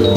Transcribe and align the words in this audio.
Всем 0.00 0.08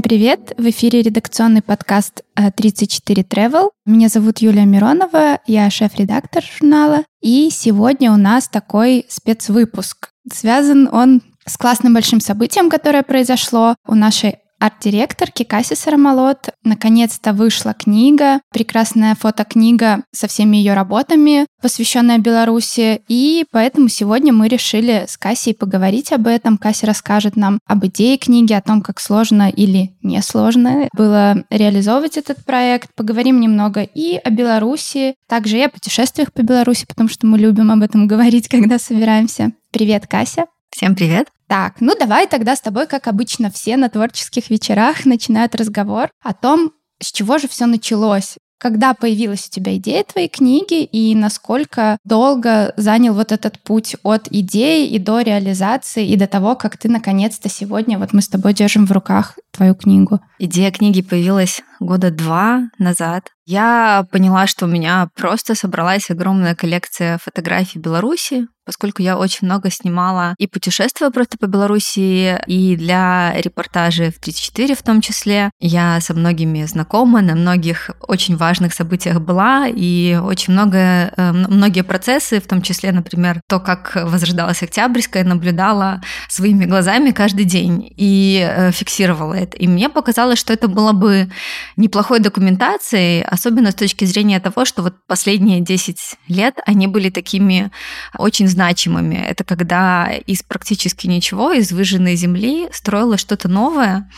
привет! 0.00 0.54
В 0.58 0.68
эфире 0.70 1.02
редакционный 1.02 1.62
подкаст 1.62 2.24
34 2.34 3.22
Travel. 3.22 3.70
Меня 3.84 4.08
зовут 4.08 4.38
Юлия 4.38 4.64
Миронова, 4.64 5.38
я 5.46 5.70
шеф-редактор 5.70 6.42
журнала. 6.42 7.04
И 7.20 7.50
сегодня 7.50 8.12
у 8.12 8.16
нас 8.16 8.48
такой 8.48 9.06
спецвыпуск. 9.08 10.10
Связан 10.32 10.88
он 10.92 11.22
с 11.46 11.56
классным 11.56 11.94
большим 11.94 12.20
событием, 12.20 12.70
которое 12.70 13.02
произошло 13.02 13.74
у 13.86 13.94
нашей 13.94 14.36
арт-директорки 14.62 15.42
Касси 15.42 15.74
Сарамолот. 15.74 16.50
Наконец-то 16.62 17.32
вышла 17.32 17.74
книга, 17.74 18.40
прекрасная 18.52 19.16
фотокнига 19.16 20.04
со 20.12 20.28
всеми 20.28 20.56
ее 20.56 20.74
работами, 20.74 21.46
посвященная 21.60 22.18
Беларуси. 22.18 23.02
И 23.08 23.44
поэтому 23.50 23.88
сегодня 23.88 24.32
мы 24.32 24.46
решили 24.46 25.06
с 25.08 25.16
Кассией 25.18 25.56
поговорить 25.56 26.12
об 26.12 26.28
этом. 26.28 26.58
Касси 26.58 26.86
расскажет 26.86 27.34
нам 27.34 27.58
об 27.66 27.84
идее 27.86 28.16
книги, 28.18 28.52
о 28.52 28.62
том, 28.62 28.82
как 28.82 29.00
сложно 29.00 29.50
или 29.50 29.96
не 30.02 30.22
сложно 30.22 30.88
было 30.96 31.44
реализовывать 31.50 32.16
этот 32.16 32.44
проект. 32.44 32.90
Поговорим 32.94 33.40
немного 33.40 33.82
и 33.82 34.16
о 34.16 34.30
Беларуси, 34.30 35.16
также 35.26 35.58
и 35.58 35.62
о 35.62 35.70
путешествиях 35.70 36.32
по 36.32 36.42
Беларуси, 36.42 36.86
потому 36.86 37.08
что 37.08 37.26
мы 37.26 37.36
любим 37.36 37.72
об 37.72 37.82
этом 37.82 38.06
говорить, 38.06 38.46
когда 38.50 38.78
собираемся. 38.78 39.50
Привет, 39.72 40.06
Кася. 40.06 40.46
Всем 40.74 40.94
привет. 40.94 41.28
Так, 41.48 41.76
ну 41.80 41.94
давай 41.98 42.26
тогда 42.26 42.56
с 42.56 42.60
тобой, 42.60 42.86
как 42.86 43.06
обычно, 43.06 43.50
все 43.50 43.76
на 43.76 43.90
творческих 43.90 44.48
вечерах 44.48 45.04
начинают 45.04 45.54
разговор 45.54 46.08
о 46.22 46.32
том, 46.32 46.72
с 46.98 47.12
чего 47.12 47.36
же 47.36 47.46
все 47.46 47.66
началось. 47.66 48.36
Когда 48.58 48.94
появилась 48.94 49.48
у 49.48 49.50
тебя 49.50 49.76
идея 49.76 50.04
твоей 50.04 50.28
книги 50.28 50.84
и 50.84 51.14
насколько 51.14 51.98
долго 52.04 52.72
занял 52.76 53.12
вот 53.12 53.32
этот 53.32 53.58
путь 53.58 53.96
от 54.02 54.28
идеи 54.30 54.86
и 54.88 54.98
до 54.98 55.20
реализации 55.20 56.06
и 56.06 56.16
до 56.16 56.26
того, 56.26 56.54
как 56.54 56.78
ты 56.78 56.88
наконец-то 56.88 57.48
сегодня, 57.48 57.98
вот 57.98 58.12
мы 58.12 58.22
с 58.22 58.28
тобой 58.28 58.54
держим 58.54 58.86
в 58.86 58.92
руках 58.92 59.36
твою 59.50 59.74
книгу? 59.74 60.20
Идея 60.38 60.70
книги 60.70 61.02
появилась 61.02 61.60
года 61.82 62.10
два 62.10 62.70
назад. 62.78 63.30
Я 63.44 64.06
поняла, 64.12 64.46
что 64.46 64.66
у 64.66 64.68
меня 64.68 65.08
просто 65.16 65.54
собралась 65.54 66.10
огромная 66.10 66.54
коллекция 66.54 67.18
фотографий 67.18 67.80
Беларуси, 67.80 68.46
поскольку 68.64 69.02
я 69.02 69.18
очень 69.18 69.46
много 69.46 69.68
снимала 69.70 70.36
и 70.38 70.46
путешествовала 70.46 71.10
просто 71.10 71.36
по 71.38 71.46
Беларуси, 71.46 72.40
и 72.46 72.76
для 72.76 73.32
репортажей 73.36 74.12
в 74.12 74.20
34 74.20 74.76
в 74.76 74.82
том 74.82 75.00
числе. 75.00 75.50
Я 75.58 76.00
со 76.00 76.14
многими 76.14 76.64
знакома, 76.64 77.20
на 77.20 77.34
многих 77.34 77.90
очень 78.00 78.36
важных 78.36 78.72
событиях 78.74 79.20
была, 79.20 79.66
и 79.66 80.14
очень 80.22 80.52
много, 80.52 80.78
э, 80.78 81.32
многие 81.32 81.82
процессы, 81.82 82.40
в 82.40 82.46
том 82.46 82.62
числе, 82.62 82.92
например, 82.92 83.40
то, 83.48 83.58
как 83.58 83.92
возрождалась 83.96 84.62
Октябрьская, 84.62 85.24
наблюдала 85.24 86.00
своими 86.28 86.64
глазами 86.64 87.10
каждый 87.10 87.44
день 87.44 87.92
и 87.96 88.46
э, 88.48 88.70
фиксировала 88.70 89.34
это. 89.34 89.56
И 89.56 89.66
мне 89.66 89.88
показалось, 89.88 90.38
что 90.38 90.52
это 90.52 90.68
было 90.68 90.92
бы 90.92 91.28
неплохой 91.76 92.20
документацией, 92.20 93.22
особенно 93.22 93.70
с 93.70 93.74
точки 93.74 94.04
зрения 94.04 94.40
того, 94.40 94.64
что 94.64 94.82
вот 94.82 94.94
последние 95.06 95.60
10 95.60 95.98
лет 96.28 96.58
они 96.66 96.86
были 96.86 97.10
такими 97.10 97.70
очень 98.18 98.48
значимыми. 98.48 99.16
Это 99.16 99.44
когда 99.44 100.10
из 100.26 100.42
практически 100.42 101.06
ничего, 101.06 101.52
из 101.52 101.72
выжженной 101.72 102.16
земли 102.16 102.68
строилось 102.72 103.20
что-то 103.20 103.48
новое, 103.48 104.10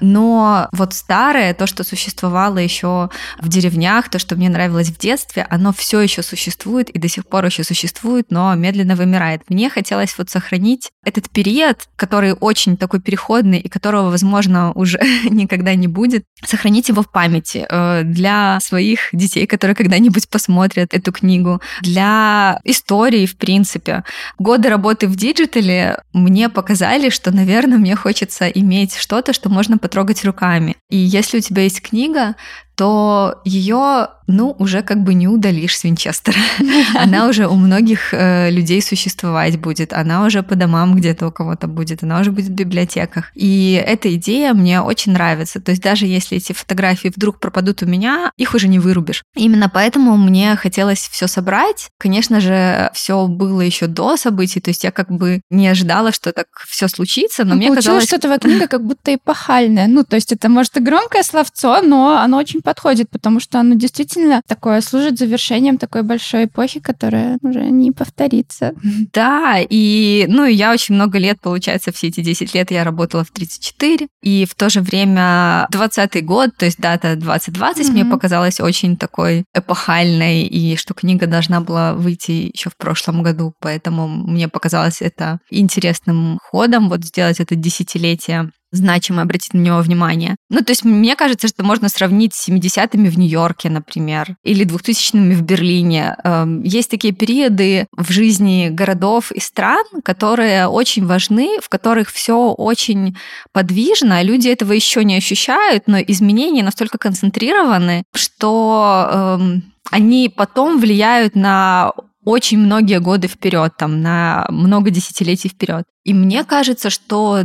но 0.00 0.68
вот 0.72 0.94
старое, 0.94 1.54
то, 1.54 1.66
что 1.66 1.84
существовало 1.84 2.58
еще 2.58 3.10
в 3.38 3.48
деревнях, 3.48 4.08
то, 4.08 4.18
что 4.18 4.36
мне 4.36 4.48
нравилось 4.48 4.88
в 4.88 4.98
детстве, 4.98 5.46
оно 5.50 5.72
все 5.72 6.00
еще 6.00 6.22
существует 6.22 6.90
и 6.90 6.98
до 6.98 7.08
сих 7.08 7.26
пор 7.26 7.44
еще 7.44 7.64
существует, 7.64 8.26
но 8.30 8.54
медленно 8.54 8.96
вымирает. 8.96 9.42
Мне 9.48 9.70
хотелось 9.70 10.16
вот 10.18 10.30
сохранить 10.30 10.90
этот 11.04 11.30
период, 11.30 11.88
который 11.96 12.32
очень 12.32 12.76
такой 12.76 13.00
переходный 13.00 13.58
и 13.58 13.68
которого, 13.68 14.10
возможно, 14.10 14.72
уже 14.72 14.98
никогда 15.30 15.74
не 15.74 15.88
будет, 15.88 16.24
сохранить 16.44 16.88
его 16.88 17.01
в 17.02 17.10
памяти 17.10 17.66
э, 17.68 18.02
для 18.04 18.58
своих 18.60 19.08
детей, 19.12 19.46
которые 19.46 19.74
когда-нибудь 19.74 20.28
посмотрят 20.28 20.94
эту 20.94 21.12
книгу, 21.12 21.60
для 21.80 22.60
истории, 22.64 23.26
в 23.26 23.36
принципе. 23.36 24.04
Годы 24.38 24.68
работы 24.68 25.06
в 25.06 25.16
digital 25.16 25.88
е 25.88 25.98
мне 26.12 26.48
показали, 26.48 27.10
что, 27.10 27.30
наверное, 27.30 27.78
мне 27.78 27.96
хочется 27.96 28.48
иметь 28.48 28.96
что-то, 28.96 29.32
что 29.32 29.48
можно 29.48 29.78
потрогать 29.78 30.24
руками. 30.24 30.76
И 30.90 30.96
если 30.96 31.38
у 31.38 31.40
тебя 31.40 31.62
есть 31.62 31.82
книга, 31.82 32.34
то 32.82 33.40
ее, 33.44 34.08
ну, 34.26 34.56
уже 34.58 34.82
как 34.82 35.04
бы 35.04 35.14
не 35.14 35.28
удалишь 35.28 35.78
с 35.78 35.84
винчестера. 35.84 36.38
Она 36.98 37.28
уже 37.28 37.46
у 37.46 37.54
многих 37.54 38.12
э, 38.12 38.50
людей 38.50 38.82
существовать 38.82 39.60
будет, 39.60 39.92
она 39.92 40.24
уже 40.24 40.42
по 40.42 40.54
домам 40.54 40.96
где-то 40.96 41.28
у 41.28 41.30
кого-то 41.30 41.66
будет, 41.66 42.02
она 42.02 42.20
уже 42.20 42.32
будет 42.32 42.46
в 42.46 42.54
библиотеках. 42.54 43.30
И 43.34 43.80
эта 43.86 44.12
идея 44.14 44.54
мне 44.54 44.80
очень 44.80 45.12
нравится. 45.12 45.60
То 45.60 45.70
есть 45.70 45.82
даже 45.82 46.06
если 46.06 46.38
эти 46.38 46.52
фотографии 46.52 47.12
вдруг 47.14 47.38
пропадут 47.38 47.82
у 47.82 47.86
меня, 47.86 48.32
их 48.36 48.54
уже 48.54 48.68
не 48.68 48.78
вырубишь. 48.78 49.22
Именно 49.36 49.68
поэтому 49.68 50.16
мне 50.16 50.56
хотелось 50.56 51.08
все 51.08 51.28
собрать. 51.28 51.90
Конечно 51.98 52.40
же, 52.40 52.90
все 52.94 53.26
было 53.28 53.60
еще 53.60 53.86
до 53.86 54.16
событий, 54.16 54.60
то 54.60 54.70
есть 54.70 54.82
я 54.82 54.90
как 54.90 55.10
бы 55.10 55.42
не 55.50 55.68
ожидала, 55.68 56.10
что 56.10 56.32
так 56.32 56.46
все 56.66 56.88
случится, 56.88 57.44
но 57.44 57.50
ну, 57.50 57.56
мне 57.56 57.74
казалось... 57.74 58.04
что 58.04 58.18
твоя 58.18 58.38
книга 58.38 58.66
как 58.66 58.84
будто 58.84 59.14
эпохальная. 59.14 59.86
Ну, 59.86 60.04
то 60.04 60.16
есть 60.16 60.32
это, 60.32 60.48
может, 60.48 60.76
и 60.76 60.80
громкое 60.80 61.22
словцо, 61.22 61.82
но 61.82 62.16
оно 62.16 62.38
очень 62.38 62.62
подходит, 62.72 63.10
потому 63.10 63.38
что 63.38 63.60
оно 63.60 63.74
действительно 63.74 64.40
такое 64.48 64.80
служит 64.80 65.18
завершением 65.18 65.76
такой 65.76 66.02
большой 66.02 66.46
эпохи, 66.46 66.80
которая 66.80 67.38
уже 67.42 67.60
не 67.60 67.92
повторится. 67.92 68.72
Да, 69.12 69.58
и 69.60 70.24
ну 70.28 70.46
я 70.46 70.72
очень 70.72 70.94
много 70.94 71.18
лет, 71.18 71.38
получается, 71.40 71.92
все 71.92 72.08
эти 72.08 72.22
10 72.22 72.54
лет 72.54 72.70
я 72.70 72.84
работала 72.84 73.24
в 73.24 73.30
34, 73.30 74.08
и 74.22 74.46
в 74.46 74.54
то 74.54 74.70
же 74.70 74.80
время 74.80 75.66
20 75.70 76.24
год, 76.24 76.50
то 76.56 76.64
есть 76.64 76.78
дата 76.78 77.14
2020 77.16 77.86
mm-hmm. 77.86 77.92
мне 77.92 78.04
показалась 78.06 78.60
очень 78.60 78.96
такой 78.96 79.44
эпохальной, 79.54 80.44
и 80.44 80.76
что 80.76 80.94
книга 80.94 81.26
должна 81.26 81.60
была 81.60 81.92
выйти 81.92 82.50
еще 82.54 82.70
в 82.70 82.76
прошлом 82.76 83.22
году, 83.22 83.52
поэтому 83.60 84.08
мне 84.08 84.48
показалось 84.48 85.02
это 85.02 85.40
интересным 85.50 86.38
ходом 86.42 86.88
вот 86.88 87.04
сделать 87.04 87.40
это 87.40 87.54
десятилетие 87.54 88.50
значимо 88.72 89.22
обратить 89.22 89.54
на 89.54 89.58
него 89.58 89.78
внимание. 89.78 90.36
Ну, 90.50 90.60
то 90.60 90.72
есть 90.72 90.84
мне 90.84 91.14
кажется, 91.14 91.46
что 91.48 91.62
можно 91.62 91.88
сравнить 91.88 92.34
с 92.34 92.48
70-ми 92.48 93.08
в 93.08 93.18
Нью-Йорке, 93.18 93.70
например, 93.70 94.36
или 94.42 94.66
2000-ми 94.66 95.34
в 95.34 95.42
Берлине. 95.42 96.16
Эм, 96.24 96.62
есть 96.62 96.90
такие 96.90 97.12
периоды 97.12 97.86
в 97.96 98.10
жизни 98.10 98.68
городов 98.70 99.30
и 99.30 99.40
стран, 99.40 99.84
которые 100.04 100.66
очень 100.66 101.06
важны, 101.06 101.58
в 101.62 101.68
которых 101.68 102.10
все 102.10 102.52
очень 102.52 103.16
подвижно, 103.52 104.22
люди 104.22 104.48
этого 104.48 104.72
еще 104.72 105.04
не 105.04 105.16
ощущают, 105.16 105.84
но 105.86 105.98
изменения 106.00 106.62
настолько 106.62 106.98
концентрированы, 106.98 108.04
что 108.14 109.08
эм, 109.40 109.72
они 109.90 110.32
потом 110.34 110.80
влияют 110.80 111.34
на 111.34 111.92
очень 112.24 112.58
многие 112.58 113.00
годы 113.00 113.28
вперед, 113.28 113.72
там, 113.76 114.00
на 114.00 114.46
много 114.48 114.90
десятилетий 114.90 115.48
вперед. 115.48 115.84
И 116.04 116.14
мне 116.14 116.44
кажется, 116.44 116.90
что 116.90 117.40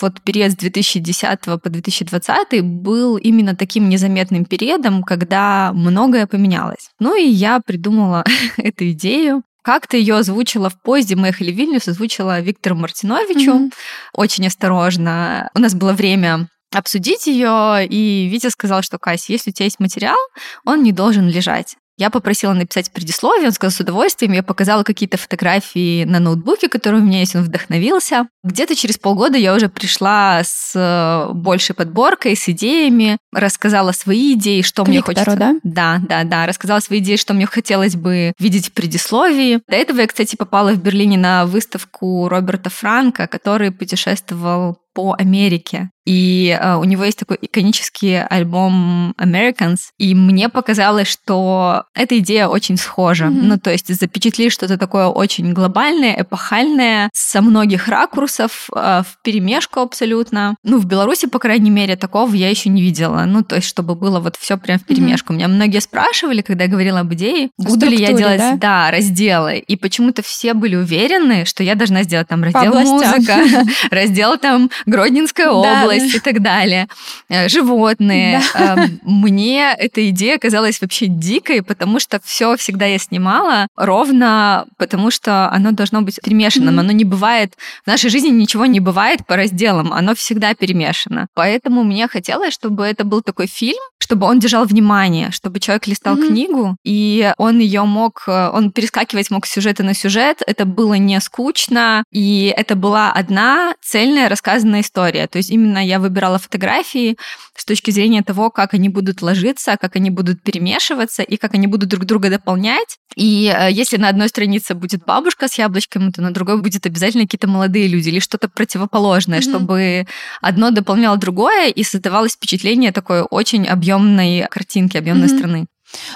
вот 0.00 0.20
период 0.22 0.52
с 0.52 0.56
2010 0.56 1.40
по 1.40 1.68
2020 1.68 2.62
был 2.62 3.16
именно 3.16 3.54
таким 3.54 3.88
незаметным 3.88 4.44
периодом, 4.44 5.02
когда 5.02 5.72
многое 5.72 6.26
поменялось. 6.26 6.90
Ну 6.98 7.16
и 7.16 7.26
я 7.28 7.60
придумала 7.60 8.24
эту 8.56 8.90
идею. 8.90 9.42
Как-то 9.62 9.96
ее 9.96 10.16
озвучила 10.16 10.70
в 10.70 10.80
поезде 10.80 11.16
мы 11.16 11.28
ехали 11.28 11.50
в 11.50 11.56
Вильнюс, 11.56 11.88
озвучила 11.88 12.40
Виктору 12.40 12.76
Мартиновичу 12.76 13.52
mm-hmm. 13.52 13.72
очень 14.12 14.46
осторожно. 14.46 15.50
У 15.54 15.58
нас 15.58 15.74
было 15.74 15.92
время 15.92 16.48
обсудить 16.72 17.26
ее, 17.26 17.84
и 17.88 18.28
Витя 18.30 18.50
сказал, 18.50 18.82
что 18.82 18.98
Кась, 18.98 19.28
если 19.28 19.50
у 19.50 19.52
тебя 19.52 19.64
есть 19.64 19.80
материал, 19.80 20.18
он 20.64 20.82
не 20.82 20.92
должен 20.92 21.28
лежать. 21.28 21.76
Я 21.98 22.10
попросила 22.10 22.52
написать 22.52 22.90
предисловие, 22.90 23.46
он 23.46 23.52
сказал 23.52 23.72
с 23.72 23.80
удовольствием. 23.80 24.32
Я 24.32 24.42
показала 24.42 24.82
какие-то 24.82 25.16
фотографии 25.16 26.04
на 26.04 26.20
ноутбуке, 26.20 26.68
которые 26.68 27.02
у 27.02 27.04
меня 27.04 27.20
есть, 27.20 27.34
он 27.34 27.42
вдохновился. 27.42 28.28
Где-то 28.44 28.76
через 28.76 28.98
полгода 28.98 29.38
я 29.38 29.54
уже 29.54 29.68
пришла 29.70 30.42
с 30.44 30.72
э, 30.74 31.32
большей 31.32 31.74
подборкой, 31.74 32.36
с 32.36 32.48
идеями, 32.50 33.16
рассказала 33.32 33.92
свои 33.92 34.34
идеи, 34.34 34.60
что 34.60 34.84
К 34.84 34.88
мне 34.88 35.00
хочется. 35.00 35.36
да? 35.36 35.56
Да, 35.62 36.00
да, 36.06 36.24
да. 36.24 36.46
Рассказала 36.46 36.80
свои 36.80 36.98
идеи, 36.98 37.16
что 37.16 37.32
мне 37.32 37.46
хотелось 37.46 37.96
бы 37.96 38.34
видеть 38.38 38.68
в 38.68 38.72
предисловии. 38.72 39.60
До 39.66 39.76
этого 39.76 40.00
я, 40.00 40.06
кстати, 40.06 40.36
попала 40.36 40.72
в 40.72 40.82
Берлине 40.82 41.16
на 41.16 41.46
выставку 41.46 42.28
Роберта 42.28 42.68
Франка, 42.68 43.26
который 43.26 43.70
путешествовал 43.70 44.78
по 44.96 45.14
Америке. 45.18 45.90
И 46.06 46.56
э, 46.58 46.76
у 46.76 46.84
него 46.84 47.04
есть 47.04 47.18
такой 47.18 47.36
иконический 47.42 48.22
альбом 48.22 49.12
Americans, 49.18 49.88
и 49.98 50.14
мне 50.14 50.48
показалось, 50.48 51.08
что 51.08 51.84
эта 51.94 52.18
идея 52.18 52.46
очень 52.46 52.76
схожа. 52.76 53.24
Mm-hmm. 53.24 53.40
Ну, 53.42 53.58
то 53.58 53.72
есть 53.72 53.92
запечатлить 53.92 54.52
что-то 54.52 54.78
такое 54.78 55.08
очень 55.08 55.52
глобальное, 55.52 56.22
эпохальное, 56.22 57.10
со 57.12 57.42
многих 57.42 57.88
ракурсов, 57.88 58.68
э, 58.74 59.02
в 59.02 59.18
перемешку 59.22 59.80
абсолютно. 59.80 60.54
Ну, 60.62 60.78
в 60.78 60.86
Беларуси, 60.86 61.26
по 61.26 61.40
крайней 61.40 61.70
мере, 61.70 61.96
такого 61.96 62.32
я 62.34 62.48
еще 62.48 62.68
не 62.68 62.82
видела. 62.82 63.24
Ну, 63.26 63.42
то 63.42 63.56
есть, 63.56 63.66
чтобы 63.66 63.96
было 63.96 64.20
вот 64.20 64.36
все 64.36 64.56
прям 64.56 64.78
в 64.78 64.84
перемешку. 64.84 65.32
Mm-hmm. 65.32 65.36
Меня 65.36 65.48
многие 65.48 65.80
спрашивали, 65.80 66.40
когда 66.40 66.64
я 66.64 66.70
говорила 66.70 67.00
об 67.00 67.12
идее, 67.14 67.50
буду 67.58 67.86
ли 67.86 67.96
я 67.96 68.12
делать, 68.12 68.38
да? 68.38 68.56
да, 68.56 68.90
разделы. 68.92 69.58
И 69.58 69.74
почему-то 69.74 70.22
все 70.22 70.54
были 70.54 70.76
уверены, 70.76 71.44
что 71.46 71.64
я 71.64 71.74
должна 71.74 72.04
сделать 72.04 72.28
там 72.28 72.44
раздел 72.44 72.74
музыка, 72.74 73.38
раздел 73.90 74.38
там 74.38 74.70
Гродненская 74.86 75.50
область 75.50 76.14
и 76.14 76.20
так 76.20 76.40
далее, 76.40 76.88
э, 77.28 77.48
животные. 77.48 78.40
Эм, 78.54 79.00
мне 79.02 79.74
эта 79.76 80.08
идея 80.10 80.38
казалась 80.38 80.80
вообще 80.80 81.06
дикой, 81.06 81.62
потому 81.62 82.00
что 82.00 82.20
все 82.24 82.56
всегда 82.56 82.86
я 82.86 82.98
снимала 82.98 83.68
ровно 83.76 84.66
потому, 84.78 85.10
что 85.10 85.50
оно 85.50 85.72
должно 85.72 86.02
быть 86.02 86.20
перемешанным. 86.22 86.78
Оно 86.78 86.92
не 86.92 87.04
бывает, 87.04 87.54
в 87.84 87.86
нашей 87.86 88.10
жизни 88.10 88.28
ничего 88.28 88.66
не 88.66 88.80
бывает 88.80 89.26
по 89.26 89.36
разделам, 89.36 89.92
оно 89.92 90.14
всегда 90.14 90.54
перемешано. 90.54 91.26
Поэтому 91.34 91.84
мне 91.84 92.08
хотелось, 92.08 92.54
чтобы 92.54 92.84
это 92.84 93.04
был 93.04 93.22
такой 93.22 93.46
фильм, 93.46 93.82
чтобы 93.98 94.26
он 94.26 94.38
держал 94.38 94.64
внимание, 94.64 95.30
чтобы 95.32 95.58
человек 95.58 95.86
листал 95.86 96.16
mm-hmm. 96.16 96.28
книгу, 96.28 96.76
и 96.84 97.32
он 97.38 97.58
ее 97.58 97.82
мог, 97.82 98.24
э, 98.28 98.50
он 98.52 98.70
перескакивать 98.70 99.30
мог 99.30 99.46
с 99.46 99.50
сюжета 99.50 99.82
на 99.82 99.94
сюжет, 99.94 100.42
это 100.46 100.64
было 100.64 100.94
не 100.94 101.20
скучно, 101.20 102.04
и 102.12 102.52
это 102.56 102.76
была 102.76 103.10
одна 103.12 103.74
цельная 103.82 104.28
рассказанная 104.28 104.75
история. 104.80 105.26
То 105.26 105.38
есть 105.38 105.50
именно 105.50 105.84
я 105.84 105.98
выбирала 105.98 106.38
фотографии 106.38 107.16
с 107.54 107.64
точки 107.64 107.90
зрения 107.90 108.22
того, 108.22 108.50
как 108.50 108.74
они 108.74 108.88
будут 108.88 109.22
ложиться, 109.22 109.76
как 109.80 109.96
они 109.96 110.10
будут 110.10 110.42
перемешиваться 110.42 111.22
и 111.22 111.36
как 111.36 111.54
они 111.54 111.66
будут 111.66 111.88
друг 111.88 112.04
друга 112.04 112.30
дополнять. 112.30 112.98
И 113.16 113.52
э, 113.56 113.70
если 113.70 113.96
на 113.96 114.08
одной 114.08 114.28
странице 114.28 114.74
будет 114.74 115.04
бабушка 115.04 115.48
с 115.48 115.58
яблочками, 115.58 116.10
то 116.10 116.22
на 116.22 116.30
другой 116.30 116.60
будет 116.60 116.86
обязательно 116.86 117.24
какие-то 117.24 117.48
молодые 117.48 117.88
люди 117.88 118.08
или 118.08 118.20
что-то 118.20 118.48
противоположное, 118.48 119.40
mm-hmm. 119.40 119.50
чтобы 119.50 120.06
одно 120.40 120.70
дополняло 120.70 121.16
другое 121.16 121.68
и 121.68 121.82
создавалось 121.82 122.32
впечатление 122.32 122.92
такой 122.92 123.22
очень 123.22 123.66
объемной 123.66 124.46
картинки, 124.50 124.96
объемной 124.96 125.28
mm-hmm. 125.28 125.38
страны. 125.38 125.66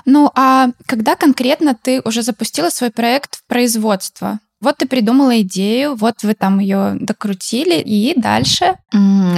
Ну 0.05 0.31
а 0.35 0.69
когда 0.87 1.17
конкретно 1.17 1.77
ты 1.81 2.01
уже 2.05 2.23
запустила 2.23 2.71
свой 2.71 2.91
проект 2.91 3.37
в 3.37 3.47
производство? 3.47 4.41
Вот 4.61 4.77
ты 4.77 4.87
придумала 4.87 5.41
идею, 5.41 5.95
вот 5.95 6.23
вы 6.23 6.35
там 6.35 6.59
ее 6.59 6.97
докрутили, 7.01 7.81
и 7.81 8.12
дальше? 8.15 8.77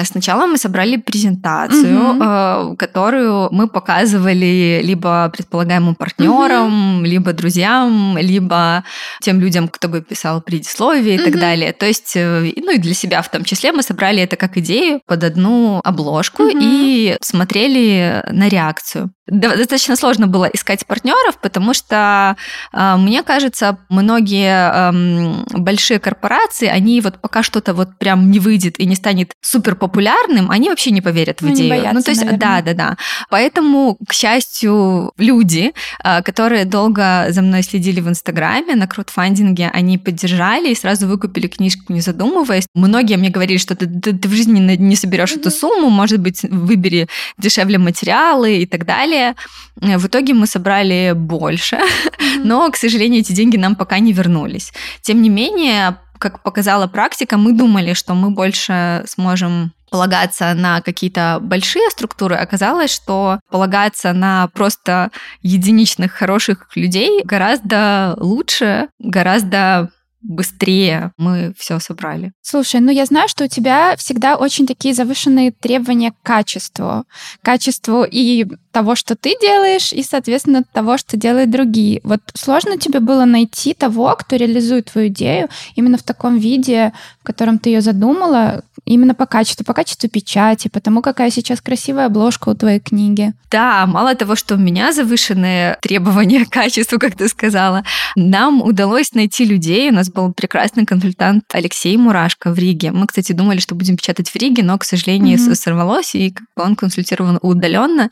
Сначала 0.05 0.47
мы 0.47 0.59
собрали 0.59 0.97
презентацию, 0.97 2.17
угу. 2.17 2.77
которую 2.77 3.49
мы 3.53 3.69
показывали 3.69 4.81
либо 4.83 5.31
предполагаемым 5.33 5.95
партнерам, 5.95 6.97
угу. 6.99 7.05
либо 7.05 7.33
друзьям, 7.33 8.19
либо 8.19 8.83
тем 9.21 9.39
людям, 9.39 9.69
кто 9.69 9.89
бы 9.89 10.01
писал 10.01 10.41
предисловие 10.41 11.17
угу. 11.17 11.23
и 11.23 11.31
так 11.31 11.41
далее. 11.41 11.73
То 11.73 11.87
есть, 11.87 12.17
э, 12.17 12.53
ну 12.57 12.73
и 12.73 12.79
для 12.79 12.95
себя 12.95 13.23
в 13.23 13.31
том 13.31 13.45
числе 13.45 13.71
мы 13.71 13.83
собрали 13.83 14.23
это 14.23 14.37
как 14.37 14.57
идею 14.57 15.01
под 15.07 15.23
одну 15.23 15.81
обложку 15.85 16.45
угу. 16.45 16.59
и 16.61 17.17
смотрели 17.21 18.25
на 18.31 18.49
реакцию. 18.49 19.13
Достаточно 19.29 19.95
сложно 19.95 20.27
было 20.27 20.47
искать 20.47 20.85
партнеров, 20.85 21.39
потому 21.41 21.75
что, 21.75 22.37
э, 22.73 22.97
мне 22.97 23.23
кажется, 23.23 23.79
многие 23.89 24.91
эм, 24.91 25.12
большие 25.50 25.99
корпорации, 25.99 26.67
они 26.67 27.00
вот 27.00 27.20
пока 27.20 27.43
что-то 27.43 27.75
вот 27.75 27.99
прям 27.99 28.31
не 28.31 28.38
выйдет 28.38 28.79
и 28.81 28.87
не 28.87 28.94
станет 28.94 29.32
супер 29.41 29.76
популярным, 29.76 30.50
они 30.50 30.69
вообще 30.69 30.91
не 30.91 31.00
поверят 31.00 31.41
в 31.41 31.47
ну, 31.47 31.55
идею. 31.55 31.70
Боятся, 31.70 31.94
ну, 31.94 32.03
то 32.03 32.11
есть, 32.11 32.25
наверное. 32.25 32.62
да, 32.62 32.62
да, 32.62 32.75
да. 32.75 32.97
Поэтому, 33.31 33.97
к 34.06 34.12
счастью, 34.12 35.12
люди, 35.19 35.73
э, 36.05 36.23
которые 36.23 36.64
долго 36.64 37.26
за 37.31 37.43
мной 37.43 37.62
следили 37.62 38.00
в 38.00 38.09
Инстаграме 38.09 38.75
на 38.75 38.87
краудфандинге, 38.87 39.70
они 39.73 39.99
поддержали 39.99 40.70
и 40.70 40.75
сразу 40.75 41.06
выкупили 41.06 41.47
книжку, 41.47 41.93
не 41.93 42.00
задумываясь. 42.00 42.67
Многие 42.75 43.17
мне 43.17 43.31
говорили, 43.31 43.59
что 43.59 43.75
ты, 43.75 43.87
ты, 43.87 44.12
ты 44.12 44.29
в 44.29 44.32
жизни 44.32 44.61
не 44.76 44.97
соберешь 44.97 45.32
mm-hmm. 45.32 45.41
эту 45.41 45.50
сумму, 45.50 45.91
может 45.91 46.20
быть, 46.20 46.43
выбери 46.43 47.09
дешевле 47.38 47.79
материалы 47.79 48.59
и 48.59 48.67
так 48.67 48.85
далее 48.87 49.35
в 49.76 50.06
итоге 50.06 50.35
мы 50.35 50.47
собрали 50.47 51.12
больше, 51.14 51.79
но, 52.44 52.70
к 52.70 52.76
сожалению, 52.76 53.20
эти 53.20 53.32
деньги 53.32 53.56
нам 53.56 53.75
пока 53.75 53.99
не 53.99 54.12
вернулись. 54.12 54.73
Тем 55.02 55.22
не 55.22 55.28
менее, 55.28 55.99
как 56.19 56.43
показала 56.43 56.87
практика, 56.87 57.37
мы 57.37 57.52
думали, 57.52 57.94
что 57.94 58.14
мы 58.14 58.31
больше 58.31 59.04
сможем 59.06 59.72
полагаться 59.90 60.54
на 60.54 60.81
какие-то 60.81 61.38
большие 61.43 61.90
структуры, 61.90 62.37
оказалось, 62.37 62.90
что 62.90 63.40
полагаться 63.50 64.14
на 64.14 64.49
просто 64.49 65.10
единичных 65.43 66.12
хороших 66.12 66.66
людей 66.75 67.20
гораздо 67.25 68.14
лучше, 68.16 68.88
гораздо 68.99 69.90
быстрее 70.22 71.12
мы 71.19 71.52
все 71.58 71.78
собрали. 71.78 72.32
Слушай, 72.40 72.81
ну 72.81 72.90
я 72.90 73.04
знаю, 73.04 73.28
что 73.28 73.44
у 73.44 73.49
тебя 73.49 73.96
всегда 73.96 74.37
очень 74.37 74.66
такие 74.66 74.94
завышенные 74.94 75.52
требования 75.52 76.12
к 76.12 76.22
качеству. 76.22 77.04
Качеству 77.43 78.04
и 78.04 78.46
того, 78.73 78.97
что 78.97 79.15
ты 79.15 79.35
делаешь, 79.41 79.93
и, 79.93 80.03
соответственно, 80.03 80.65
того, 80.73 80.99
что 80.99 81.17
делают 81.17 81.51
другие. 81.51 82.01
Вот 82.03 82.21
сложно 82.35 82.79
тебе 82.79 83.01
было 83.01 83.25
найти 83.25 83.75
того, 83.75 84.17
кто 84.19 84.37
реализует 84.37 84.91
твою 84.91 85.09
идею 85.09 85.49
именно 85.77 85.99
в 85.99 86.03
таком 86.03 86.39
виде, 86.39 86.93
в 87.21 87.25
котором 87.25 87.59
ты 87.59 87.71
ее 87.71 87.81
задумала, 87.81 88.63
именно 88.85 89.15
по 89.15 89.27
качеству, 89.27 89.65
по 89.65 89.75
качеству 89.75 90.09
печати, 90.09 90.69
потому 90.69 91.03
какая 91.03 91.31
сейчас 91.31 91.61
красивая 91.61 92.07
обложка 92.07 92.49
у 92.49 92.55
твоей 92.55 92.81
книги. 92.81 93.33
Да, 93.51 93.87
мало 93.87 94.15
того, 94.15 94.35
что 94.35 94.55
у 94.55 94.59
меня 94.59 94.93
завышенные 94.93 95.77
требования 95.81 96.45
к 96.45 96.51
качеству, 96.51 96.99
как 96.99 97.17
ты 97.17 97.29
сказала, 97.29 97.85
нам 98.17 98.63
удалось 98.63 99.13
найти 99.13 99.45
людей. 99.45 99.91
У 99.91 99.95
нас 99.95 100.11
был 100.11 100.33
прекрасный 100.33 100.85
консультант 100.85 101.45
Алексей 101.53 101.97
Мурашко 101.97 102.51
в 102.51 102.59
Риге. 102.59 102.93
Мы, 102.93 103.07
кстати, 103.07 103.33
думали, 103.33 103.59
что 103.59 103.75
будем 103.75 103.97
печатать 103.97 104.31
в 104.31 104.37
Риге, 104.37 104.63
но, 104.63 104.79
к 104.79 104.85
сожалению, 104.85 105.39
mm-hmm. 105.39 105.55
сорвалось, 105.55 106.15
и 106.15 106.35
он 106.57 106.75
консультирован 106.75 107.39
удаленно 107.43 108.11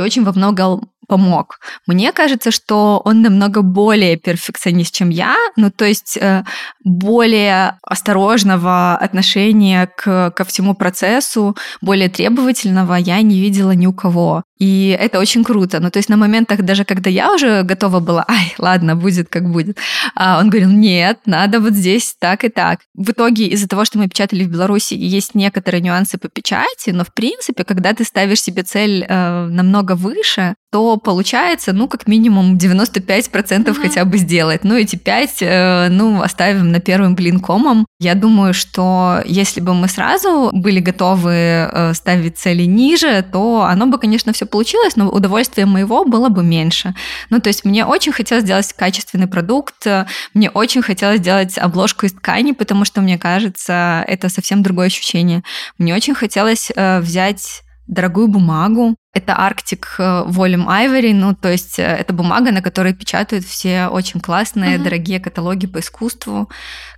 и 0.00 0.02
очень 0.02 0.24
во 0.24 0.32
многом 0.32 0.90
помог. 1.06 1.58
Мне 1.86 2.12
кажется, 2.12 2.50
что 2.52 3.02
он 3.04 3.22
намного 3.22 3.62
более 3.62 4.16
перфекционист, 4.16 4.94
чем 4.94 5.10
я, 5.10 5.34
ну 5.56 5.70
то 5.70 5.84
есть 5.84 6.16
э, 6.16 6.44
более 6.84 7.78
осторожного 7.82 8.96
отношения 8.96 9.90
к, 9.96 10.30
ко 10.30 10.44
всему 10.44 10.74
процессу, 10.74 11.56
более 11.80 12.08
требовательного 12.08 12.94
я 12.94 13.20
не 13.22 13.40
видела 13.40 13.72
ни 13.72 13.86
у 13.86 13.92
кого. 13.92 14.44
И 14.60 14.96
это 15.00 15.18
очень 15.18 15.42
круто. 15.42 15.80
Ну, 15.80 15.90
то 15.90 15.98
есть 15.98 16.10
на 16.10 16.16
моментах, 16.18 16.62
даже 16.62 16.84
когда 16.84 17.08
я 17.08 17.32
уже 17.32 17.62
готова 17.62 17.98
была, 18.00 18.24
ай, 18.28 18.54
ладно, 18.58 18.94
будет 18.94 19.28
как 19.30 19.50
будет, 19.50 19.78
а 20.14 20.38
он 20.38 20.50
говорил, 20.50 20.68
нет, 20.70 21.18
надо 21.24 21.60
вот 21.60 21.72
здесь 21.72 22.14
так 22.18 22.44
и 22.44 22.50
так. 22.50 22.80
В 22.94 23.10
итоге 23.10 23.46
из-за 23.46 23.68
того, 23.68 23.86
что 23.86 23.98
мы 23.98 24.08
печатали 24.08 24.44
в 24.44 24.50
Беларуси, 24.50 24.94
есть 24.94 25.34
некоторые 25.34 25.80
нюансы 25.80 26.18
по 26.18 26.28
печати, 26.28 26.90
но 26.90 27.04
в 27.04 27.14
принципе, 27.14 27.64
когда 27.64 27.94
ты 27.94 28.04
ставишь 28.04 28.42
себе 28.42 28.62
цель 28.62 29.06
э, 29.08 29.46
намного 29.46 29.96
выше, 29.96 30.54
то 30.70 30.96
получается, 30.98 31.72
ну, 31.72 31.88
как 31.88 32.06
минимум 32.06 32.56
95% 32.56 33.10
mm-hmm. 33.32 33.74
хотя 33.74 34.04
бы 34.04 34.18
сделать. 34.18 34.62
Ну, 34.62 34.76
эти 34.76 34.96
5, 34.96 35.36
э, 35.40 35.88
ну, 35.90 36.22
оставим 36.22 36.70
на 36.70 36.80
первым 36.80 37.16
блин 37.16 37.40
комом. 37.40 37.86
Я 37.98 38.14
думаю, 38.14 38.54
что 38.54 39.20
если 39.26 39.60
бы 39.60 39.74
мы 39.74 39.88
сразу 39.88 40.50
были 40.52 40.78
готовы 40.78 41.32
э, 41.32 41.94
ставить 41.94 42.38
цели 42.38 42.64
ниже, 42.64 43.24
то 43.32 43.64
оно 43.64 43.86
бы, 43.86 43.98
конечно, 43.98 44.32
все 44.32 44.46
получилось, 44.50 44.96
но 44.96 45.08
удовольствие 45.08 45.66
моего 45.66 46.04
было 46.04 46.28
бы 46.28 46.42
меньше. 46.42 46.94
Ну, 47.30 47.40
то 47.40 47.48
есть 47.48 47.64
мне 47.64 47.84
очень 47.84 48.12
хотелось 48.12 48.44
сделать 48.44 48.72
качественный 48.72 49.26
продукт, 49.26 49.86
мне 50.34 50.50
очень 50.50 50.82
хотелось 50.82 51.18
сделать 51.18 51.58
обложку 51.58 52.06
из 52.06 52.12
ткани, 52.12 52.52
потому 52.52 52.84
что, 52.84 53.00
мне 53.00 53.18
кажется, 53.18 54.04
это 54.06 54.28
совсем 54.28 54.62
другое 54.62 54.86
ощущение. 54.86 55.42
Мне 55.78 55.94
очень 55.94 56.14
хотелось 56.14 56.70
э, 56.74 57.00
взять 57.00 57.62
дорогую 57.90 58.28
бумагу. 58.28 58.94
Это 59.12 59.32
Arctic 59.32 59.84
Volume 59.98 60.66
Ivory, 60.66 61.12
ну, 61.12 61.34
то 61.34 61.50
есть 61.50 61.78
э, 61.78 61.82
это 61.82 62.12
бумага, 62.12 62.52
на 62.52 62.62
которой 62.62 62.94
печатают 62.94 63.44
все 63.44 63.88
очень 63.88 64.20
классные, 64.20 64.76
uh-huh. 64.76 64.82
дорогие 64.82 65.18
каталоги 65.18 65.66
по 65.66 65.80
искусству, 65.80 66.48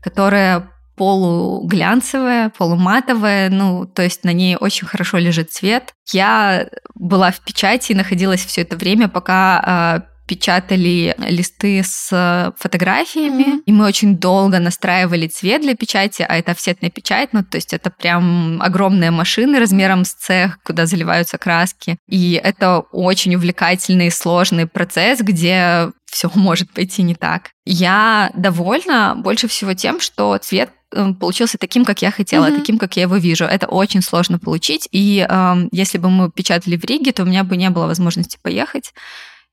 которая 0.02 0.68
полуглянцевая, 0.96 2.50
полуматовая, 2.50 3.50
ну, 3.50 3.87
то 3.87 4.02
есть 4.02 4.25
на 4.25 4.32
ней 4.32 4.56
очень 4.56 4.87
хорошо 4.87 5.18
лежит 5.18 5.52
цвет. 5.52 5.94
Я 6.12 6.68
была 6.94 7.30
в 7.30 7.40
печати 7.40 7.92
и 7.92 7.96
находилась 7.96 8.44
все 8.44 8.62
это 8.62 8.76
время, 8.76 9.08
пока 9.08 9.62
а, 9.64 10.02
печатали 10.26 11.14
листы 11.18 11.82
с 11.84 12.54
фотографиями, 12.58 13.42
mm-hmm. 13.42 13.62
и 13.66 13.72
мы 13.72 13.87
очень 13.87 14.16
долго 14.16 14.58
настраивали 14.61 15.26
цвет 15.26 15.62
для 15.62 15.75
печати, 15.75 16.25
а 16.26 16.37
это 16.37 16.52
офсетная 16.52 16.90
печать, 16.90 17.30
ну, 17.32 17.42
то 17.42 17.56
есть 17.56 17.72
это 17.72 17.90
прям 17.90 18.61
огромные 18.62 19.11
машины 19.11 19.58
размером 19.58 20.04
с 20.04 20.14
цех, 20.14 20.58
куда 20.62 20.87
заливаются 20.87 21.38
краски. 21.38 21.99
И 22.08 22.40
это 22.42 22.80
очень 22.92 23.34
увлекательный, 23.34 24.11
сложный 24.11 24.66
процесс, 24.66 25.20
где 25.20 25.90
все 26.06 26.30
может 26.34 26.70
пойти 26.72 27.02
не 27.02 27.14
так. 27.14 27.50
Я 27.64 28.30
довольна 28.34 29.14
больше 29.16 29.49
всего 29.49 29.75
тем, 29.75 30.00
что 30.00 30.37
цвет 30.38 30.70
получился 31.18 31.58
таким, 31.58 31.84
как 31.84 32.02
я 32.02 32.11
хотела, 32.11 32.46
mm-hmm. 32.46 32.56
таким, 32.56 32.78
как 32.78 32.96
я 32.96 33.02
его 33.02 33.16
вижу. 33.16 33.44
Это 33.44 33.66
очень 33.66 34.02
сложно 34.02 34.38
получить. 34.38 34.88
И 34.92 35.26
э, 35.28 35.54
если 35.72 35.99
бы 35.99 36.11
мы 36.11 36.30
печатали 36.30 36.76
в 36.76 36.84
Риге, 36.84 37.12
то 37.12 37.22
у 37.22 37.26
меня 37.26 37.44
бы 37.44 37.56
не 37.56 37.70
было 37.70 37.87
возможности 37.87 38.38
поехать 38.42 38.92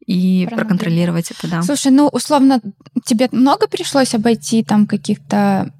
и 0.06 0.48
проконтролировать 0.52 1.32
это, 1.32 1.48
да. 1.48 1.62
Слушай, 1.62 1.92
ну, 1.92 2.08
условно, 2.08 2.62
тебе 3.06 3.30
много 3.32 3.68
пришлось 3.68 4.16
обойти 4.16 4.64
там 4.64 4.88
каких-то 4.88 5.72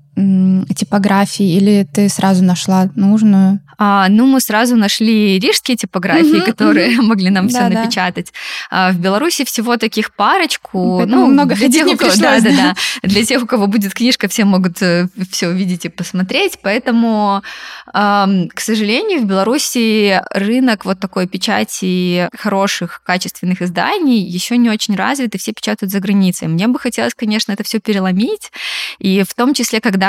типографий, 0.76 1.58
или 1.58 1.88
ты 1.92 2.10
сразу 2.10 2.44
нашла 2.44 2.90
нужную? 2.96 3.60
А, 3.82 4.10
ну, 4.10 4.26
мы 4.26 4.42
сразу 4.42 4.76
нашли 4.76 5.40
рижские 5.40 5.78
типографии, 5.78 6.42
угу, 6.42 6.46
которые 6.46 6.98
угу. 6.98 7.06
могли 7.08 7.30
нам 7.30 7.48
да, 7.48 7.50
все 7.50 7.70
да. 7.70 7.82
напечатать. 7.82 8.34
А, 8.70 8.92
в 8.92 9.00
Беларуси 9.00 9.46
всего 9.46 9.78
таких 9.78 10.14
парочку. 10.14 10.98
Поэтому 10.98 11.28
ну, 11.28 11.32
много 11.32 11.56
не 11.56 11.80
кого, 11.80 11.96
пришлось. 11.96 12.18
Да, 12.18 12.42
да, 12.42 12.50
да. 12.52 12.76
Для 13.04 13.24
тех, 13.24 13.42
у 13.42 13.46
кого 13.46 13.68
будет 13.68 13.94
книжка, 13.94 14.28
все 14.28 14.44
могут 14.44 14.82
э, 14.82 15.08
все 15.32 15.48
увидеть 15.48 15.86
и 15.86 15.90
посмотреть. 15.90 16.60
Поэтому, 16.62 17.42
к 17.94 18.60
сожалению, 18.60 19.22
в 19.22 19.26
Беларуси 19.26 20.22
рынок 20.32 20.84
вот 20.84 21.00
такой 21.00 21.28
печати 21.28 22.28
хороших, 22.38 23.02
качественных 23.06 23.62
изданий 23.62 24.20
еще 24.20 24.58
не 24.58 24.70
очень 24.70 24.96
развит, 24.96 25.36
и 25.36 25.38
все 25.38 25.54
печатают 25.54 25.92
за 25.92 26.02
границей. 26.02 26.50
Мне 26.50 26.68
бы 26.68 26.80
хотелось, 26.80 27.14
конечно, 27.14 27.54
это 27.54 27.64
все 27.64 27.80
переломить. 27.80 28.52
И 28.98 29.24
в 29.24 29.34
том 29.34 29.54
числе, 29.54 29.80
когда 29.80 30.09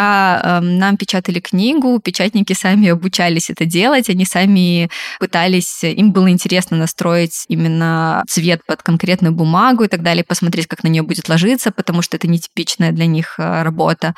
нам 0.62 0.97
печатали 0.97 1.40
книгу, 1.40 2.00
печатники 2.00 2.52
сами 2.52 2.88
обучались 2.88 3.50
это 3.50 3.64
делать, 3.64 4.09
они 4.09 4.25
сами 4.25 4.90
пытались, 5.19 5.85
им 5.85 6.12
было 6.12 6.30
интересно 6.30 6.76
настроить 6.76 7.45
именно 7.49 8.25
цвет 8.28 8.61
под 8.66 8.83
конкретную 8.83 9.33
бумагу 9.35 9.85
и 9.85 9.88
так 9.88 10.02
далее, 10.02 10.25
посмотреть, 10.25 10.66
как 10.66 10.83
на 10.85 10.88
нее 10.88 11.02
будет 11.02 11.28
ложиться, 11.28 11.71
потому 11.71 12.02
что 12.02 12.16
это 12.16 12.28
нетипичная 12.28 12.92
для 12.92 13.07
них 13.07 13.35
э, 13.38 13.62
работа. 13.62 14.14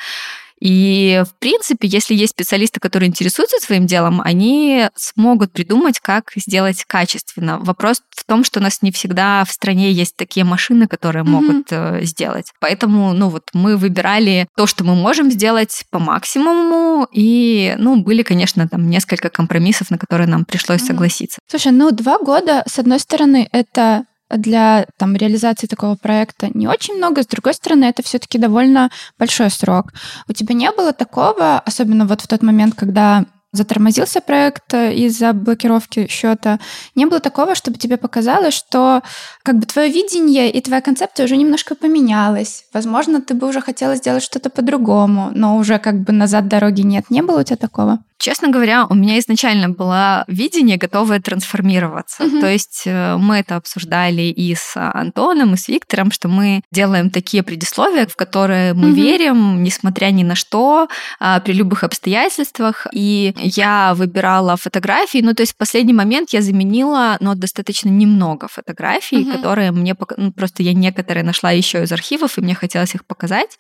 И, 0.65 1.25
в 1.27 1.35
принципе, 1.41 1.89
если 1.89 2.15
есть 2.15 2.35
специалисты, 2.35 2.79
которые 2.79 3.09
интересуются 3.09 3.57
своим 3.59 3.87
делом, 3.87 4.21
они 4.21 4.89
смогут 4.95 5.51
придумать, 5.51 5.99
как 5.99 6.31
сделать 6.37 6.85
качественно. 6.85 7.59
Вопрос 7.59 8.01
в 8.11 8.25
том, 8.25 8.45
что 8.45 8.61
у 8.61 8.63
нас 8.63 8.81
не 8.81 8.93
всегда 8.93 9.45
в 9.45 9.51
стране 9.51 9.91
есть 9.91 10.15
такие 10.15 10.45
машины, 10.45 10.87
которые 10.87 11.25
mm-hmm. 11.25 11.29
могут 11.29 11.67
э, 11.71 12.05
сделать. 12.05 12.53
Поэтому, 12.61 13.13
ну 13.13 13.29
вот, 13.29 13.49
мы 13.53 13.77
выбирали 13.77 14.47
то, 14.57 14.69
что 14.69 14.85
мы 14.85 14.95
можем 14.95 15.33
сделать 15.33 15.85
по 15.91 15.99
максимуму, 15.99 17.09
и, 17.11 17.75
ну, 17.79 17.97
были, 17.97 18.23
конечно, 18.23 18.69
там 18.69 18.89
несколько 18.89 19.31
компромиссов, 19.31 19.91
на 19.91 19.99
которые 19.99 20.29
нам 20.29 20.45
пришлось 20.45 20.83
mm-hmm. 20.83 20.87
согласиться. 20.87 21.39
Слушай, 21.49 21.73
ну, 21.73 21.91
два 21.91 22.19
года, 22.19 22.63
с 22.69 22.79
одной 22.79 23.01
стороны, 23.01 23.49
это 23.51 24.05
для 24.37 24.87
там, 24.99 25.17
реализации 25.17 25.67
такого 25.67 25.97
проекта 25.97 26.49
не 26.55 26.67
очень 26.67 26.97
много, 26.97 27.23
с 27.23 27.27
другой 27.27 27.55
стороны, 27.55 27.85
это 27.85 28.03
все-таки 28.03 28.39
довольно 28.39 28.91
большой 29.19 29.51
срок. 29.51 29.93
У 30.29 30.33
тебя 30.33 30.55
не 30.55 30.71
было 30.71 30.93
такого, 30.93 31.59
особенно 31.61 32.07
вот 32.07 32.21
в 32.21 32.29
тот 32.29 32.43
момент, 32.43 32.75
когда 32.75 33.27
затормозился 33.53 34.21
проект 34.21 34.75
э, 34.75 34.95
из-за 34.95 35.33
блокировки 35.33 36.07
счета, 36.09 36.59
не 36.95 37.07
было 37.07 37.21
такого, 37.21 37.55
чтобы 37.55 37.79
тебе 37.79 37.97
показалось, 37.97 38.55
что 38.55 39.03
как 39.43 39.59
бы 39.59 39.67
твое 39.67 39.91
видение 39.91 40.51
и 40.51 40.61
твоя 40.61 40.81
концепция 40.81 41.25
уже 41.25 41.37
немножко 41.37 41.75
поменялась. 41.75 42.65
Возможно, 42.73 43.21
ты 43.21 43.35
бы 43.35 43.49
уже 43.49 43.61
хотела 43.61 43.97
сделать 43.97 44.23
что-то 44.23 44.51
по-другому, 44.51 45.31
но 45.35 45.57
уже 45.57 45.79
как 45.79 46.01
бы 46.01 46.13
назад 46.13 46.49
дороги 46.49 46.83
нет. 46.83 47.11
Не 47.11 47.23
было 47.23 47.41
у 47.41 47.43
тебя 47.43 47.57
такого? 47.57 47.99
Честно 48.23 48.51
говоря, 48.51 48.87
у 48.89 48.95
меня 48.95 49.19
изначально 49.19 49.69
было 49.69 50.23
видение, 50.29 50.77
готовое 50.77 51.19
трансформироваться. 51.19 52.23
Mm-hmm. 52.23 52.41
То 52.41 52.47
есть 52.47 52.83
э, 52.87 53.17
мы 53.17 53.39
это 53.39 53.57
обсуждали 53.57 54.23
и 54.23 54.55
с 54.55 54.75
Антоном, 54.77 55.55
и 55.55 55.57
с 55.57 55.67
Виктором, 55.67 56.13
что 56.13 56.29
мы 56.29 56.63
делаем 56.71 57.11
такие 57.11 57.43
предисловия, 57.43 58.07
в 58.07 58.15
которые 58.15 58.75
мы 58.75 58.91
mm-hmm. 58.91 58.93
верим, 58.93 59.65
несмотря 59.65 60.07
ни 60.13 60.23
на 60.23 60.37
что, 60.37 60.87
а, 61.19 61.41
при 61.41 61.53
любых 61.53 61.83
обстоятельствах. 61.83 62.87
И 62.93 63.35
я 63.43 63.95
выбирала 63.95 64.57
фотографии, 64.57 65.23
ну 65.23 65.35
то 65.35 65.43
есть 65.43 65.53
в 65.53 65.57
последний 65.57 65.93
момент 65.93 66.31
я 66.31 66.43
заменила, 66.43 67.17
но 67.21 67.35
достаточно 67.35 67.89
немного 67.89 68.49
фотографий, 68.49 69.25
mm-hmm. 69.25 69.33
которые 69.33 69.73
мне 69.73 69.97
ну, 70.17 70.33
просто 70.33 70.63
я 70.63 70.73
некоторые 70.73 71.25
нашла 71.25 71.51
еще 71.51 71.83
из 71.83 71.93
архивов, 71.93 72.39
и 72.39 72.41
мне 72.41 72.55
хотелось 72.55 72.95
их 72.95 73.05
показать. 73.07 73.59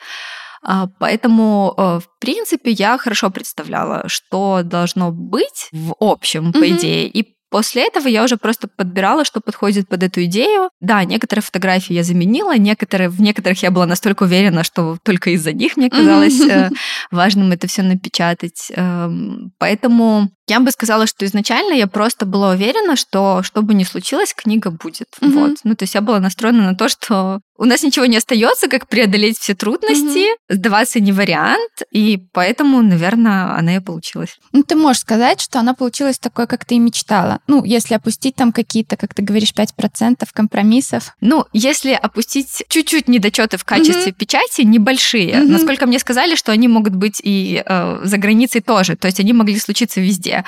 А, 0.64 0.86
поэтому, 0.98 1.74
э, 1.76 2.00
в 2.00 2.20
принципе, 2.20 2.70
я 2.70 2.96
хорошо 2.96 3.30
представляла, 3.30 4.04
что 4.06 4.62
должно 4.62 5.10
быть 5.10 5.68
в 5.72 5.94
общем, 5.98 6.50
mm-hmm. 6.50 6.60
по 6.60 6.68
идее, 6.70 7.08
и 7.08 7.34
После 7.52 7.86
этого 7.86 8.08
я 8.08 8.24
уже 8.24 8.38
просто 8.38 8.66
подбирала, 8.66 9.26
что 9.26 9.42
подходит 9.42 9.86
под 9.86 10.02
эту 10.02 10.24
идею. 10.24 10.70
Да, 10.80 11.04
некоторые 11.04 11.42
фотографии 11.42 11.92
я 11.92 12.02
заменила, 12.02 12.56
некоторые, 12.56 13.10
в 13.10 13.20
некоторых 13.20 13.62
я 13.62 13.70
была 13.70 13.84
настолько 13.84 14.22
уверена, 14.22 14.64
что 14.64 14.96
только 15.02 15.28
из-за 15.30 15.52
них 15.52 15.76
мне 15.76 15.90
казалось 15.90 16.40
mm-hmm. 16.40 16.70
важным 17.10 17.52
это 17.52 17.66
все 17.66 17.82
напечатать. 17.82 18.72
Эм, 18.74 19.52
поэтому 19.58 20.30
я 20.52 20.60
бы 20.60 20.70
сказала, 20.70 21.06
что 21.06 21.24
изначально 21.24 21.72
я 21.72 21.86
просто 21.86 22.26
была 22.26 22.50
уверена, 22.50 22.94
что 22.96 23.42
что 23.42 23.62
бы 23.62 23.72
ни 23.72 23.84
случилось, 23.84 24.34
книга 24.34 24.70
будет. 24.70 25.08
Mm-hmm. 25.20 25.30
Вот. 25.32 25.58
Ну, 25.64 25.74
то 25.74 25.84
есть 25.84 25.94
я 25.94 26.02
была 26.02 26.20
настроена 26.20 26.62
на 26.70 26.74
то, 26.76 26.90
что 26.90 27.40
у 27.56 27.64
нас 27.64 27.82
ничего 27.82 28.06
не 28.06 28.16
остается, 28.16 28.68
как 28.68 28.88
преодолеть 28.88 29.38
все 29.38 29.54
трудности, 29.54 30.18
mm-hmm. 30.18 30.56
сдаваться 30.56 31.00
не 31.00 31.12
вариант, 31.12 31.82
и 31.90 32.20
поэтому, 32.32 32.82
наверное, 32.82 33.56
она 33.56 33.76
и 33.76 33.80
получилась. 33.80 34.36
Ну, 34.52 34.62
ты 34.62 34.74
можешь 34.74 35.02
сказать, 35.02 35.40
что 35.40 35.60
она 35.60 35.72
получилась 35.72 36.18
такой, 36.18 36.46
как 36.46 36.64
ты 36.64 36.74
и 36.74 36.78
мечтала. 36.78 37.38
Ну, 37.46 37.64
если 37.64 37.94
опустить 37.94 38.34
там 38.34 38.52
какие-то, 38.52 38.96
как 38.96 39.14
ты 39.14 39.22
говоришь, 39.22 39.52
5% 39.56 40.26
компромиссов. 40.32 41.14
Ну, 41.20 41.46
если 41.52 41.92
опустить 41.92 42.64
чуть-чуть 42.68 43.08
недочеты 43.08 43.56
в 43.56 43.64
качестве 43.64 44.10
mm-hmm. 44.10 44.16
печати, 44.16 44.62
небольшие. 44.62 45.30
Mm-hmm. 45.30 45.48
Насколько 45.48 45.86
мне 45.86 45.98
сказали, 45.98 46.34
что 46.34 46.52
они 46.52 46.68
могут 46.68 46.94
быть 46.94 47.20
и 47.22 47.62
э, 47.64 48.00
за 48.02 48.18
границей 48.18 48.60
тоже. 48.60 48.96
То 48.96 49.06
есть 49.06 49.20
они 49.20 49.32
могли 49.32 49.58
случиться 49.58 50.00
везде 50.00 50.41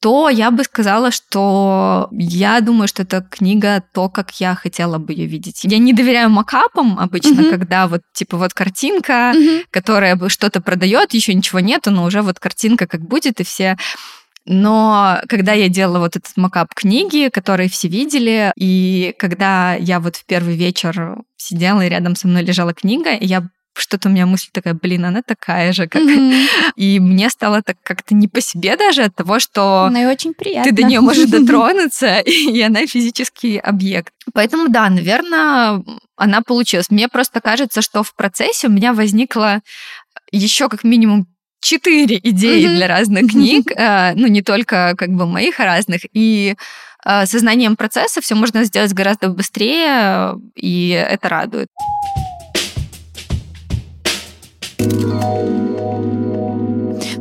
то 0.00 0.30
я 0.30 0.50
бы 0.50 0.64
сказала, 0.64 1.10
что 1.10 2.08
я 2.12 2.60
думаю, 2.62 2.88
что 2.88 3.02
эта 3.02 3.20
книга 3.20 3.82
то, 3.92 4.08
как 4.08 4.40
я 4.40 4.54
хотела 4.54 4.96
бы 4.96 5.12
ее 5.12 5.26
видеть. 5.26 5.60
Я 5.64 5.78
не 5.78 5.92
доверяю 5.92 6.30
макапам 6.30 6.98
обычно, 6.98 7.40
mm-hmm. 7.40 7.50
когда 7.50 7.86
вот 7.86 8.00
типа 8.14 8.38
вот 8.38 8.54
картинка, 8.54 9.32
mm-hmm. 9.34 9.64
которая 9.70 10.18
что-то 10.28 10.62
продает, 10.62 11.12
еще 11.12 11.34
ничего 11.34 11.60
нету, 11.60 11.90
но 11.90 12.04
уже 12.04 12.22
вот 12.22 12.38
картинка 12.38 12.86
как 12.86 13.02
будет 13.02 13.40
и 13.40 13.44
все. 13.44 13.76
Но 14.46 15.20
когда 15.28 15.52
я 15.52 15.68
делала 15.68 15.98
вот 15.98 16.16
этот 16.16 16.34
макап 16.36 16.72
книги, 16.74 17.28
который 17.30 17.68
все 17.68 17.88
видели, 17.88 18.52
и 18.56 19.14
когда 19.18 19.74
я 19.74 20.00
вот 20.00 20.16
в 20.16 20.24
первый 20.24 20.56
вечер 20.56 21.18
сидела, 21.36 21.84
и 21.84 21.90
рядом 21.90 22.16
со 22.16 22.26
мной 22.26 22.42
лежала 22.42 22.72
книга, 22.72 23.10
я 23.20 23.46
что-то 23.80 24.08
у 24.08 24.12
меня 24.12 24.26
мысль 24.26 24.48
такая, 24.52 24.74
блин, 24.74 25.04
она 25.04 25.22
такая 25.22 25.72
же, 25.72 25.86
как... 25.88 26.02
Mm-hmm. 26.02 26.46
И 26.76 27.00
мне 27.00 27.30
стало 27.30 27.62
так 27.62 27.76
как-то 27.82 28.14
не 28.14 28.28
по 28.28 28.40
себе 28.40 28.76
даже 28.76 29.04
от 29.04 29.14
того, 29.14 29.40
что... 29.40 29.84
Она 29.84 30.02
и 30.02 30.06
очень 30.06 30.34
приятно. 30.34 30.70
Ты 30.70 30.76
до 30.76 30.82
нее 30.82 31.00
можешь 31.00 31.26
дотронуться, 31.30 32.20
и 32.26 32.60
она 32.60 32.86
физический 32.86 33.58
объект. 33.58 34.12
Поэтому, 34.32 34.68
да, 34.68 34.88
наверное, 34.88 35.82
она 36.16 36.42
получилась. 36.42 36.90
Мне 36.90 37.08
просто 37.08 37.40
кажется, 37.40 37.82
что 37.82 38.02
в 38.02 38.14
процессе 38.14 38.68
у 38.68 38.70
меня 38.70 38.92
возникло 38.92 39.60
еще 40.32 40.68
как 40.68 40.84
минимум 40.84 41.26
четыре 41.60 42.18
идеи 42.22 42.64
mm-hmm. 42.64 42.76
для 42.76 42.86
разных 42.88 43.30
книг, 43.30 43.70
mm-hmm. 43.70 44.12
ну 44.16 44.26
не 44.26 44.42
только 44.42 44.94
как 44.96 45.10
бы 45.10 45.26
моих, 45.26 45.60
а 45.60 45.64
разных, 45.64 46.02
и 46.12 46.56
э, 47.04 47.26
сознанием 47.26 47.76
процесса 47.76 48.20
все 48.20 48.34
можно 48.34 48.64
сделать 48.64 48.92
гораздо 48.92 49.28
быстрее, 49.28 50.36
и 50.56 50.88
это 50.88 51.28
радует. 51.28 51.68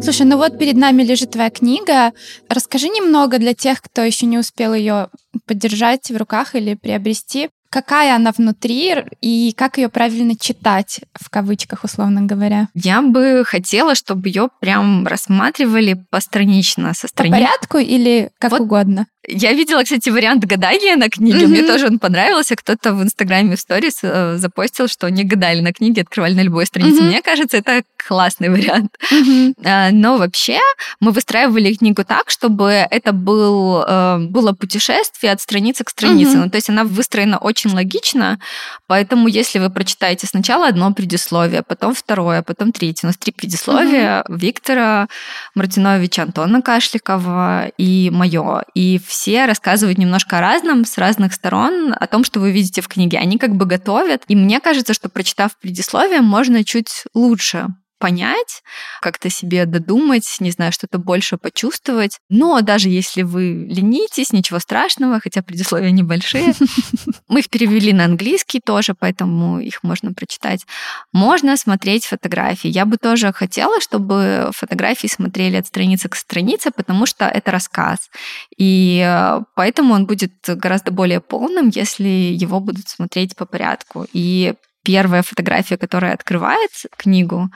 Слушай, 0.02 0.26
ну 0.26 0.38
вот 0.38 0.58
перед 0.58 0.76
нами 0.76 1.04
лежит 1.04 1.32
твоя 1.32 1.50
книга. 1.50 2.14
Расскажи 2.50 2.88
немного 2.88 3.38
для 3.38 3.54
тех, 3.54 3.82
кто 3.82 4.02
еще 4.02 4.26
не 4.26 4.38
успел 4.38 4.74
ее 4.74 5.10
поддержать 5.46 6.10
в 6.10 6.18
руках 6.18 6.56
или 6.56 6.76
приобрести 6.76 7.50
какая 7.70 8.16
она 8.16 8.32
внутри 8.36 8.96
и 9.22 9.54
как 9.56 9.78
ее 9.78 9.90
правильно 9.90 10.36
читать, 10.36 11.02
в 11.14 11.30
кавычках, 11.30 11.84
условно 11.84 12.24
говоря? 12.24 12.70
Я 12.74 13.02
бы 13.02 13.44
хотела, 13.46 13.96
чтобы 13.96 14.30
ее 14.30 14.50
прям 14.60 15.06
рассматривали 15.06 16.04
постранично, 16.10 16.94
со 16.94 17.08
страниц. 17.08 17.34
По 17.34 17.40
порядку 17.40 17.78
или 17.78 18.32
как 18.40 18.52
вот 18.52 18.62
угодно? 18.62 19.08
Я 19.32 19.54
видела, 19.54 19.84
кстати, 19.84 20.10
вариант 20.10 20.44
гадания 20.46 20.96
на 20.96 21.10
книге. 21.10 21.46
Mm-hmm. 21.46 21.48
Мне 21.48 21.64
тоже 21.64 21.86
он 21.86 22.00
понравился. 22.00 22.56
Кто-то 22.56 22.94
в 22.94 23.04
Инстаграме 23.04 23.56
в 23.56 23.60
сторис 23.60 24.00
э, 24.02 24.38
запостил, 24.38 24.88
что 24.88 25.06
они 25.06 25.24
гадали 25.24 25.62
на 25.62 25.72
книге, 25.72 26.02
открывали 26.02 26.34
на 26.34 26.42
любой 26.42 26.66
странице. 26.66 27.02
Mm-hmm. 27.02 27.08
Мне 27.08 27.22
кажется, 27.22 27.58
это 27.58 27.84
классный 27.96 28.50
вариант. 28.50 28.98
Mm-hmm. 29.12 29.92
Но 29.92 30.18
вообще 30.18 30.60
мы 31.00 31.12
выстраивали 31.12 31.76
книгу 31.76 32.04
так, 32.04 32.32
чтобы 32.32 32.88
это 32.90 33.14
был, 33.14 33.84
э, 33.88 34.18
было 34.20 34.54
путешествие 34.54 35.32
от 35.32 35.42
страницы 35.42 35.84
к 35.84 35.90
странице. 35.90 36.38
Mm-hmm. 36.38 36.44
Ну, 36.46 36.50
то 36.50 36.56
есть 36.56 36.70
она 36.70 36.84
выстроена 36.84 37.38
очень 37.38 37.72
логично, 37.72 38.40
поэтому 38.88 39.28
если 39.28 39.60
вы 39.60 39.70
прочитаете 39.70 40.26
сначала 40.26 40.68
одно 40.68 40.92
предисловие, 40.92 41.62
потом 41.62 41.94
второе, 41.94 42.42
потом 42.42 42.72
третье, 42.72 43.06
у 43.06 43.10
нас 43.10 43.18
три 43.18 43.32
предисловия 43.32 44.22
mm-hmm. 44.22 44.40
Виктора 44.40 45.08
Мартиновича, 45.54 46.24
Антона 46.24 46.62
Кашликова 46.64 47.68
и 47.78 48.10
мое. 48.12 48.64
И 48.74 49.00
все 49.06 49.19
рассказывают 49.28 49.98
немножко 49.98 50.38
о 50.38 50.42
разном, 50.42 50.86
с 50.86 50.98
разных 50.98 51.34
сторон, 51.34 51.94
о 51.98 52.08
том, 52.08 52.24
что 52.24 52.40
вы 52.40 52.52
видите 52.52 52.82
в 52.82 52.88
книге. 52.88 53.18
Они 53.18 53.38
как 53.38 53.56
бы 53.56 53.66
готовят. 53.66 54.24
И 54.28 54.36
мне 54.36 54.60
кажется, 54.60 54.94
что 54.94 55.10
прочитав 55.10 55.58
предисловие, 55.60 56.22
можно 56.22 56.64
чуть 56.64 57.04
лучше 57.14 57.68
понять, 58.00 58.64
как-то 59.02 59.30
себе 59.30 59.66
додумать, 59.66 60.38
не 60.40 60.52
знаю, 60.52 60.72
что-то 60.72 60.98
больше 60.98 61.38
почувствовать. 61.38 62.20
Но 62.30 62.62
даже 62.62 62.90
если 62.90 63.22
вы 63.22 63.68
ленитесь, 63.70 64.34
ничего 64.34 64.60
страшного, 64.60 65.20
хотя 65.20 65.42
предисловия 65.42 65.92
небольшие. 65.92 66.54
Мы 67.28 67.42
их 67.42 67.50
перевели 67.50 67.94
на 67.94 68.06
английский 68.06 68.60
тоже, 68.60 68.96
поэтому 68.98 69.60
их 69.60 69.84
можно 69.84 70.14
прочитать. 70.14 70.66
Можно 71.14 71.58
смотреть 71.58 72.06
фотографии. 72.06 72.70
Я 72.70 72.86
бы 72.86 72.98
тоже 72.98 73.32
хотела, 73.34 73.80
чтобы 73.82 74.50
фотографии 74.54 75.08
смотрели 75.08 75.58
от 75.58 75.68
страницы 75.68 76.10
к 76.10 76.16
странице, 76.16 76.72
потому 76.72 77.06
что 77.06 77.26
это 77.26 77.52
рассказ. 77.52 78.10
И 78.58 79.04
э, 79.06 79.42
поэтому 79.56 79.94
он 79.94 80.06
будет 80.06 80.34
гораздо 80.48 80.92
более 80.92 81.20
полным, 81.20 81.70
если 81.70 82.08
его 82.08 82.60
будут 82.60 82.88
смотреть 82.88 83.36
по 83.36 83.46
порядку. 83.46 84.08
И 84.14 84.54
первая 84.84 85.22
фотография, 85.22 85.78
которая 85.78 86.14
открывает 86.14 86.72
книгу, 86.98 87.50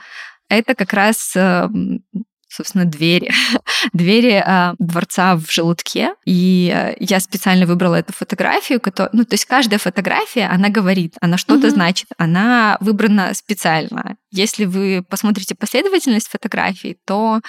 это 0.48 0.74
как 0.74 0.92
раз 0.92 1.32
эм, 1.36 2.02
собственно, 2.54 2.84
двери. 2.84 3.30
двери 3.92 4.42
э, 4.44 4.74
дворца 4.78 5.36
в 5.36 5.50
желудке. 5.50 6.14
И 6.24 6.72
э, 6.74 6.94
я 7.00 7.20
специально 7.20 7.66
выбрала 7.66 7.96
эту 7.96 8.12
фотографию, 8.12 8.80
которая, 8.80 9.10
ну, 9.12 9.24
то 9.24 9.34
есть 9.34 9.44
каждая 9.44 9.78
фотография, 9.78 10.46
она 10.46 10.68
говорит, 10.68 11.16
она 11.20 11.36
что-то 11.36 11.66
mm-hmm. 11.66 11.70
значит, 11.70 12.08
она 12.16 12.76
выбрана 12.80 13.34
специально. 13.34 14.16
Если 14.30 14.64
вы 14.64 15.04
посмотрите 15.08 15.54
последовательность 15.54 16.28
фотографий, 16.28 16.98
то 17.04 17.40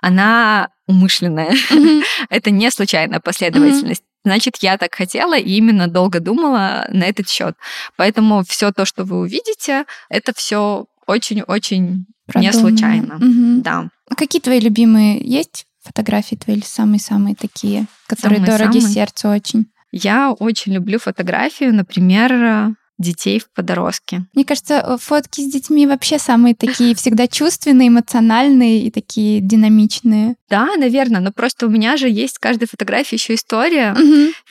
она 0.00 0.68
умышленная. 0.86 1.52
Mm-hmm. 1.52 2.02
Это 2.28 2.50
не 2.50 2.70
случайная 2.70 3.20
последовательность. 3.20 4.02
Mm-hmm. 4.02 4.14
Значит, 4.26 4.56
я 4.60 4.78
так 4.78 4.94
хотела 4.94 5.36
и 5.36 5.52
именно 5.52 5.86
долго 5.86 6.18
думала 6.18 6.86
на 6.88 7.04
этот 7.04 7.28
счет. 7.28 7.56
Поэтому 7.96 8.42
все 8.42 8.72
то, 8.72 8.86
что 8.86 9.04
вы 9.04 9.18
увидите, 9.18 9.84
это 10.08 10.32
все 10.34 10.86
очень-очень 11.06 12.06
не 12.34 12.52
случайно. 12.52 13.16
Угу. 13.16 13.62
Да. 13.62 13.88
А 14.08 14.14
какие 14.14 14.40
твои 14.40 14.60
любимые 14.60 15.20
есть 15.20 15.66
фотографии 15.82 16.36
твои 16.36 16.56
или 16.56 16.64
самые-самые 16.64 17.34
такие, 17.34 17.86
которые 18.06 18.38
самые, 18.38 18.58
дороги 18.58 18.78
самые? 18.78 18.94
сердцу 18.94 19.28
очень? 19.28 19.66
Я 19.92 20.32
очень 20.32 20.72
люблю 20.72 20.98
фотографию, 20.98 21.74
например, 21.74 22.74
детей 22.98 23.40
в 23.40 23.50
подростке. 23.52 24.24
Мне 24.34 24.44
кажется, 24.44 24.74
э, 24.74 24.96
фотки 25.00 25.40
с 25.40 25.52
детьми 25.52 25.86
вообще 25.86 26.18
самые 26.18 26.54
такие 26.54 26.94
всегда 26.94 27.26
чувственные, 27.26 27.88
эмоциональные 27.88 28.86
и 28.86 28.90
такие 28.90 29.40
динамичные. 29.40 30.36
Да, 30.54 30.76
наверное, 30.76 31.20
но 31.20 31.32
просто 31.32 31.66
у 31.66 31.68
меня 31.68 31.96
же 31.96 32.08
есть 32.08 32.36
в 32.36 32.38
каждой 32.38 32.68
фотографии 32.68 33.16
еще 33.16 33.34
история, 33.34 33.96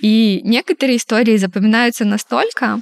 и 0.02 0.42
некоторые 0.44 0.98
истории 0.98 1.38
запоминаются 1.38 2.04
настолько, 2.04 2.82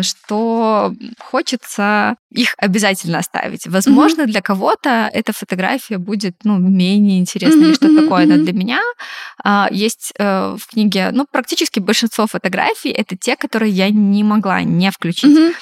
что 0.00 0.94
хочется 1.18 2.16
их 2.30 2.54
обязательно 2.58 3.18
оставить. 3.18 3.66
Возможно, 3.66 4.26
для 4.26 4.40
кого-то 4.40 5.10
эта 5.12 5.32
фотография 5.32 5.98
будет 5.98 6.36
ну, 6.44 6.58
менее 6.58 7.18
интересной 7.18 7.66
или 7.66 7.74
что-то 7.74 8.02
такое, 8.02 8.24
но 8.26 8.36
для 8.36 8.52
меня 8.52 8.80
а, 9.42 9.68
есть 9.70 10.12
э, 10.16 10.56
в 10.56 10.66
книге 10.68 11.10
ну, 11.12 11.26
практически 11.30 11.80
большинство 11.80 12.26
фотографий 12.26 12.90
это 12.90 13.16
те, 13.16 13.36
которые 13.36 13.72
я 13.72 13.90
не 13.90 14.22
могла 14.22 14.62
не 14.62 14.90
включить. 14.92 15.36
Mm-hmm. 15.36 15.54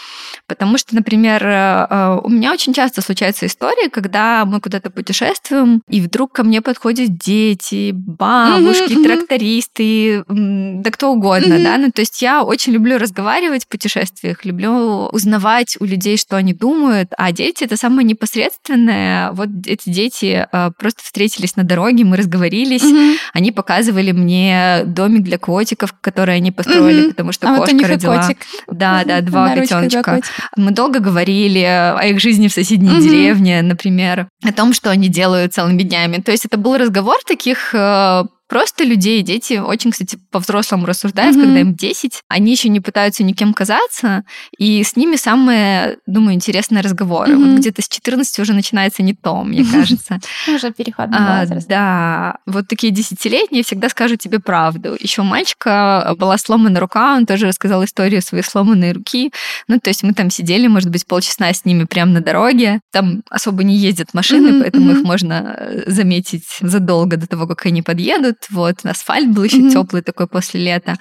Потому 0.46 0.78
что, 0.78 0.94
например, 0.94 1.46
э, 1.46 1.86
э, 1.88 2.20
у 2.22 2.28
меня 2.28 2.52
очень 2.52 2.74
часто 2.74 3.00
случаются 3.00 3.46
истории, 3.46 3.88
когда 3.88 4.44
мы 4.44 4.60
куда-то 4.60 4.90
путешествуем, 4.90 5.82
и 5.88 6.00
вдруг 6.00 6.32
ко 6.32 6.44
мне 6.44 6.60
подходят 6.68 7.16
дети, 7.16 7.92
бабушки, 7.94 8.92
mm-hmm. 8.92 9.02
трактористы, 9.02 10.24
да 10.28 10.90
кто 10.90 11.12
угодно, 11.12 11.54
mm-hmm. 11.54 11.64
да. 11.64 11.78
Ну, 11.78 11.90
то 11.90 12.02
есть 12.02 12.20
я 12.20 12.42
очень 12.42 12.74
люблю 12.74 12.98
разговаривать 12.98 13.64
в 13.64 13.68
путешествиях, 13.68 14.44
люблю 14.44 15.08
узнавать 15.10 15.78
у 15.80 15.86
людей, 15.86 16.18
что 16.18 16.36
они 16.36 16.52
думают, 16.52 17.08
а 17.16 17.32
дети 17.32 17.64
это 17.64 17.78
самое 17.78 18.06
непосредственное. 18.06 19.32
Вот 19.32 19.48
эти 19.64 19.88
дети 19.88 20.46
э, 20.52 20.70
просто 20.78 21.02
встретились 21.02 21.56
на 21.56 21.64
дороге, 21.64 22.04
мы 22.04 22.18
разговорились, 22.18 22.82
mm-hmm. 22.82 23.16
они 23.32 23.50
показывали 23.50 24.12
мне 24.12 24.82
домик 24.84 25.22
для 25.22 25.38
котиков, 25.38 25.94
который 26.02 26.36
они 26.36 26.52
построили, 26.52 27.06
mm-hmm. 27.06 27.10
потому 27.12 27.32
что 27.32 27.48
а 27.48 27.56
кошка 27.56 27.76
вот 27.76 27.86
родила. 27.86 28.22
Котик. 28.22 28.38
Да, 28.70 29.04
да, 29.06 29.22
два 29.22 29.54
котеночка. 29.54 30.20
Мы 30.54 30.72
долго 30.72 30.98
говорили 31.00 31.60
о 31.60 32.02
их 32.02 32.20
жизни 32.20 32.48
в 32.48 32.52
соседней 32.52 33.00
деревне, 33.00 33.62
например, 33.62 34.28
о 34.44 34.52
том, 34.52 34.74
что 34.74 34.90
они 34.90 35.08
делают 35.08 35.54
целыми 35.54 35.82
днями. 35.82 36.18
То 36.18 36.30
есть 36.30 36.44
это 36.48 36.56
был 36.56 36.78
разговор 36.78 37.16
таких 37.26 37.74
э, 37.74 38.24
просто 38.48 38.84
людей, 38.84 39.22
дети 39.22 39.54
очень, 39.54 39.90
кстати, 39.90 40.18
по-взрослому 40.30 40.86
рассуждают, 40.86 41.36
mm-hmm. 41.36 41.42
когда 41.42 41.60
им 41.60 41.74
10, 41.74 42.22
они 42.28 42.52
еще 42.52 42.68
не 42.68 42.80
пытаются 42.80 43.22
никем 43.22 43.52
казаться, 43.54 44.24
и 44.56 44.82
с 44.82 44.96
ними 44.96 45.16
самые, 45.16 45.98
думаю, 46.06 46.34
интересные 46.34 46.82
разговоры. 46.82 47.34
Mm-hmm. 47.34 47.50
Вот 47.50 47.58
где-то 47.58 47.82
с 47.82 47.88
14 47.88 48.38
уже 48.38 48.54
начинается 48.54 49.02
не 49.02 49.14
то, 49.14 49.42
мне 49.42 49.64
кажется. 49.72 50.18
Уже 50.48 50.72
переходный 50.72 51.18
а, 51.18 51.40
возраст. 51.40 51.68
Да, 51.68 52.38
вот 52.46 52.68
такие 52.68 52.92
десятилетние 52.92 53.62
всегда 53.62 53.88
скажут 53.88 54.20
тебе 54.20 54.40
правду. 54.40 54.96
Еще 54.98 55.22
у 55.22 55.24
мальчика 55.24 56.14
была 56.18 56.38
сломана 56.38 56.80
рука, 56.80 57.16
он 57.16 57.26
тоже 57.26 57.46
рассказал 57.46 57.84
историю 57.84 58.22
своей 58.22 58.44
сломанной 58.44 58.92
руки. 58.92 59.32
Ну, 59.68 59.78
то 59.78 59.88
есть 59.90 60.02
мы 60.02 60.14
там 60.14 60.30
сидели, 60.30 60.66
может 60.66 60.90
быть, 60.90 61.06
полчаса 61.06 61.52
с 61.52 61.64
ними 61.64 61.84
прямо 61.84 62.12
на 62.12 62.20
дороге. 62.20 62.80
Там 62.92 63.22
особо 63.30 63.62
не 63.62 63.76
ездят 63.76 64.14
машины, 64.14 64.60
поэтому 64.60 64.92
их 64.92 65.02
можно 65.02 65.56
э, 65.58 65.82
заметить 65.86 66.58
задолго 66.60 67.16
до 67.16 67.26
того, 67.26 67.46
как 67.46 67.66
они 67.66 67.82
подъедут 67.82 68.37
вот 68.50 68.84
асфальт 68.84 69.28
был 69.30 69.44
еще 69.44 69.58
mm-hmm. 69.58 69.72
теплый 69.72 70.02
такой 70.02 70.26
после 70.26 70.60
лета. 70.60 70.96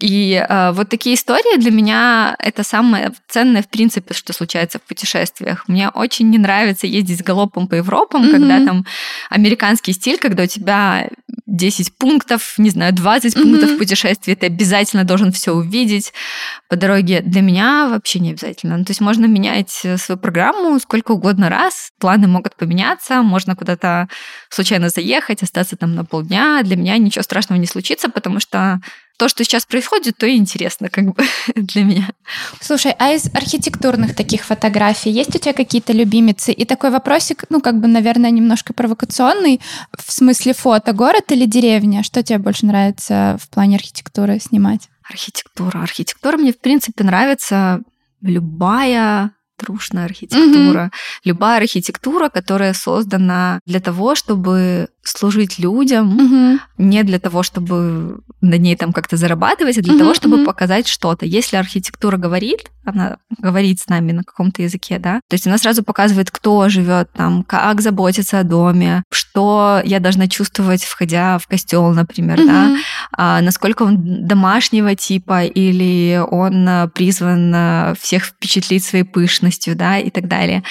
И 0.00 0.34
э, 0.48 0.72
вот 0.72 0.88
такие 0.88 1.16
истории 1.16 1.58
для 1.58 1.70
меня 1.70 2.36
это 2.38 2.62
самое 2.62 3.12
ценное, 3.28 3.62
в 3.62 3.68
принципе, 3.68 4.14
что 4.14 4.32
случается 4.32 4.78
в 4.78 4.82
путешествиях. 4.82 5.66
Мне 5.68 5.88
очень 5.88 6.30
не 6.30 6.38
нравится 6.38 6.86
ездить 6.86 7.18
с 7.18 7.22
галопом 7.22 7.66
по 7.66 7.74
Европам, 7.74 8.24
mm-hmm. 8.24 8.30
когда 8.30 8.64
там 8.64 8.86
американский 9.28 9.92
стиль, 9.92 10.18
когда 10.18 10.44
у 10.44 10.46
тебя 10.46 11.08
10 11.48 11.96
пунктов, 11.96 12.54
не 12.58 12.68
знаю, 12.68 12.92
20 12.92 13.34
mm-hmm. 13.34 13.42
пунктов 13.42 13.78
путешествия, 13.78 14.36
ты 14.36 14.46
обязательно 14.46 15.04
должен 15.04 15.32
все 15.32 15.52
увидеть 15.52 16.12
по 16.68 16.76
дороге. 16.76 17.22
Для 17.22 17.40
меня 17.40 17.88
вообще 17.88 18.18
не 18.18 18.30
обязательно. 18.30 18.76
Ну, 18.76 18.84
то 18.84 18.90
есть 18.90 19.00
можно 19.00 19.24
менять 19.24 19.70
свою 19.70 20.18
программу 20.18 20.78
сколько 20.78 21.12
угодно 21.12 21.48
раз, 21.48 21.90
планы 21.98 22.28
могут 22.28 22.54
поменяться, 22.54 23.22
можно 23.22 23.56
куда-то 23.56 24.08
случайно 24.50 24.90
заехать, 24.90 25.42
остаться 25.42 25.76
там 25.76 25.94
на 25.94 26.04
полдня. 26.04 26.62
Для 26.62 26.76
меня 26.76 26.98
ничего 26.98 27.22
страшного 27.22 27.58
не 27.58 27.66
случится, 27.66 28.10
потому 28.10 28.40
что 28.40 28.80
то, 29.18 29.28
что 29.28 29.44
сейчас 29.44 29.66
происходит, 29.66 30.16
то 30.16 30.26
и 30.26 30.36
интересно 30.36 30.88
как 30.88 31.12
бы 31.12 31.24
для 31.54 31.84
меня. 31.84 32.08
Слушай, 32.60 32.94
а 32.98 33.12
из 33.12 33.26
архитектурных 33.34 34.14
таких 34.14 34.44
фотографий 34.44 35.10
есть 35.10 35.34
у 35.34 35.38
тебя 35.38 35.52
какие-то 35.52 35.92
любимицы? 35.92 36.52
И 36.52 36.64
такой 36.64 36.90
вопросик, 36.90 37.44
ну, 37.50 37.60
как 37.60 37.80
бы, 37.80 37.88
наверное, 37.88 38.30
немножко 38.30 38.72
провокационный, 38.72 39.60
в 39.92 40.10
смысле 40.12 40.54
фото, 40.54 40.92
город 40.92 41.32
или 41.32 41.46
деревня? 41.46 42.02
Что 42.04 42.22
тебе 42.22 42.38
больше 42.38 42.64
нравится 42.64 43.36
в 43.42 43.48
плане 43.48 43.76
архитектуры 43.76 44.38
снимать? 44.38 44.88
Архитектура. 45.02 45.82
Архитектура 45.82 46.36
мне, 46.36 46.52
в 46.52 46.60
принципе, 46.60 47.02
нравится 47.02 47.80
любая 48.22 49.32
трушная 49.58 50.04
архитектура. 50.04 50.86
Mm-hmm. 50.86 51.20
Любая 51.24 51.58
архитектура, 51.58 52.28
которая 52.28 52.72
создана 52.72 53.60
для 53.66 53.80
того, 53.80 54.14
чтобы 54.14 54.88
служить 55.02 55.58
людям, 55.58 56.18
mm-hmm. 56.18 56.58
не 56.78 57.02
для 57.02 57.18
того, 57.18 57.42
чтобы 57.42 58.20
на 58.40 58.56
ней 58.56 58.76
там 58.76 58.92
как-то 58.92 59.16
зарабатывать, 59.16 59.78
а 59.78 59.82
для 59.82 59.94
mm-hmm. 59.94 59.98
того, 59.98 60.14
чтобы 60.14 60.38
mm-hmm. 60.38 60.44
показать 60.44 60.86
что-то. 60.86 61.26
Если 61.26 61.56
архитектура 61.56 62.16
говорит, 62.16 62.70
она 62.84 63.18
говорит 63.38 63.80
с 63.80 63.88
нами 63.88 64.12
на 64.12 64.22
каком-то 64.22 64.62
языке, 64.62 64.98
да, 64.98 65.20
то 65.28 65.34
есть 65.34 65.46
она 65.46 65.58
сразу 65.58 65.82
показывает, 65.82 66.30
кто 66.30 66.68
живет 66.68 67.10
там, 67.12 67.42
как 67.42 67.80
заботиться 67.80 68.38
о 68.38 68.44
доме, 68.44 69.02
что 69.10 69.80
я 69.84 69.98
должна 70.00 70.28
чувствовать, 70.28 70.84
входя 70.84 71.38
в 71.38 71.46
костел, 71.46 71.88
например, 71.92 72.38
mm-hmm. 72.38 72.46
да, 72.46 72.76
а, 73.12 73.40
насколько 73.40 73.82
он 73.82 74.26
домашнего 74.26 74.94
типа 74.94 75.44
или 75.44 76.22
он 76.30 76.90
призван 76.94 77.94
всех 77.96 78.24
впечатлить 78.24 78.84
своей 78.84 79.04
пышностью, 79.04 79.47
да, 79.74 79.98
и 79.98 80.10
так 80.10 80.28
далее 80.28 80.62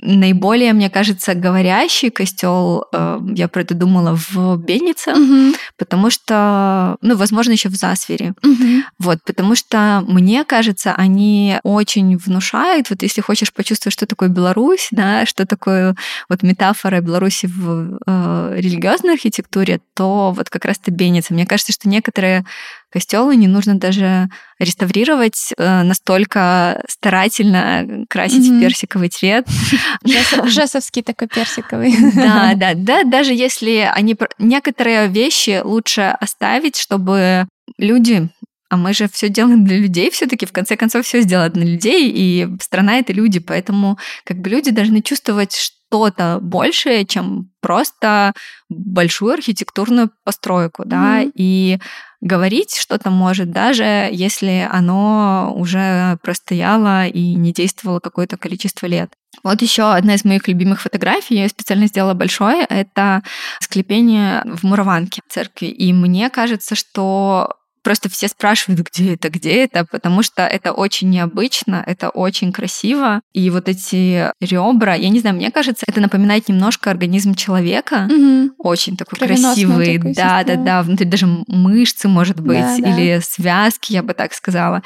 наиболее, 0.00 0.72
мне 0.72 0.90
кажется, 0.90 1.34
говорящий 1.34 2.10
костел, 2.10 2.86
э, 2.92 3.20
я 3.34 3.48
про 3.48 3.62
это 3.62 3.74
думала 3.74 4.16
в 4.16 4.56
Бельнице, 4.56 5.12
угу. 5.12 5.56
потому 5.76 6.10
что, 6.10 6.96
ну, 7.02 7.16
возможно, 7.16 7.52
еще 7.52 7.68
в 7.68 7.74
Засвере. 7.74 8.34
Угу. 8.42 8.82
Вот, 8.98 9.18
потому 9.24 9.54
что, 9.54 10.04
мне 10.06 10.44
кажется, 10.44 10.94
они 10.94 11.58
очень 11.62 12.16
внушают, 12.16 12.90
вот 12.90 13.02
если 13.02 13.20
хочешь 13.20 13.52
почувствовать, 13.52 13.94
что 13.94 14.06
такое 14.06 14.28
Беларусь, 14.28 14.88
да, 14.90 15.26
что 15.26 15.46
такое 15.46 15.96
вот 16.28 16.42
метафора 16.42 17.00
Беларуси 17.00 17.46
в 17.46 17.98
э, 18.06 18.54
религиозной 18.58 19.14
архитектуре, 19.14 19.80
то 19.94 20.32
вот 20.32 20.50
как 20.50 20.64
раз-то 20.64 20.90
Бельница. 20.90 21.34
Мне 21.34 21.46
кажется, 21.46 21.72
что 21.72 21.88
некоторые 21.88 22.44
костелы 22.90 23.36
не 23.36 23.48
нужно 23.48 23.78
даже 23.78 24.28
реставрировать 24.58 25.52
э, 25.56 25.82
настолько 25.82 26.82
старательно 26.88 28.04
красить 28.08 28.46
mm-hmm. 28.46 28.58
в 28.58 28.60
персиковый 28.60 29.08
цвет. 29.08 29.46
Жесовский 30.44 31.02
такой 31.02 31.28
персиковый. 31.28 31.94
Да, 32.14 32.52
да, 32.56 32.74
да. 32.74 33.04
Даже 33.04 33.34
если 33.34 33.90
они 33.92 34.16
некоторые 34.38 35.08
вещи 35.08 35.60
лучше 35.62 36.16
оставить, 36.20 36.76
чтобы 36.76 37.46
люди 37.76 38.28
а 38.70 38.76
мы 38.76 38.92
же 38.92 39.08
все 39.08 39.30
делаем 39.30 39.64
для 39.64 39.78
людей 39.78 40.10
все-таки, 40.10 40.44
в 40.44 40.52
конце 40.52 40.76
концов, 40.76 41.06
все 41.06 41.22
сделано 41.22 41.48
для 41.48 41.64
людей, 41.64 42.12
и 42.14 42.46
страна 42.60 42.98
это 42.98 43.14
люди, 43.14 43.38
поэтому 43.38 43.98
как 44.24 44.38
бы 44.38 44.50
люди 44.50 44.70
должны 44.70 45.00
чувствовать 45.00 45.56
что-то 45.56 46.38
большее, 46.42 47.06
чем 47.06 47.50
просто 47.62 48.34
большую 48.68 49.32
архитектурную 49.32 50.10
постройку, 50.22 50.84
да, 50.84 51.22
mm-hmm. 51.22 51.32
и 51.34 51.78
говорить 52.20 52.76
что-то 52.76 53.10
может, 53.10 53.50
даже 53.50 54.08
если 54.12 54.68
оно 54.70 55.52
уже 55.56 56.18
простояло 56.22 57.06
и 57.06 57.34
не 57.34 57.52
действовало 57.52 58.00
какое-то 58.00 58.36
количество 58.36 58.86
лет. 58.86 59.12
Вот 59.44 59.62
еще 59.62 59.92
одна 59.92 60.14
из 60.14 60.24
моих 60.24 60.48
любимых 60.48 60.80
фотографий, 60.80 61.36
я 61.36 61.48
специально 61.48 61.86
сделала 61.86 62.14
большое, 62.14 62.64
это 62.64 63.22
склепение 63.60 64.42
в 64.44 64.64
Мураванке 64.64 65.22
церкви. 65.28 65.66
И 65.66 65.92
мне 65.92 66.28
кажется, 66.30 66.74
что 66.74 67.54
просто 67.82 68.08
все 68.08 68.28
спрашивают, 68.28 68.80
где 68.92 69.14
это, 69.14 69.30
где 69.30 69.64
это, 69.64 69.84
потому 69.84 70.22
что 70.22 70.42
это 70.42 70.72
очень 70.72 71.10
необычно, 71.10 71.82
это 71.86 72.10
очень 72.10 72.52
красиво. 72.52 73.20
И 73.32 73.50
вот 73.50 73.68
эти 73.68 74.30
ребра, 74.40 74.94
я 74.94 75.08
не 75.08 75.20
знаю, 75.20 75.36
мне 75.36 75.50
кажется, 75.50 75.84
это 75.86 76.00
напоминает 76.00 76.48
немножко 76.48 76.90
организм 76.90 77.34
человека. 77.34 78.08
Угу. 78.10 78.54
Очень 78.58 78.96
такой 78.96 79.18
красивый. 79.18 79.98
Такой 79.98 80.14
да, 80.14 80.44
да, 80.44 80.56
да. 80.56 80.82
Внутри 80.82 81.06
даже 81.06 81.26
мышцы, 81.46 82.08
может 82.08 82.40
быть, 82.40 82.58
да, 82.58 82.76
или 82.76 83.16
да. 83.16 83.20
связки, 83.20 83.92
я 83.92 84.02
бы 84.02 84.14
так 84.14 84.32
сказала. 84.34 84.82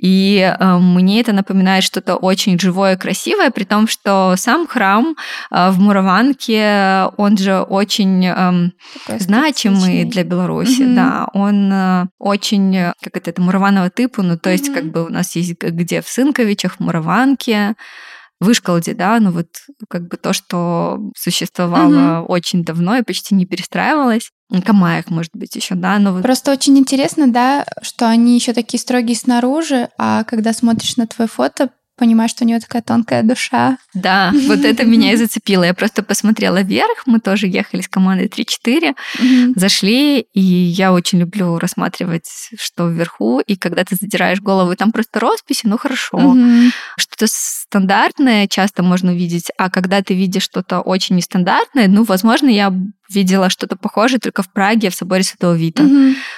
И 0.00 0.38
э, 0.38 0.78
мне 0.78 1.20
это 1.20 1.32
напоминает 1.32 1.84
что-то 1.84 2.16
очень 2.16 2.58
живое 2.58 2.96
красивое, 2.96 3.50
при 3.50 3.64
том, 3.64 3.88
что 3.88 4.34
сам 4.36 4.66
храм 4.66 5.16
э, 5.50 5.70
в 5.70 5.80
Мураванке, 5.80 7.10
он 7.16 7.36
же 7.36 7.60
очень 7.60 8.26
э, 8.26 8.70
значимый 9.18 10.04
для 10.04 10.24
Беларуси. 10.24 10.82
Угу. 10.82 10.94
Да, 10.94 11.28
он 11.32 11.72
э, 11.72 12.06
очень 12.18 12.35
очень, 12.36 12.76
э, 12.76 12.92
как 13.02 13.16
это, 13.16 13.30
это 13.30 13.42
мураванового 13.42 13.90
типа, 13.90 14.22
ну, 14.22 14.38
то 14.38 14.50
есть, 14.50 14.68
mm-hmm. 14.68 14.74
как 14.74 14.84
бы 14.92 15.06
у 15.06 15.08
нас 15.08 15.36
есть 15.36 15.58
где 15.58 16.00
в 16.00 16.08
Сынковичах, 16.08 16.76
в 16.76 16.80
Мураванке, 16.80 17.74
Вышколде, 18.38 18.92
да, 18.92 19.18
ну 19.18 19.30
вот 19.30 19.48
как 19.88 20.08
бы 20.08 20.18
то, 20.18 20.34
что 20.34 20.98
существовало 21.16 22.20
угу. 22.20 22.32
очень 22.32 22.64
давно 22.64 22.98
и 22.98 23.02
почти 23.02 23.34
не 23.34 23.46
перестраивалось. 23.46 24.30
Камаях, 24.64 25.08
может 25.08 25.32
быть, 25.34 25.56
еще, 25.56 25.74
да. 25.74 25.98
Но 25.98 26.12
вот... 26.12 26.22
Просто 26.22 26.52
очень 26.52 26.78
интересно, 26.78 27.28
да, 27.28 27.64
что 27.82 28.08
они 28.08 28.34
еще 28.34 28.52
такие 28.52 28.78
строгие 28.78 29.16
снаружи, 29.16 29.88
а 29.98 30.22
когда 30.24 30.52
смотришь 30.52 30.96
на 30.96 31.06
твое 31.06 31.28
фото, 31.28 31.70
понимаешь, 31.96 32.30
что 32.30 32.44
у 32.44 32.46
нее 32.46 32.60
такая 32.60 32.82
тонкая 32.82 33.22
душа. 33.22 33.78
Да, 33.94 34.32
вот 34.46 34.64
это 34.64 34.84
меня 34.84 35.12
и 35.12 35.16
зацепило. 35.16 35.64
Я 35.64 35.74
просто 35.74 36.02
посмотрела 36.02 36.62
вверх, 36.62 37.02
мы 37.06 37.20
тоже 37.20 37.46
ехали 37.46 37.80
с 37.80 37.88
командой 37.88 38.28
3-4, 38.28 38.94
зашли, 39.56 40.20
и 40.20 40.40
я 40.40 40.92
очень 40.92 41.18
люблю 41.20 41.58
рассматривать, 41.58 42.50
что 42.58 42.88
вверху, 42.88 43.40
и 43.40 43.56
когда 43.56 43.84
ты 43.84 43.96
задираешь 43.96 44.40
голову, 44.40 44.74
там 44.76 44.92
просто 44.92 45.20
росписи, 45.20 45.62
ну 45.64 45.78
хорошо. 45.78 46.36
Что-то 46.96 47.26
стандартное 47.28 48.46
часто 48.46 48.82
можно 48.82 49.12
увидеть, 49.12 49.50
а 49.58 49.70
когда 49.70 50.02
ты 50.02 50.14
видишь 50.14 50.42
что-то 50.42 50.80
очень 50.80 51.16
нестандартное, 51.16 51.88
ну, 51.88 52.04
возможно, 52.04 52.48
я 52.48 52.72
видела 53.08 53.50
что-то 53.50 53.76
похожее 53.76 54.18
только 54.18 54.42
в 54.42 54.52
Праге, 54.52 54.90
в 54.90 54.94
соборе 54.94 55.22
Святого 55.22 55.54
Вита. 55.54 55.84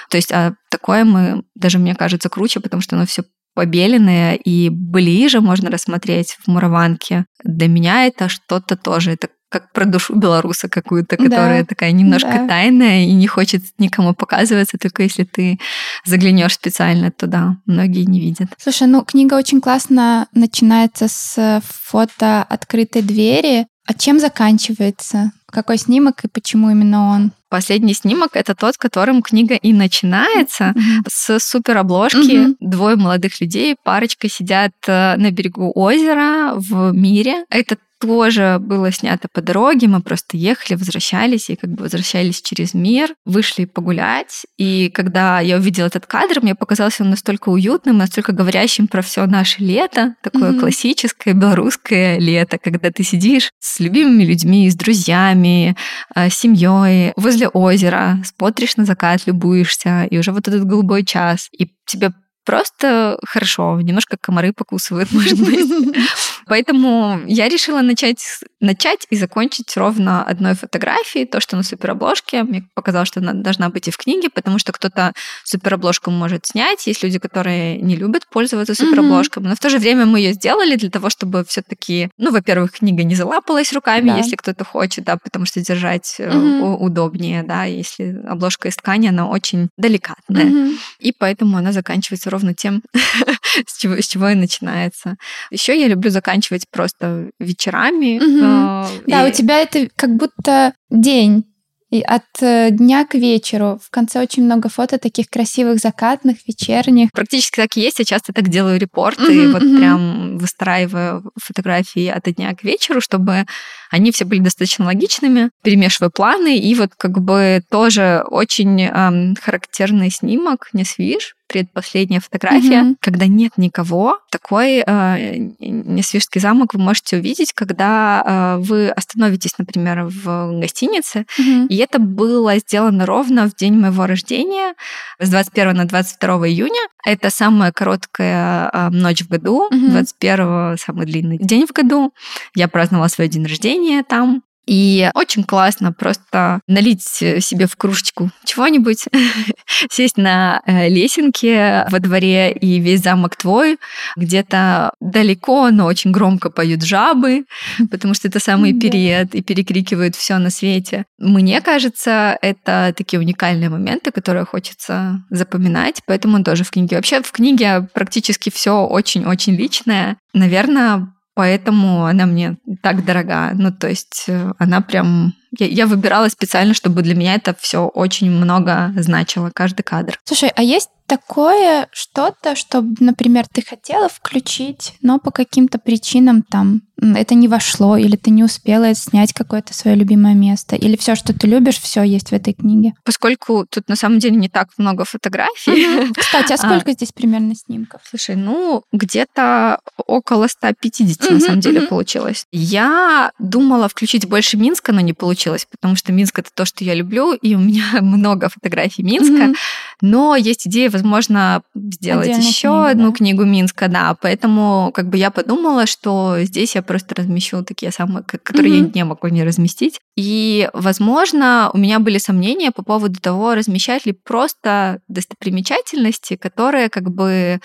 То 0.09 0.17
есть 0.17 0.31
а 0.31 0.53
такое 0.69 1.03
мы, 1.03 1.43
даже 1.55 1.79
мне 1.79 1.95
кажется, 1.95 2.29
круче, 2.29 2.59
потому 2.59 2.81
что 2.81 2.95
оно 2.95 3.05
все 3.05 3.23
побеленные 3.59 4.37
и 4.37 4.69
ближе 4.69 5.41
можно 5.41 5.69
рассмотреть 5.69 6.37
в 6.39 6.47
Мураванке. 6.47 7.25
Для 7.43 7.67
меня 7.67 8.05
это 8.05 8.29
что-то 8.29 8.77
тоже, 8.77 9.11
это 9.11 9.27
как 9.49 9.73
про 9.73 9.83
душу 9.83 10.15
белоруса 10.15 10.69
какую-то, 10.69 11.17
которая 11.17 11.63
да, 11.63 11.65
такая 11.65 11.91
немножко 11.91 12.31
да. 12.31 12.47
тайная 12.47 13.03
и 13.03 13.11
не 13.11 13.27
хочет 13.27 13.63
никому 13.77 14.13
показываться, 14.13 14.77
только 14.77 15.03
если 15.03 15.25
ты 15.25 15.59
заглянешь 16.05 16.53
специально 16.53 17.11
туда. 17.11 17.57
Многие 17.65 18.05
не 18.05 18.21
видят. 18.21 18.47
Слушай, 18.57 18.87
ну 18.87 19.03
книга 19.03 19.33
очень 19.33 19.59
классно 19.59 20.27
начинается 20.33 21.09
с 21.09 21.61
фото 21.65 22.43
открытой 22.43 23.01
двери. 23.01 23.65
А 23.89 23.93
чем 23.95 24.19
заканчивается? 24.19 25.31
Какой 25.47 25.79
снимок 25.79 26.23
и 26.23 26.27
почему 26.27 26.69
именно 26.69 27.07
он? 27.07 27.31
Последний 27.49 27.95
снимок 27.95 28.35
это 28.35 28.53
тот, 28.53 28.77
которым 28.77 29.23
книга 29.23 29.55
и 29.55 29.73
начинается 29.73 30.75
mm-hmm. 30.75 31.07
с 31.07 31.39
супер 31.39 31.77
обложки. 31.77 32.17
Mm-hmm. 32.17 32.55
Двое 32.59 32.97
молодых 32.97 33.41
людей, 33.41 33.75
парочка 33.83 34.29
сидят 34.29 34.73
э, 34.85 35.15
на 35.15 35.31
берегу 35.31 35.71
озера 35.73 36.53
в 36.53 36.91
мире. 36.91 37.45
Это 37.49 37.77
тоже 37.99 38.57
было 38.59 38.91
снято 38.91 39.27
по 39.31 39.41
дороге, 39.41 39.87
мы 39.87 40.01
просто 40.01 40.37
ехали, 40.37 40.77
возвращались, 40.77 41.49
и 41.49 41.55
как 41.55 41.71
бы 41.71 41.83
возвращались 41.83 42.41
через 42.41 42.73
мир, 42.73 43.13
вышли 43.25 43.65
погулять, 43.65 44.45
и 44.57 44.89
когда 44.89 45.39
я 45.39 45.57
увидела 45.57 45.87
этот 45.87 46.05
кадр, 46.05 46.39
мне 46.41 46.55
показался 46.55 47.03
он 47.03 47.09
настолько 47.09 47.49
уютным, 47.49 47.97
настолько 47.97 48.31
говорящим 48.31 48.87
про 48.87 49.01
все 49.01 49.25
наше 49.25 49.61
лето, 49.61 50.15
такое 50.23 50.51
mm-hmm. 50.51 50.59
классическое 50.59 51.33
белорусское 51.33 52.17
лето, 52.19 52.57
когда 52.57 52.91
ты 52.91 53.03
сидишь 53.03 53.51
с 53.59 53.79
любимыми 53.79 54.23
людьми, 54.23 54.69
с 54.69 54.75
друзьями, 54.75 55.75
э, 56.15 56.29
с 56.29 56.35
семьей 56.35 57.13
возле 57.15 57.47
озера, 57.49 58.21
смотришь 58.23 58.77
на 58.77 58.85
закат, 58.85 59.27
любуешься, 59.27 60.05
и 60.09 60.17
уже 60.17 60.31
вот 60.31 60.47
этот 60.47 60.65
голубой 60.65 61.03
час, 61.03 61.49
и 61.51 61.71
тебе 61.85 62.11
просто 62.45 63.19
хорошо, 63.27 63.79
немножко 63.79 64.17
комары 64.19 64.53
покусывают, 64.53 65.11
может 65.13 65.39
быть. 65.39 65.69
Поэтому 66.49 67.21
я 67.27 67.47
решила 67.47 67.81
начать, 67.81 68.25
начать 68.59 69.05
и 69.11 69.15
закончить 69.15 69.77
ровно 69.77 70.23
одной 70.23 70.55
фотографией. 70.55 71.25
То, 71.25 71.39
что 71.39 71.55
на 71.55 71.63
суперобложке. 71.63 72.43
Мне 72.43 72.67
показалось, 72.73 73.07
что 73.07 73.19
она 73.19 73.33
должна 73.33 73.69
быть 73.69 73.87
и 73.87 73.91
в 73.91 73.97
книге, 73.97 74.29
потому 74.29 74.57
что 74.57 74.71
кто-то 74.71 75.13
суперобложку 75.43 76.09
может 76.09 76.47
снять. 76.47 76.87
Есть 76.87 77.03
люди, 77.03 77.19
которые 77.19 77.77
не 77.77 77.95
любят 77.95 78.27
пользоваться 78.27 78.73
суперобложками. 78.73 79.47
Но 79.47 79.55
в 79.55 79.59
то 79.59 79.69
же 79.69 79.77
время 79.77 80.07
мы 80.07 80.19
ее 80.19 80.33
сделали 80.33 80.75
для 80.75 80.89
того, 80.89 81.11
чтобы 81.11 81.45
все-таки, 81.45 82.09
ну, 82.17 82.31
во-первых, 82.31 82.71
книга 82.71 83.03
не 83.03 83.13
залапалась 83.13 83.71
руками, 83.71 84.09
да. 84.09 84.17
если 84.17 84.35
кто-то 84.35 84.65
хочет, 84.65 85.05
да, 85.05 85.17
потому 85.17 85.45
что 85.45 85.61
держать 85.61 86.17
угу. 86.19 86.83
удобнее, 86.83 87.43
да, 87.43 87.65
если 87.65 88.19
обложка 88.27 88.69
из 88.69 88.75
ткани, 88.75 89.07
она 89.07 89.27
очень 89.27 89.69
деликатная. 89.77 90.45
Угу. 90.45 90.71
И 90.99 91.13
поэтому 91.15 91.57
она 91.57 91.71
заканчивается 91.71 92.31
ровно 92.31 92.55
тем, 92.55 92.81
с 93.67 93.77
чего 93.77 94.29
и 94.29 94.35
начинается. 94.35 95.17
Еще 95.51 95.79
я 95.79 95.87
люблю 95.87 96.09
заканчивать 96.09 96.38
просто 96.71 97.29
вечерами. 97.39 98.17
Угу. 98.17 98.45
Э, 98.45 99.01
да, 99.07 99.27
и... 99.27 99.29
у 99.29 99.33
тебя 99.33 99.59
это 99.59 99.89
как 99.95 100.15
будто 100.15 100.73
день. 100.89 101.45
И 101.91 102.01
от 102.01 102.21
э, 102.41 102.69
дня 102.69 103.03
к 103.05 103.15
вечеру. 103.15 103.79
В 103.83 103.89
конце 103.89 104.21
очень 104.21 104.43
много 104.43 104.69
фото 104.69 104.99
таких 104.99 105.27
красивых 105.27 105.79
закатных, 105.79 106.37
вечерних. 106.47 107.11
Практически 107.11 107.55
так 107.55 107.75
и 107.75 107.81
есть. 107.81 107.97
Я 107.97 108.05
часто 108.05 108.31
так 108.31 108.47
делаю 108.47 108.79
репорты, 108.79 109.23
mm-hmm, 109.23 109.51
вот 109.51 109.63
mm-hmm. 109.63 109.77
прям 109.77 110.37
выстраиваю 110.37 111.31
фотографии 111.41 112.07
от 112.07 112.25
дня 112.25 112.53
к 112.53 112.63
вечеру, 112.63 113.01
чтобы 113.01 113.45
они 113.89 114.11
все 114.11 114.25
были 114.25 114.41
достаточно 114.41 114.85
логичными, 114.85 115.49
перемешивая 115.63 116.11
планы. 116.11 116.59
И 116.59 116.75
вот 116.75 116.91
как 116.95 117.21
бы 117.21 117.63
тоже 117.71 118.23
очень 118.27 118.83
эм, 118.83 119.35
характерный 119.41 120.11
снимок, 120.11 120.69
не 120.73 120.85
свиж, 120.85 121.33
предпоследняя 121.49 122.21
фотография, 122.21 122.83
mm-hmm. 122.83 122.95
когда 123.01 123.25
нет 123.25 123.53
никого. 123.57 124.19
Такой 124.31 124.83
э, 124.85 125.35
Несвижский 125.59 126.39
замок 126.39 126.75
вы 126.75 126.79
можете 126.79 127.17
увидеть, 127.17 127.53
когда 127.53 128.23
э, 128.25 128.61
вы 128.61 128.89
остановитесь, 128.89 129.57
например, 129.57 130.05
в 130.05 130.59
гостинице. 130.59 131.25
Mm-hmm. 131.39 131.67
И 131.67 131.77
это 131.77 131.99
было 131.99 132.57
сделано 132.59 133.05
ровно 133.05 133.49
в 133.49 133.55
день 133.55 133.73
моего 133.73 134.05
рождения, 134.05 134.75
с 135.19 135.29
21 135.29 135.75
на 135.75 135.85
22 135.85 136.47
июня. 136.47 136.87
Это 137.03 137.31
самая 137.31 137.71
короткая 137.71 138.69
э, 138.71 138.89
ночь 138.89 139.23
в 139.23 139.27
году, 139.27 139.67
mm-hmm. 139.71 139.89
21 139.89 140.77
самый 140.77 141.05
длинный 141.07 141.39
день 141.39 141.65
в 141.65 141.71
году. 141.71 142.13
Я 142.55 142.67
праздновала 142.67 143.07
свой 143.07 143.27
день 143.27 143.45
рождения 143.45 144.03
там. 144.03 144.43
И 144.69 145.09
очень 145.15 145.43
классно 145.43 145.91
просто 145.91 146.61
налить 146.67 147.01
себе 147.01 147.65
в 147.65 147.75
кружечку 147.75 148.29
чего-нибудь, 148.45 149.05
сесть 149.89 150.17
на 150.17 150.61
э, 150.63 150.89
лесенке 150.89 151.87
во 151.89 151.97
дворе, 151.97 152.51
и 152.51 152.79
весь 152.79 153.01
замок 153.01 153.35
твой. 153.35 153.79
Где-то 154.15 154.91
далеко, 154.99 155.71
но 155.71 155.87
очень 155.87 156.11
громко 156.11 156.51
поют 156.51 156.83
жабы, 156.83 157.45
потому 157.89 158.13
что 158.13 158.27
это 158.27 158.39
самый 158.39 158.79
период, 158.79 159.33
и 159.33 159.41
перекрикивают 159.41 160.15
все 160.15 160.37
на 160.37 160.51
свете. 160.51 161.05
Мне 161.17 161.61
кажется, 161.61 162.37
это 162.39 162.93
такие 162.95 163.19
уникальные 163.19 163.69
моменты, 163.69 164.11
которые 164.11 164.45
хочется 164.45 165.23
запоминать, 165.31 166.03
поэтому 166.05 166.43
тоже 166.43 166.63
в 166.63 166.69
книге. 166.69 166.97
Вообще 166.97 167.23
в 167.23 167.31
книге 167.31 167.87
практически 167.91 168.51
все 168.51 168.85
очень-очень 168.85 169.55
личное. 169.55 170.17
Наверное, 170.35 171.11
поэтому 171.39 172.03
она 172.03 172.25
мне 172.25 172.57
так 172.81 173.05
дорога. 173.05 173.51
Ну, 173.53 173.71
то 173.71 173.87
есть 173.87 174.25
э, 174.27 174.51
она 174.59 174.81
прям... 174.81 175.33
Я, 175.57 175.67
я 175.67 175.87
выбирала 175.87 176.27
специально, 176.27 176.73
чтобы 176.73 177.01
для 177.01 177.15
меня 177.15 177.35
это 177.35 177.55
все 177.57 177.87
очень 177.87 178.29
много 178.29 178.91
значило, 178.97 179.49
каждый 179.49 179.83
кадр. 179.83 180.19
Слушай, 180.25 180.51
а 180.53 180.61
есть 180.61 180.89
такое 181.09 181.87
что-то, 181.91 182.55
что, 182.55 182.85
например, 182.99 183.45
ты 183.51 183.65
хотела 183.65 184.07
включить, 184.07 184.93
но 185.01 185.19
по 185.19 185.31
каким-то 185.31 185.79
причинам 185.79 186.43
там 186.43 186.83
это 187.01 187.35
не 187.35 187.47
вошло, 187.47 187.97
или 187.97 188.15
ты 188.15 188.29
не 188.29 188.43
успела 188.43 188.93
снять 188.93 189.33
какое-то 189.33 189.73
свое 189.73 189.95
любимое 189.95 190.33
место, 190.33 190.75
или 190.75 190.95
все, 190.97 191.15
что 191.15 191.33
ты 191.33 191.47
любишь, 191.47 191.79
все 191.79 192.03
есть 192.03 192.29
в 192.29 192.33
этой 192.33 192.53
книге? 192.53 192.93
Поскольку 193.03 193.65
тут 193.69 193.87
на 193.87 193.95
самом 193.95 194.19
деле 194.19 194.35
не 194.35 194.49
так 194.49 194.69
много 194.77 195.05
фотографий. 195.05 196.13
Кстати, 196.13 196.53
а 196.53 196.57
сколько 196.57 196.91
здесь 196.91 197.11
примерно 197.11 197.55
снимков? 197.55 198.01
Слушай, 198.07 198.35
ну, 198.35 198.83
где-то 198.91 199.79
около 200.05 200.47
150 200.47 201.31
на 201.31 201.39
самом 201.39 201.59
деле 201.61 201.81
получилось. 201.81 202.45
Я 202.51 203.31
думала 203.39 203.87
включить 203.87 204.27
больше 204.27 204.57
Минска, 204.57 204.91
но 204.91 205.01
не 205.01 205.13
получилось, 205.13 205.65
потому 205.69 205.95
что 205.95 206.11
Минск 206.11 206.39
это 206.39 206.49
то, 206.53 206.65
что 206.65 206.83
я 206.83 206.93
люблю, 206.93 207.33
и 207.33 207.55
у 207.55 207.59
меня 207.59 207.85
много 208.01 208.49
фотографий 208.49 209.03
Минска. 209.03 209.53
Но 210.01 210.35
есть 210.35 210.67
идея, 210.67 210.89
возможно, 210.89 211.61
сделать 211.75 212.27
еще 212.27 212.85
одну 212.87 213.11
книгу 213.11 213.43
Минска, 213.43 213.87
да. 213.87 214.15
Поэтому 214.21 214.91
как 214.93 215.09
бы 215.09 215.17
я 215.17 215.29
подумала, 215.29 215.85
что 215.85 216.37
здесь 216.41 216.75
я 216.75 216.81
просто 216.81 217.15
размещу 217.15 217.63
такие 217.63 217.91
самые, 217.91 218.23
которые 218.23 218.79
я 218.79 218.91
не 218.93 219.03
могу 219.03 219.27
не 219.27 219.43
разместить. 219.43 219.99
И, 220.15 220.69
возможно, 220.73 221.69
у 221.73 221.77
меня 221.77 221.99
были 221.99 222.17
сомнения 222.17 222.71
по 222.71 222.83
поводу 222.83 223.19
того, 223.19 223.55
размещать 223.55 224.05
ли 224.05 224.13
просто 224.13 224.99
достопримечательности, 225.07 226.35
которые 226.35 226.89
как 226.89 227.09
бы 227.11 227.59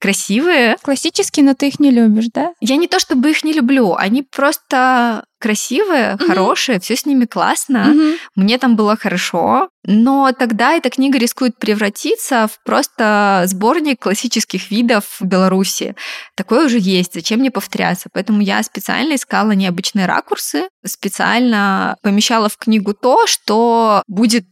красивые. 0.00 0.76
Классические, 0.82 1.44
но 1.44 1.54
ты 1.54 1.68
их 1.68 1.78
не 1.78 1.90
любишь, 1.90 2.28
да? 2.34 2.52
Я 2.60 2.76
не 2.76 2.88
то 2.88 2.98
чтобы 2.98 3.30
их 3.30 3.44
не 3.44 3.52
люблю, 3.52 3.94
они 3.94 4.22
просто 4.22 5.24
красивые, 5.40 6.14
угу. 6.14 6.26
хорошие, 6.26 6.80
все 6.80 6.96
с 6.96 7.06
ними 7.06 7.24
классно. 7.24 7.90
Угу. 7.90 8.18
Мне 8.36 8.58
там 8.58 8.76
было 8.76 8.96
хорошо. 8.96 9.68
Но 9.84 10.32
тогда 10.38 10.74
эта 10.74 10.90
книга 10.90 11.18
рискует 11.18 11.56
превратиться 11.58 12.46
в 12.46 12.62
просто 12.62 13.44
сборник 13.46 14.00
классических 14.00 14.70
видов 14.70 15.16
Беларуси. 15.20 15.96
Такое 16.36 16.66
уже 16.66 16.78
есть, 16.78 17.14
зачем 17.14 17.40
мне 17.40 17.50
повторяться? 17.50 18.10
Поэтому 18.12 18.42
я 18.42 18.62
специально 18.62 19.14
искала 19.14 19.52
необычные 19.52 20.04
ракурсы, 20.04 20.68
специально 20.84 21.96
помещала 22.02 22.50
в 22.50 22.58
книгу 22.58 22.92
то, 22.92 23.26
что 23.26 24.02
будет 24.06 24.46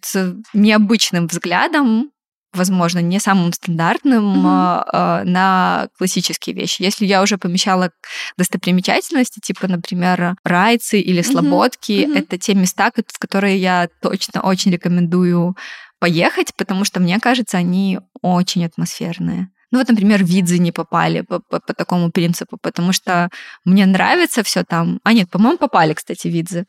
необычным 0.55 1.27
взглядом 1.27 2.11
возможно, 2.55 3.01
не 3.01 3.21
самым 3.21 3.53
стандартным 3.53 4.45
mm-hmm. 4.45 5.25
на 5.25 5.89
классические 5.99 6.57
вещи. 6.57 6.83
Если 6.83 7.07
я 7.07 7.23
уже 7.23 7.39
помещала 7.39 7.91
достопримечательности, 8.37 9.41
типа, 9.41 9.69
например, 9.69 10.37
райцы 10.45 11.01
или 11.01 11.23
слободки, 11.23 11.93
mm-hmm. 11.93 12.19
это 12.19 12.39
те 12.39 12.55
места, 12.55 12.91
в 12.91 13.19
которые 13.19 13.59
я 13.59 13.89
точно 14.01 14.41
очень 14.43 14.73
рекомендую 14.73 15.57
поехать, 15.99 16.55
потому 16.57 16.85
что, 16.85 17.01
мне 17.01 17.19
кажется, 17.19 17.59
они 17.59 18.01
очень 18.23 18.65
атмосферные. 18.65 19.51
Ну 19.71 19.79
вот, 19.79 19.89
например, 19.89 20.25
видзы 20.25 20.59
не 20.59 20.73
попали 20.73 21.21
по, 21.21 21.41
по, 21.41 21.61
по 21.61 21.75
такому 21.75 22.11
принципу, 22.11 22.57
потому 22.61 22.93
что 22.93 23.29
мне 23.65 23.87
нравится 23.87 24.43
все 24.43 24.65
там. 24.65 24.99
А 25.05 25.13
нет, 25.13 25.31
по-моему, 25.31 25.59
попали, 25.59 25.93
кстати, 25.93 26.29
видзы. 26.29 26.65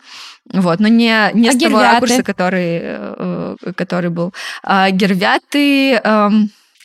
Вот, 0.51 0.79
но 0.79 0.87
не, 0.87 1.31
не 1.33 1.49
а 1.49 1.51
с 1.51 1.55
гервяты? 1.55 1.69
того 1.69 1.79
ракурса, 1.79 2.23
который, 2.23 2.79
э, 2.81 3.55
который 3.75 4.09
был. 4.09 4.33
А, 4.63 4.89
гервяты, 4.91 5.93
э, 5.95 6.29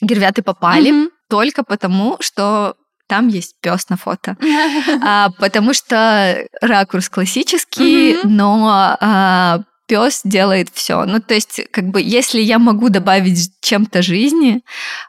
гервяты 0.00 0.42
попали 0.42 0.92
угу. 0.92 1.10
только 1.28 1.64
потому, 1.64 2.16
что 2.20 2.74
там 3.08 3.28
есть 3.28 3.54
пес 3.60 3.88
на 3.88 3.96
фото. 3.96 4.36
а, 5.02 5.30
потому 5.38 5.74
что 5.74 6.46
ракурс 6.60 7.08
классический, 7.08 8.18
но 8.24 8.96
а, 9.00 9.60
пес 9.86 10.22
делает 10.24 10.68
все. 10.72 11.04
Ну, 11.04 11.20
то 11.20 11.34
есть, 11.34 11.60
как 11.70 11.88
бы, 11.88 12.00
если 12.00 12.40
я 12.40 12.58
могу 12.58 12.88
добавить 12.88 13.50
чем-то 13.60 14.02
жизни, 14.02 14.62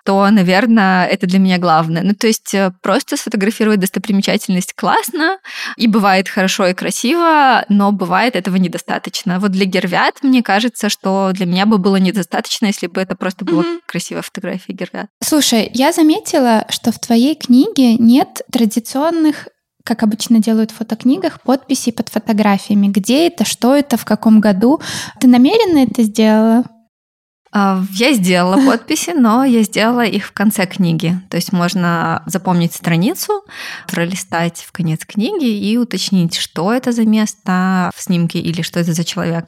то, 0.03 0.29
наверное, 0.29 1.05
это 1.05 1.27
для 1.27 1.39
меня 1.39 1.57
главное. 1.57 2.03
Ну, 2.03 2.13
то 2.13 2.27
есть, 2.27 2.53
э, 2.53 2.71
просто 2.81 3.17
сфотографировать 3.17 3.79
достопримечательность 3.79 4.73
классно, 4.73 5.39
и 5.77 5.87
бывает 5.87 6.29
хорошо 6.29 6.67
и 6.67 6.73
красиво, 6.73 7.65
но 7.69 7.91
бывает 7.91 8.35
этого 8.35 8.55
недостаточно. 8.57 9.39
Вот 9.39 9.51
для 9.51 9.65
Гервят, 9.65 10.23
мне 10.23 10.43
кажется, 10.43 10.89
что 10.89 11.31
для 11.33 11.45
меня 11.45 11.65
бы 11.65 11.77
было 11.77 11.97
недостаточно, 11.97 12.67
если 12.67 12.87
бы 12.87 13.01
это 13.01 13.15
просто 13.15 13.45
была 13.45 13.63
mm-hmm. 13.63 13.79
красивая 13.85 14.21
фотография 14.21 14.73
Гервят. 14.73 15.07
Слушай, 15.23 15.69
я 15.73 15.91
заметила, 15.91 16.65
что 16.69 16.91
в 16.91 16.99
твоей 16.99 17.35
книге 17.35 17.95
нет 17.95 18.41
традиционных 18.51 19.47
как 19.85 20.01
обычно 20.03 20.39
делают 20.39 20.71
в 20.71 20.75
фотокнигах, 20.75 21.39
подписи 21.41 21.91
под 21.91 22.09
фотографиями. 22.09 22.87
Где 22.87 23.27
это, 23.27 23.45
что 23.45 23.73
это, 23.75 23.97
в 23.97 24.03
каком 24.03 24.41
году. 24.41 24.81
Ты 25.19 25.27
намеренно 25.27 25.77
это 25.87 26.01
сделала? 26.01 26.65
А, 27.51 27.81
я 27.93 28.11
сделала 28.13 28.57
подписи, 28.65 29.11
но 29.11 29.45
я 29.45 29.61
сделала 29.61 30.03
их 30.03 30.25
в 30.25 30.31
конце 30.33 30.65
книги. 30.65 31.17
То 31.29 31.37
есть 31.37 31.53
можно 31.53 32.23
запомнить 32.25 32.73
страницу, 32.73 33.45
пролистать 33.87 34.65
в 34.67 34.71
конец 34.71 35.05
книги 35.05 35.45
и 35.45 35.77
уточнить, 35.77 36.35
что 36.35 36.73
это 36.73 36.91
за 36.91 37.05
место 37.05 37.91
в 37.95 38.01
снимке 38.01 38.39
или 38.39 38.63
что 38.63 38.79
это 38.79 38.91
за 38.91 39.03
человек. 39.05 39.45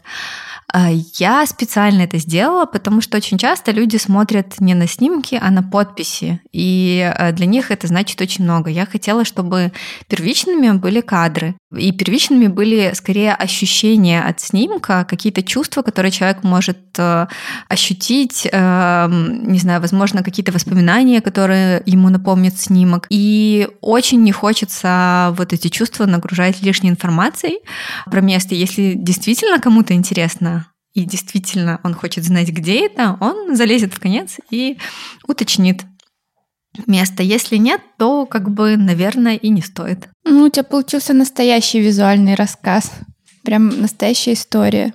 А, 0.73 0.89
я 0.91 1.45
специально 1.45 2.01
это 2.01 2.17
сделала, 2.17 2.65
потому 2.65 2.99
что 3.01 3.17
очень 3.17 3.38
часто 3.38 3.71
люди 3.71 3.97
смотрят 3.97 4.60
не 4.60 4.73
на 4.73 4.88
снимки, 4.88 5.39
а 5.41 5.49
на 5.49 5.63
подписи. 5.63 6.41
И 6.51 7.10
а, 7.15 7.32
для 7.32 7.45
них 7.45 7.71
это 7.71 7.88
значит 7.88 8.19
очень 8.19 8.43
много. 8.43 8.69
Я 8.69 8.86
хотела, 8.86 9.23
чтобы 9.23 9.71
первичными 10.08 10.77
были 10.77 11.01
кадры. 11.01 11.56
И 11.75 11.91
первичными 11.91 12.47
были 12.47 12.93
скорее 12.93 13.34
ощущения 13.34 14.21
от 14.21 14.39
снимка, 14.39 15.06
какие-то 15.08 15.43
чувства, 15.43 15.82
которые 15.82 16.12
человек 16.12 16.43
может 16.43 16.77
э, 16.97 17.27
ощутить, 17.67 18.47
э, 18.49 19.08
не 19.10 19.60
знаю, 19.60 19.82
возможно, 19.82 20.23
какие-то 20.23 20.53
воспоминания, 20.53 21.19
которые 21.19 21.84
ему 21.86 22.08
напомнят 22.08 22.58
снимок. 22.58 23.08
И 23.10 23.67
очень 23.82 24.23
не 24.23 24.32
хочется 24.32 25.34
вот 25.38 25.51
эти 25.51 25.67
чувства 25.67 26.06
нагружать 26.06 26.62
лишней 26.62 26.89
информацией 26.89 27.60
про 28.10 28.21
место. 28.21 28.56
Если 28.56 28.93
действительно 28.95 29.60
кому-то 29.60 29.93
интересно, 29.93 30.67
и 30.93 31.03
действительно 31.03 31.82
он 31.84 31.93
хочет 31.93 32.23
знать, 32.23 32.47
где 32.49 32.86
это, 32.86 33.17
он 33.19 33.58
залезет 33.58 33.93
в 33.93 33.99
конец 33.99 34.38
и 34.49 34.77
уточнит, 35.27 35.84
место. 36.86 37.24
Если 37.24 37.58
нет, 37.58 37.82
то 37.98 38.26
как 38.26 38.50
бы, 38.50 38.78
наверное, 38.78 39.36
и 39.36 39.50
не 39.50 39.62
стоит. 39.62 40.10
Ну, 40.26 40.44
у 40.44 40.50
тебя 40.50 40.63
получился 40.63 41.13
настоящий 41.13 41.80
визуальный 41.80 42.36
рассказ. 42.36 42.92
Прям 43.44 43.82
настоящая 43.82 44.34
история. 44.34 44.94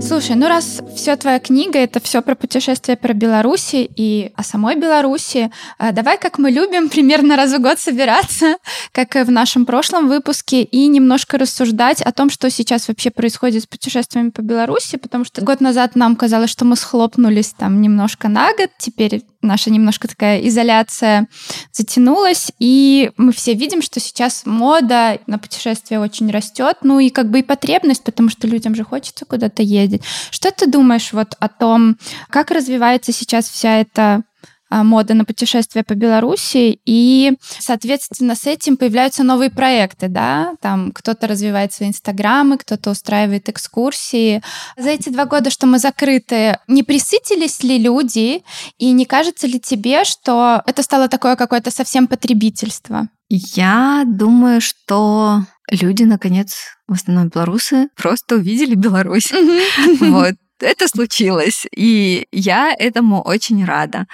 Слушай, 0.00 0.36
ну 0.36 0.46
раз 0.46 0.80
все 0.94 1.16
твоя 1.16 1.40
книга 1.40 1.78
это 1.78 2.00
все 2.00 2.22
про 2.22 2.36
путешествия 2.36 2.96
про 2.96 3.14
Беларуси 3.14 3.90
и 3.96 4.30
о 4.36 4.44
самой 4.44 4.76
Беларуси, 4.76 5.50
а, 5.76 5.90
давай, 5.90 6.18
как 6.18 6.38
мы 6.38 6.50
любим, 6.50 6.88
примерно 6.90 7.34
раз 7.34 7.52
в 7.52 7.60
год 7.60 7.80
собираться, 7.80 8.56
как 8.92 9.16
и 9.16 9.22
в 9.22 9.30
нашем 9.30 9.66
прошлом 9.66 10.06
выпуске, 10.08 10.62
и 10.62 10.86
немножко 10.86 11.36
рассуждать 11.36 12.00
о 12.00 12.12
том, 12.12 12.30
что 12.30 12.48
сейчас 12.48 12.86
вообще 12.86 13.10
происходит 13.10 13.64
с 13.64 13.66
путешествиями 13.66 14.30
по 14.30 14.40
Беларуси, 14.40 14.96
потому 14.96 15.24
что 15.24 15.44
год 15.44 15.60
назад 15.60 15.96
нам 15.96 16.14
казалось, 16.14 16.50
что 16.50 16.64
мы 16.64 16.76
схлопнулись 16.76 17.54
там 17.58 17.82
немножко 17.82 18.28
на 18.28 18.54
год, 18.54 18.70
теперь 18.78 19.24
наша 19.42 19.70
немножко 19.70 20.08
такая 20.08 20.40
изоляция 20.48 21.28
затянулась, 21.72 22.52
и 22.58 23.10
мы 23.16 23.32
все 23.32 23.54
видим, 23.54 23.82
что 23.82 24.00
сейчас 24.00 24.46
мода 24.46 25.18
на 25.26 25.38
путешествия 25.38 25.98
очень 25.98 26.30
растет, 26.30 26.78
ну 26.82 26.98
и 26.98 27.10
как 27.10 27.30
бы 27.30 27.40
и 27.40 27.42
потребность, 27.42 28.04
потому 28.04 28.28
что 28.28 28.46
людям 28.46 28.74
же 28.74 28.84
хочется 28.84 29.24
куда-то 29.24 29.62
ездить. 29.62 29.87
Что 30.30 30.50
ты 30.50 30.66
думаешь 30.66 31.12
вот 31.12 31.34
о 31.38 31.48
том, 31.48 31.96
как 32.30 32.50
развивается 32.50 33.12
сейчас 33.12 33.48
вся 33.48 33.80
эта 33.80 34.22
а, 34.70 34.84
мода 34.84 35.14
на 35.14 35.24
путешествия 35.24 35.82
по 35.82 35.94
Беларуси, 35.94 36.78
и, 36.84 37.32
соответственно, 37.58 38.34
с 38.34 38.46
этим 38.46 38.76
появляются 38.76 39.24
новые 39.24 39.48
проекты, 39.50 40.08
да, 40.08 40.56
там 40.60 40.92
кто-то 40.92 41.26
развивает 41.26 41.72
свои 41.72 41.88
инстаграмы, 41.88 42.58
кто-то 42.58 42.90
устраивает 42.90 43.48
экскурсии. 43.48 44.42
За 44.76 44.90
эти 44.90 45.08
два 45.08 45.24
года, 45.24 45.48
что 45.48 45.66
мы 45.66 45.78
закрыты, 45.78 46.58
не 46.66 46.82
присытились 46.82 47.62
ли 47.62 47.78
люди, 47.78 48.42
и 48.76 48.92
не 48.92 49.06
кажется 49.06 49.46
ли 49.46 49.58
тебе, 49.58 50.04
что 50.04 50.62
это 50.66 50.82
стало 50.82 51.08
такое 51.08 51.36
какое-то 51.36 51.70
совсем 51.70 52.06
потребительство? 52.06 53.08
Я 53.30 54.04
думаю, 54.06 54.60
что 54.60 55.44
люди, 55.70 56.02
наконец, 56.04 56.76
в 56.86 56.92
основном 56.92 57.28
белорусы, 57.28 57.88
просто 57.96 58.36
увидели 58.36 58.74
Беларусь. 58.74 59.32
Вот 60.00 60.34
это 60.60 60.88
случилось, 60.88 61.66
и 61.74 62.26
я 62.32 62.74
этому 62.76 63.22
очень 63.22 63.64
рада, 63.64 64.06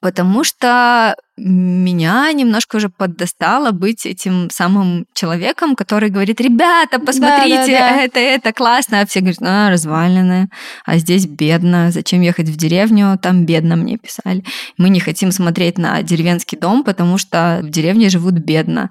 потому 0.00 0.44
что 0.44 1.16
меня 1.36 2.32
немножко 2.32 2.76
уже 2.76 2.88
поддостало 2.88 3.70
быть 3.70 4.06
этим 4.06 4.48
самым 4.50 5.06
человеком, 5.14 5.76
который 5.76 6.10
говорит, 6.10 6.40
ребята, 6.40 6.98
посмотрите, 6.98 7.72
да, 7.72 7.90
да, 7.90 7.90
да. 7.90 8.02
это, 8.02 8.20
это 8.20 8.52
классно, 8.52 9.00
а 9.00 9.06
все 9.06 9.20
говорят, 9.20 9.42
а, 9.42 9.70
развалины, 9.70 10.48
а 10.84 10.98
здесь 10.98 11.26
бедно, 11.26 11.90
зачем 11.90 12.20
ехать 12.20 12.48
в 12.48 12.56
деревню, 12.56 13.18
там 13.20 13.44
бедно 13.44 13.76
мне 13.76 13.98
писали. 13.98 14.44
Мы 14.76 14.88
не 14.88 15.00
хотим 15.00 15.32
смотреть 15.32 15.78
на 15.78 16.02
деревенский 16.02 16.58
дом, 16.58 16.84
потому 16.84 17.18
что 17.18 17.60
в 17.62 17.70
деревне 17.70 18.08
живут 18.08 18.34
бедно. 18.34 18.90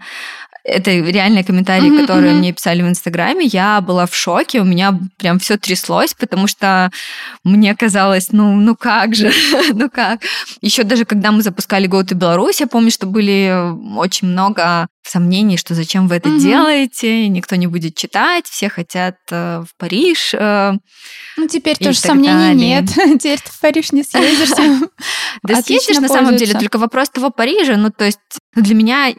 Это 0.67 0.91
реальные 0.91 1.45
комментарии, 1.45 1.89
mm-hmm, 1.89 2.01
которые 2.01 2.33
mm-hmm. 2.33 2.37
мне 2.37 2.51
писали 2.51 2.81
в 2.81 2.89
Инстаграме, 2.89 3.45
я 3.45 3.79
была 3.79 4.05
в 4.05 4.13
шоке, 4.13 4.59
у 4.59 4.65
меня 4.65 4.99
прям 5.17 5.39
все 5.39 5.57
тряслось, 5.57 6.13
потому 6.13 6.47
что 6.47 6.91
мне 7.45 7.73
казалось, 7.73 8.33
ну, 8.33 8.53
ну 8.55 8.75
как 8.75 9.15
же, 9.15 9.31
ну 9.73 9.89
как. 9.89 10.21
Еще 10.59 10.83
даже 10.83 11.05
когда 11.05 11.31
мы 11.31 11.41
запускали 11.41 11.89
Go 11.89 12.03
to 12.03 12.15
Беларусь, 12.15 12.59
я 12.59 12.67
помню, 12.67 12.91
что 12.91 13.07
были 13.07 13.55
очень 13.97 14.27
много 14.27 14.87
сомнений, 15.03 15.55
что 15.55 15.73
зачем 15.73 16.09
вы 16.09 16.15
это 16.15 16.27
mm-hmm. 16.27 16.39
делаете, 16.39 17.29
никто 17.29 17.55
не 17.55 17.67
будет 17.67 17.95
читать, 17.95 18.45
все 18.45 18.67
хотят 18.67 19.15
э, 19.31 19.61
в 19.61 19.69
Париж. 19.77 20.33
Э, 20.33 20.73
ну, 21.37 21.47
теперь 21.47 21.77
тоже 21.77 21.97
сомнений 21.97 22.53
далее. 22.53 22.81
нет. 22.81 22.89
Теперь 23.21 23.39
ты 23.39 23.49
в 23.49 23.59
Париж 23.61 23.93
не 23.93 24.03
съездишь. 24.03 24.49
Да 25.43 25.61
съездишь 25.61 25.99
на 25.99 26.09
самом 26.09 26.35
деле, 26.35 26.59
только 26.59 26.77
вопрос 26.77 27.09
того 27.09 27.29
Парижа, 27.29 27.77
ну, 27.77 27.89
то 27.89 28.03
есть 28.03 28.19
для 28.55 28.75
меня 28.75 29.13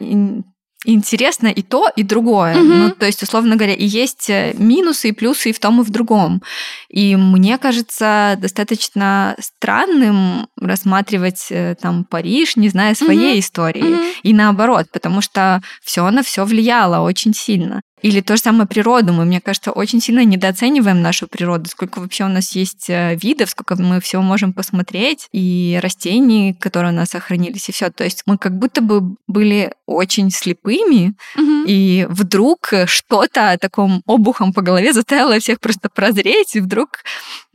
интересно 0.85 1.47
и 1.47 1.61
то, 1.61 1.89
и 1.95 2.03
другое. 2.03 2.55
Угу. 2.55 2.63
Ну, 2.63 2.91
то 2.91 3.05
есть, 3.05 3.21
условно 3.21 3.55
говоря, 3.55 3.73
и 3.73 3.85
есть 3.85 4.29
э, 4.29 4.53
минусы 4.57 5.09
и 5.09 5.11
плюсы 5.11 5.49
и 5.49 5.53
в 5.53 5.59
том, 5.59 5.81
и 5.81 5.83
в 5.83 5.89
другом. 5.89 6.41
И 6.89 7.15
мне 7.15 7.57
кажется 7.57 8.37
достаточно 8.39 9.35
странным 9.39 10.47
рассматривать 10.59 11.47
э, 11.49 11.75
там 11.81 12.05
Париж, 12.05 12.55
не 12.55 12.69
зная 12.69 12.95
своей 12.95 13.33
угу. 13.33 13.39
истории. 13.39 13.93
Угу. 13.93 14.03
И 14.23 14.33
наоборот, 14.33 14.87
потому 14.91 15.21
что 15.21 15.61
все 15.83 16.09
на 16.11 16.23
все 16.23 16.45
влияло 16.45 17.05
очень 17.05 17.33
сильно. 17.33 17.81
Или 18.01 18.21
то 18.21 18.35
же 18.35 18.41
самое 18.41 18.67
природу. 18.67 19.13
Мы, 19.13 19.25
мне 19.25 19.41
кажется, 19.41 19.71
очень 19.71 20.01
сильно 20.01 20.23
недооцениваем 20.23 21.01
нашу 21.01 21.27
природу. 21.27 21.69
Сколько 21.69 21.99
вообще 21.99 22.23
у 22.23 22.29
нас 22.29 22.55
есть 22.55 22.89
э, 22.89 23.15
видов, 23.15 23.49
сколько 23.49 23.75
мы 23.81 23.99
всего 23.99 24.21
можем 24.21 24.53
посмотреть, 24.53 25.27
и 25.31 25.79
растений, 25.81 26.53
которые 26.53 26.93
у 26.93 26.95
нас 26.95 27.09
сохранились, 27.09 27.67
и 27.69 27.71
все. 27.71 27.89
То 27.89 28.03
есть 28.03 28.23
мы 28.25 28.37
как 28.37 28.57
будто 28.57 28.81
бы 28.81 29.15
были 29.27 29.73
очень 29.85 30.31
слепыми, 30.31 31.15
угу. 31.35 31.65
и 31.67 32.05
вдруг 32.09 32.71
что-то 32.85 33.57
таком 33.59 34.01
обухом 34.05 34.53
по 34.53 34.61
голове 34.61 34.93
заставило 34.93 35.39
всех 35.39 35.59
просто 35.59 35.89
прозреть, 35.89 36.55
и 36.55 36.61
вдруг 36.61 36.99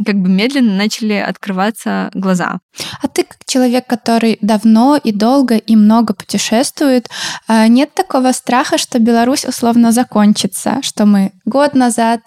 как 0.04 0.16
бы 0.16 0.28
медленно 0.28 0.76
начали 0.76 1.14
открываться 1.14 2.11
глаза. 2.14 2.61
А 3.02 3.09
ты 3.09 3.24
как 3.24 3.38
человек, 3.46 3.87
который 3.87 4.38
давно 4.40 4.96
и 4.96 5.12
долго 5.12 5.57
и 5.57 5.76
много 5.76 6.12
путешествует, 6.12 7.09
а 7.46 7.68
нет 7.68 7.94
такого 7.94 8.33
страха, 8.33 8.78
что 8.78 8.98
Беларусь 8.98 9.44
условно 9.44 9.92
закончится? 9.92 10.34
Закончится, 10.35 10.81
что 10.83 11.07
мы 11.07 11.33
год 11.44 11.75
назад 11.75 12.20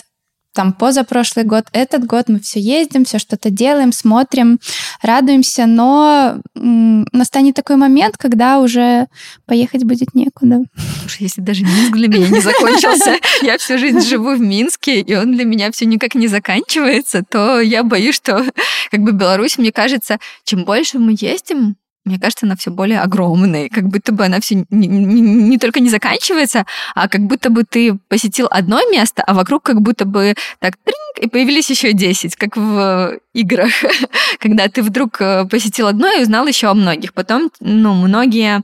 там 0.54 0.74
позапрошлый 0.74 1.46
год, 1.46 1.66
этот 1.72 2.08
год 2.08 2.30
мы 2.30 2.40
все 2.40 2.60
ездим, 2.60 3.06
все 3.06 3.20
что-то 3.20 3.52
делаем, 3.52 3.92
смотрим, 3.92 4.58
радуемся, 5.04 5.68
но 5.68 6.42
настанет 6.56 7.54
такой 7.54 7.76
момент, 7.76 8.18
когда 8.18 8.60
уже 8.60 9.06
поехать 9.46 9.84
будет 9.84 10.16
некуда. 10.16 10.64
Слушай, 11.02 11.24
если 11.24 11.42
даже 11.42 11.64
Минск 11.64 11.92
для 11.92 12.08
меня 12.08 12.30
не 12.30 12.40
закончился, 12.40 13.18
я 13.44 13.60
всю 13.60 13.78
жизнь 13.78 14.02
живу 14.02 14.36
в 14.36 14.40
Минске, 14.40 15.02
и 15.02 15.16
он 15.16 15.34
для 15.36 15.46
меня 15.46 15.72
все 15.72 15.86
никак 15.86 16.16
не 16.16 16.28
заканчивается, 16.28 17.24
то 17.30 17.62
я 17.62 17.84
боюсь, 17.84 18.16
что 18.16 18.44
как 18.90 19.02
бы 19.02 19.12
Беларусь, 19.12 19.60
мне 19.60 19.72
кажется, 19.72 20.18
чем 20.44 20.66
больше 20.66 20.98
мы 20.98 21.16
ездим, 21.20 21.76
мне 22.08 22.20
кажется, 22.20 22.46
она 22.46 22.56
все 22.56 22.72
более 22.72 23.02
огромная, 23.02 23.70
как 23.70 23.88
будто 23.88 24.12
бы 24.12 24.26
она 24.26 24.40
все 24.40 24.66
не, 24.70 24.88
не, 24.88 25.22
не 25.22 25.58
только 25.58 25.80
не 25.80 25.90
заканчивается, 25.90 26.66
а 26.96 27.08
как 27.08 27.22
будто 27.22 27.50
бы 27.50 27.64
ты 27.64 27.98
посетил 28.08 28.48
одно 28.50 28.80
место, 28.90 29.24
а 29.24 29.34
вокруг 29.34 29.64
как 29.64 29.82
будто 29.82 30.06
бы 30.06 30.36
так 30.60 30.76
тринг, 30.84 31.20
и 31.20 31.30
появились 31.30 31.70
еще 31.70 31.94
10, 31.94 32.36
как 32.36 32.58
в 32.58 33.20
играх, 33.34 33.72
когда 34.40 34.68
ты 34.68 34.82
вдруг 34.82 35.22
э, 35.22 35.46
посетил 35.46 35.88
одно 35.88 36.12
и 36.12 36.22
узнал 36.22 36.48
еще 36.48 36.68
о 36.68 36.74
многих. 36.74 37.14
Потом, 37.14 37.52
ну, 37.60 37.94
многие 37.94 38.62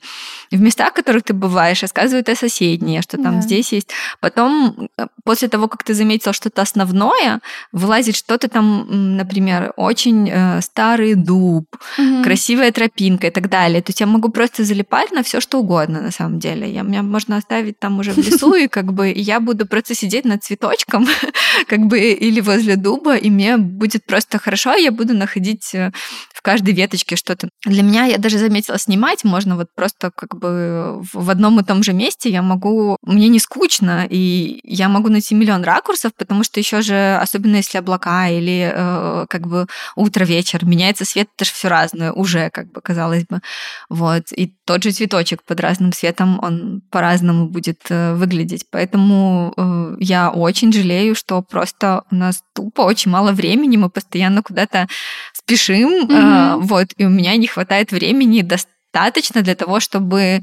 в 0.51 0.61
местах, 0.61 0.91
в 0.91 0.95
которых 0.95 1.23
ты 1.23 1.33
бываешь, 1.33 1.81
рассказывают 1.81 2.29
о 2.29 2.35
соседние, 2.35 3.01
что 3.01 3.17
там 3.17 3.35
да. 3.35 3.41
здесь 3.41 3.71
есть. 3.71 3.89
Потом, 4.19 4.89
э, 4.97 5.07
после 5.23 5.47
того, 5.47 5.67
как 5.67 5.83
ты 5.83 5.93
заметил 5.93 6.33
что-то 6.33 6.61
основное, 6.61 7.39
вылазит 7.71 8.15
что-то 8.15 8.47
там, 8.47 9.17
например, 9.17 9.73
очень 9.77 10.29
э, 10.29 10.61
старый 10.61 11.15
дуб, 11.15 11.65
угу. 11.97 12.23
красивая 12.23 12.71
тропинка 12.71 13.27
так 13.33 13.49
далее. 13.49 13.81
То 13.81 13.89
есть 13.89 13.99
я 13.99 14.07
могу 14.07 14.29
просто 14.29 14.63
залипать 14.63 15.11
на 15.11 15.23
все, 15.23 15.41
что 15.41 15.59
угодно 15.59 16.01
на 16.01 16.11
самом 16.11 16.39
деле. 16.39 16.71
Я, 16.71 16.83
меня 16.83 17.03
можно 17.03 17.37
оставить 17.37 17.79
там 17.79 17.99
уже 17.99 18.11
в 18.11 18.17
лесу, 18.17 18.53
и 18.53 18.67
как 18.67 18.93
бы 18.93 19.11
я 19.15 19.39
буду 19.39 19.65
просто 19.65 19.95
сидеть 19.95 20.25
над 20.25 20.43
цветочком, 20.43 21.07
как 21.67 21.79
бы, 21.81 21.99
или 21.99 22.41
возле 22.41 22.75
дуба, 22.75 23.15
и 23.15 23.29
мне 23.29 23.57
будет 23.57 24.05
просто 24.05 24.37
хорошо, 24.37 24.73
я 24.75 24.91
буду 24.91 25.13
находить 25.13 25.73
э, 25.75 25.91
в 26.33 26.41
каждой 26.41 26.73
веточке 26.73 27.15
что-то. 27.15 27.49
Для 27.65 27.83
меня, 27.83 28.05
я 28.05 28.17
даже 28.17 28.37
заметила, 28.37 28.77
снимать 28.77 29.23
можно 29.23 29.55
вот 29.55 29.67
просто 29.75 30.11
как 30.15 30.37
бы 30.37 31.01
в 31.13 31.29
одном 31.29 31.59
и 31.59 31.63
том 31.63 31.83
же 31.83 31.93
месте 31.93 32.29
я 32.29 32.41
могу... 32.41 32.97
Мне 33.01 33.27
не 33.27 33.39
скучно, 33.39 34.07
и 34.09 34.59
я 34.63 34.89
могу 34.89 35.09
найти 35.09 35.35
миллион 35.35 35.63
ракурсов, 35.63 36.13
потому 36.17 36.43
что 36.43 36.59
еще 36.59 36.81
же, 36.81 37.17
особенно 37.21 37.57
если 37.57 37.77
облака 37.77 38.29
или 38.29 38.71
э, 38.73 39.25
как 39.29 39.47
бы 39.47 39.67
утро-вечер, 39.95 40.65
меняется 40.65 41.05
свет, 41.05 41.27
это 41.35 41.45
же 41.45 41.51
все 41.51 41.67
разное 41.67 42.11
уже, 42.11 42.49
как 42.49 42.71
бы 42.71 42.81
казалось 42.81 43.22
бы. 43.27 43.41
Вот. 43.89 44.31
И 44.31 44.53
тот 44.65 44.83
же 44.83 44.91
цветочек 44.91 45.43
под 45.43 45.59
разным 45.59 45.93
светом, 45.93 46.39
он 46.41 46.81
по-разному 46.91 47.47
будет 47.47 47.79
э, 47.89 48.13
выглядеть. 48.15 48.65
Поэтому 48.71 49.53
э, 49.55 49.95
я 49.99 50.31
очень 50.31 50.73
жалею, 50.73 51.15
что 51.15 51.41
просто 51.41 52.03
у 52.11 52.15
нас 52.15 52.43
тупо 52.53 52.81
очень 52.81 53.11
мало 53.11 53.31
времени, 53.31 53.77
мы 53.77 53.89
постоянно 53.89 54.41
куда-то 54.43 54.87
спешим, 55.33 56.07
mm-hmm. 56.07 56.61
вот, 56.61 56.89
и 56.97 57.05
у 57.05 57.09
меня 57.09 57.35
не 57.35 57.47
хватает 57.47 57.91
времени 57.91 58.41
достаточно 58.41 59.41
для 59.41 59.55
того, 59.55 59.79
чтобы 59.79 60.41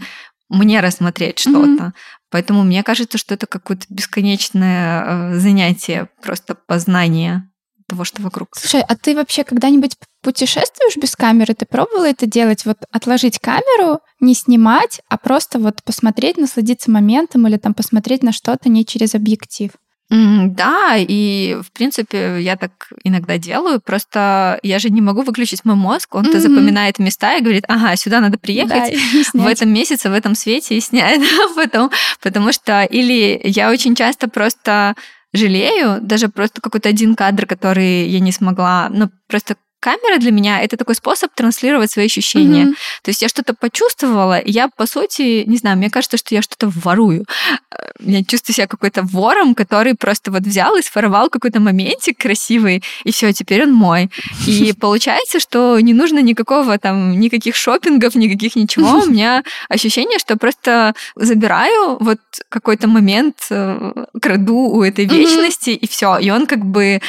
мне 0.49 0.81
рассмотреть 0.81 1.39
что-то. 1.39 1.85
Mm-hmm. 1.85 1.93
Поэтому 2.31 2.63
мне 2.63 2.83
кажется, 2.83 3.19
что 3.19 3.35
это 3.35 3.47
какое-то 3.47 3.87
бесконечное 3.89 5.35
занятие, 5.39 6.09
просто 6.23 6.55
познание 6.55 7.50
того, 7.91 8.05
что 8.05 8.23
вокруг. 8.23 8.49
Слушай, 8.57 8.83
а 8.87 8.97
ты 8.97 9.15
вообще 9.15 9.45
когда-нибудь 9.45 9.97
путешествуешь 10.23 10.97
без 10.97 11.17
камеры? 11.17 11.55
Ты 11.55 11.67
пробовала 11.67 12.09
это 12.09 12.27
делать? 12.27 12.65
Вот 12.65 12.79
отложить 12.91 13.39
камеру, 13.39 14.01
не 14.21 14.35
снимать, 14.35 15.01
а 15.09 15.19
просто 15.19 15.59
вот 15.59 15.83
посмотреть, 15.85 16.39
насладиться 16.39 16.91
моментом 16.91 17.47
или 17.47 17.57
там 17.57 17.75
посмотреть 17.75 18.23
на 18.23 18.33
что-то 18.33 18.69
не 18.69 18.87
через 18.87 19.15
объектив? 19.15 19.73
Да, 20.11 20.97
и 20.99 21.57
в 21.63 21.71
принципе 21.71 22.41
я 22.41 22.57
так 22.57 22.93
иногда 23.05 23.39
делаю, 23.39 23.81
просто 23.81 24.59
я 24.65 24.81
же 24.81 24.91
не 24.91 25.01
могу 25.01 25.23
выключить 25.23 25.65
мой 25.65 25.77
мозг, 25.77 26.13
он-то 26.17 26.39
mm-hmm. 26.39 26.41
запоминает 26.41 26.99
места 26.99 27.37
и 27.37 27.41
говорит, 27.41 27.65
ага, 27.69 27.95
сюда 27.95 28.19
надо 28.19 28.37
приехать 28.37 28.93
да, 29.35 29.41
в 29.41 29.47
этом 29.47 29.73
месяце, 29.73 30.11
в 30.11 30.13
этом 30.13 30.35
свете 30.35 30.77
и 30.77 30.81
снять, 30.81 31.21
потом, 31.55 31.93
потому 32.21 32.53
что 32.53 32.83
или 32.83 33.41
я 33.45 33.71
очень 33.71 33.95
часто 33.95 34.27
просто 34.29 34.97
жалею, 35.33 36.01
даже 36.01 36.29
просто 36.29 36.61
какой-то 36.61 36.89
один 36.89 37.15
кадр, 37.15 37.47
который 37.47 38.09
я 38.09 38.21
не 38.21 38.33
смогла, 38.33 38.89
ну 38.91 39.11
просто 39.29 39.57
камера 39.81 40.19
для 40.19 40.31
меня 40.31 40.63
это 40.63 40.77
такой 40.77 40.95
способ 40.95 41.35
транслировать 41.35 41.91
свои 41.91 42.07
ощущения. 42.07 42.67
Mm-hmm. 42.67 43.03
То 43.03 43.11
есть 43.11 43.23
я 43.23 43.29
что-то 43.29 43.55
почувствовала, 43.55 44.39
и 44.39 44.51
я, 44.51 44.69
по 44.69 44.87
сути, 44.87 45.45
не 45.47 45.57
знаю, 45.57 45.79
мне 45.79 45.91
кажется, 45.91 46.17
что 46.17 46.35
я 46.35 46.43
что-то 46.43 46.71
ворую. 46.75 47.25
Э, 47.71 47.91
я 48.01 48.23
чувствую 48.25 48.55
себя 48.55 48.67
какой-то 48.67 49.03
вором, 49.03 49.55
который 49.55 49.95
просто 49.95 50.31
вот 50.31 50.43
взял 50.43 50.77
и 50.77 50.83
сформовал 50.83 51.31
какой-то 51.31 51.61
моментик 51.61 52.19
красивый, 52.19 52.83
и 53.05 53.13
все, 53.13 53.33
теперь 53.33 53.65
он 53.65 53.73
мой. 53.73 54.11
И 54.47 54.73
получается, 54.81 55.41
что 55.41 55.81
не 55.81 55.95
нужно 55.95 56.21
никакого 56.21 56.79
там, 56.79 57.19
никаких 57.19 57.57
шопингов, 57.57 58.15
никаких 58.15 58.57
ничего. 58.57 59.01
У 59.01 59.07
меня 59.07 59.43
ощущение, 59.69 60.19
что 60.19 60.37
просто 60.37 60.95
забираю 61.17 61.97
вот 62.01 62.21
какой-то 62.49 62.87
момент, 62.87 63.37
э, 63.51 63.93
краду 64.21 64.57
у 64.57 64.83
этой 64.83 65.07
вечности, 65.07 65.71
mm-hmm. 65.71 65.77
и 65.77 65.89
все. 65.89 66.19
И 66.19 66.31
он 66.31 66.47
как 66.47 66.65
бы 66.65 67.01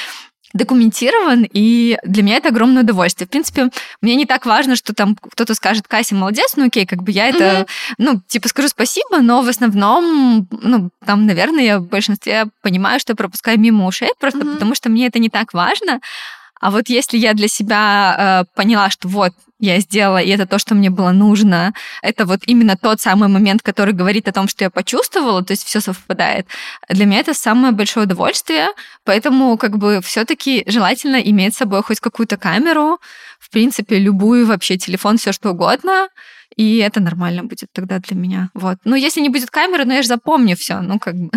документирован, 0.54 1.48
и 1.52 1.98
для 2.04 2.24
меня 2.24 2.38
это 2.38 2.50
огромное 2.50 2.84
удовольствие. 2.84 3.28
В 3.28 3.30
принципе, 3.30 3.70
мне 4.02 4.16
не 4.16 4.26
так 4.26 4.46
важно, 4.46 4.76
что 4.76 4.94
там 4.94 5.16
кто-то 5.16 5.54
скажет, 5.56 5.88
Кася, 5.88 6.16
молодец, 6.16 6.54
ну 6.56 6.66
окей, 6.66 6.86
как 6.86 7.04
бы 7.04 7.12
я 7.12 7.28
это, 7.28 7.44
mm-hmm. 7.44 7.68
ну, 7.98 8.22
типа, 8.28 8.50
скажу 8.50 8.68
спасибо, 8.68 9.20
но 9.20 9.42
в 9.42 9.48
основном, 9.48 10.48
ну, 10.52 10.90
там, 11.06 11.26
наверное, 11.26 11.64
я 11.64 11.80
в 11.80 11.88
большинстве 11.88 12.46
понимаю, 12.62 13.00
что 13.00 13.16
пропускаю 13.16 13.60
мимо 13.60 13.86
ушей, 13.86 14.12
просто 14.20 14.40
mm-hmm. 14.40 14.54
потому 14.54 14.76
что 14.76 14.90
мне 14.90 15.08
это 15.08 15.20
не 15.20 15.30
так 15.30 15.54
важно. 15.54 16.00
А 16.60 16.70
вот 16.70 16.90
если 16.90 17.18
я 17.18 17.34
для 17.34 17.48
себя 17.48 18.44
э, 18.46 18.56
поняла, 18.56 18.92
что 18.92 19.08
вот 19.08 19.34
я 19.62 19.80
сделала, 19.80 20.18
и 20.18 20.30
это 20.30 20.46
то, 20.46 20.60
что 20.60 20.76
мне 20.76 20.90
было 20.90 21.12
нужно, 21.12 21.74
это 22.02 22.26
вот 22.26 22.42
именно 22.48 22.76
тот 22.76 23.00
самый 23.00 23.30
момент, 23.30 23.62
который 23.62 23.94
говорит 23.94 24.28
о 24.28 24.32
том, 24.32 24.48
что 24.48 24.64
я 24.64 24.70
почувствовала, 24.70 25.44
то 25.44 25.52
есть 25.52 25.64
все 25.64 25.80
совпадает. 25.80 26.48
Для 26.90 27.06
меня 27.06 27.20
это 27.20 27.34
самое 27.34 27.72
большое 27.72 28.06
удовольствие, 28.06 28.70
поэтому 29.06 29.58
как 29.58 29.78
бы 29.78 30.02
все-таки 30.04 30.64
желательно 30.68 31.18
иметь 31.18 31.54
с 31.54 31.58
собой 31.58 31.84
хоть 31.84 32.00
какую-то 32.00 32.38
камеру, 32.38 33.00
в 33.40 33.50
принципе, 33.52 34.00
любую 34.00 34.46
вообще 34.46 34.78
телефон, 34.78 35.18
все 35.18 35.32
что 35.32 35.52
угодно, 35.52 36.10
и 36.56 36.78
это 36.78 37.00
нормально 37.00 37.44
будет 37.44 37.70
тогда 37.72 38.00
для 38.00 38.18
меня. 38.18 38.50
Вот. 38.54 38.78
Ну, 38.84 38.96
если 38.96 39.22
не 39.22 39.30
будет 39.30 39.50
камеры, 39.50 39.86
ну 39.86 39.94
я 39.94 40.02
же 40.02 40.08
запомню 40.08 40.56
все, 40.58 40.82
ну 40.82 41.00
как 41.00 41.16
бы. 41.16 41.30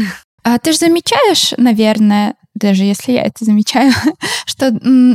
А 0.42 0.58
ты 0.58 0.72
же 0.72 0.78
замечаешь, 0.78 1.52
наверное, 1.56 2.34
даже 2.54 2.84
если 2.84 3.12
я 3.12 3.22
это 3.22 3.44
замечаю, 3.44 3.92
что 4.46 4.70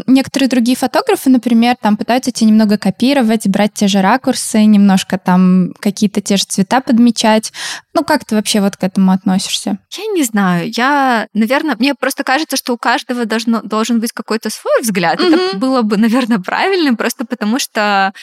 некоторые 0.07 0.49
другие 0.49 0.77
фотографы, 0.77 1.29
например, 1.29 1.75
там 1.81 1.97
пытаются 1.97 2.31
тебя 2.31 2.49
немного 2.49 2.77
копировать, 2.77 3.47
брать 3.47 3.73
те 3.73 3.87
же 3.87 4.01
ракурсы, 4.01 4.63
немножко 4.65 5.17
там 5.17 5.73
какие-то 5.79 6.21
те 6.21 6.37
же 6.37 6.43
цвета 6.45 6.81
подмечать. 6.81 7.51
Ну, 7.93 8.03
как 8.03 8.25
ты 8.25 8.35
вообще 8.35 8.61
вот 8.61 8.77
к 8.77 8.83
этому 8.83 9.11
относишься? 9.11 9.79
Я 9.97 10.05
не 10.13 10.23
знаю. 10.23 10.69
Я, 10.75 11.27
наверное, 11.33 11.75
мне 11.77 11.95
просто 11.95 12.23
кажется, 12.23 12.57
что 12.57 12.73
у 12.73 12.77
каждого 12.77 13.25
должно, 13.25 13.61
должен 13.61 13.99
быть 13.99 14.11
какой-то 14.11 14.49
свой 14.49 14.81
взгляд. 14.81 15.19
Mm-hmm. 15.19 15.47
Это 15.49 15.57
было 15.57 15.81
бы, 15.81 15.97
наверное, 15.97 16.39
правильным, 16.39 16.97
просто 16.97 17.25
потому 17.25 17.59
что 17.59 18.13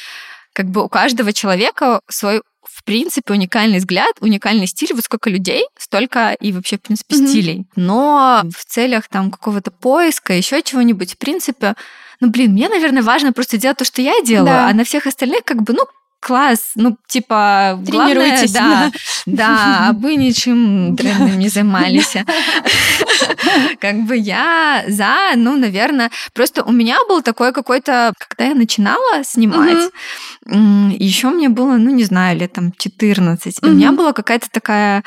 как 0.57 0.70
бы 0.70 0.82
у 0.82 0.88
каждого 0.88 1.34
человека 1.34 2.00
свой 2.09 2.40
в 2.64 2.82
принципе, 2.82 3.32
уникальный 3.32 3.78
взгляд, 3.78 4.14
уникальный 4.20 4.66
стиль. 4.66 4.92
Вот 4.92 5.04
сколько 5.04 5.30
людей, 5.30 5.64
столько 5.78 6.32
и 6.32 6.52
вообще, 6.52 6.78
в 6.78 6.82
принципе, 6.82 7.14
mm-hmm. 7.14 7.26
стилей. 7.28 7.66
Но 7.76 8.42
в 8.57 8.64
целях 8.64 9.09
там 9.09 9.30
какого-то 9.30 9.70
поиска, 9.70 10.32
еще 10.32 10.62
чего-нибудь, 10.62 11.14
в 11.14 11.18
принципе, 11.18 11.74
ну, 12.20 12.28
блин, 12.28 12.52
мне, 12.52 12.68
наверное, 12.68 13.02
важно 13.02 13.32
просто 13.32 13.57
делать 13.57 13.78
то, 13.78 13.84
что 13.84 14.02
я 14.02 14.20
делаю, 14.22 14.46
да. 14.46 14.68
а 14.68 14.72
на 14.72 14.84
всех 14.84 15.07
остальных 15.07 15.44
как 15.44 15.62
бы, 15.62 15.74
ну, 15.74 15.86
класс, 16.20 16.72
ну, 16.74 16.96
типа, 17.07 17.80
Тренируйтесь. 17.86 18.52
Главное, 18.52 18.92
да, 19.26 19.46
да, 19.46 19.88
а 19.88 19.92
вы 19.92 20.16
ничем 20.16 20.96
дрянным 20.96 21.38
не 21.38 21.48
занимались. 21.48 22.16
Как 23.80 23.97
бы 24.07 24.16
я 24.16 24.84
за, 24.89 25.37
ну, 25.37 25.57
наверное, 25.57 26.11
просто 26.34 26.62
у 26.64 26.72
меня 26.72 26.99
был 27.09 27.22
такой 27.22 27.53
какой-то, 27.53 28.12
когда 28.18 28.51
я 28.51 28.55
начинала 28.55 29.24
снимать, 29.24 29.91
еще 30.47 31.30
мне 31.30 31.49
было, 31.49 31.76
ну, 31.76 31.91
не 31.91 32.05
знаю, 32.05 32.39
лет 32.39 32.53
там 32.53 32.72
14, 32.72 33.62
у 33.62 33.68
меня 33.68 33.93
была 33.93 34.12
какая-то 34.12 34.49
такая 34.51 35.03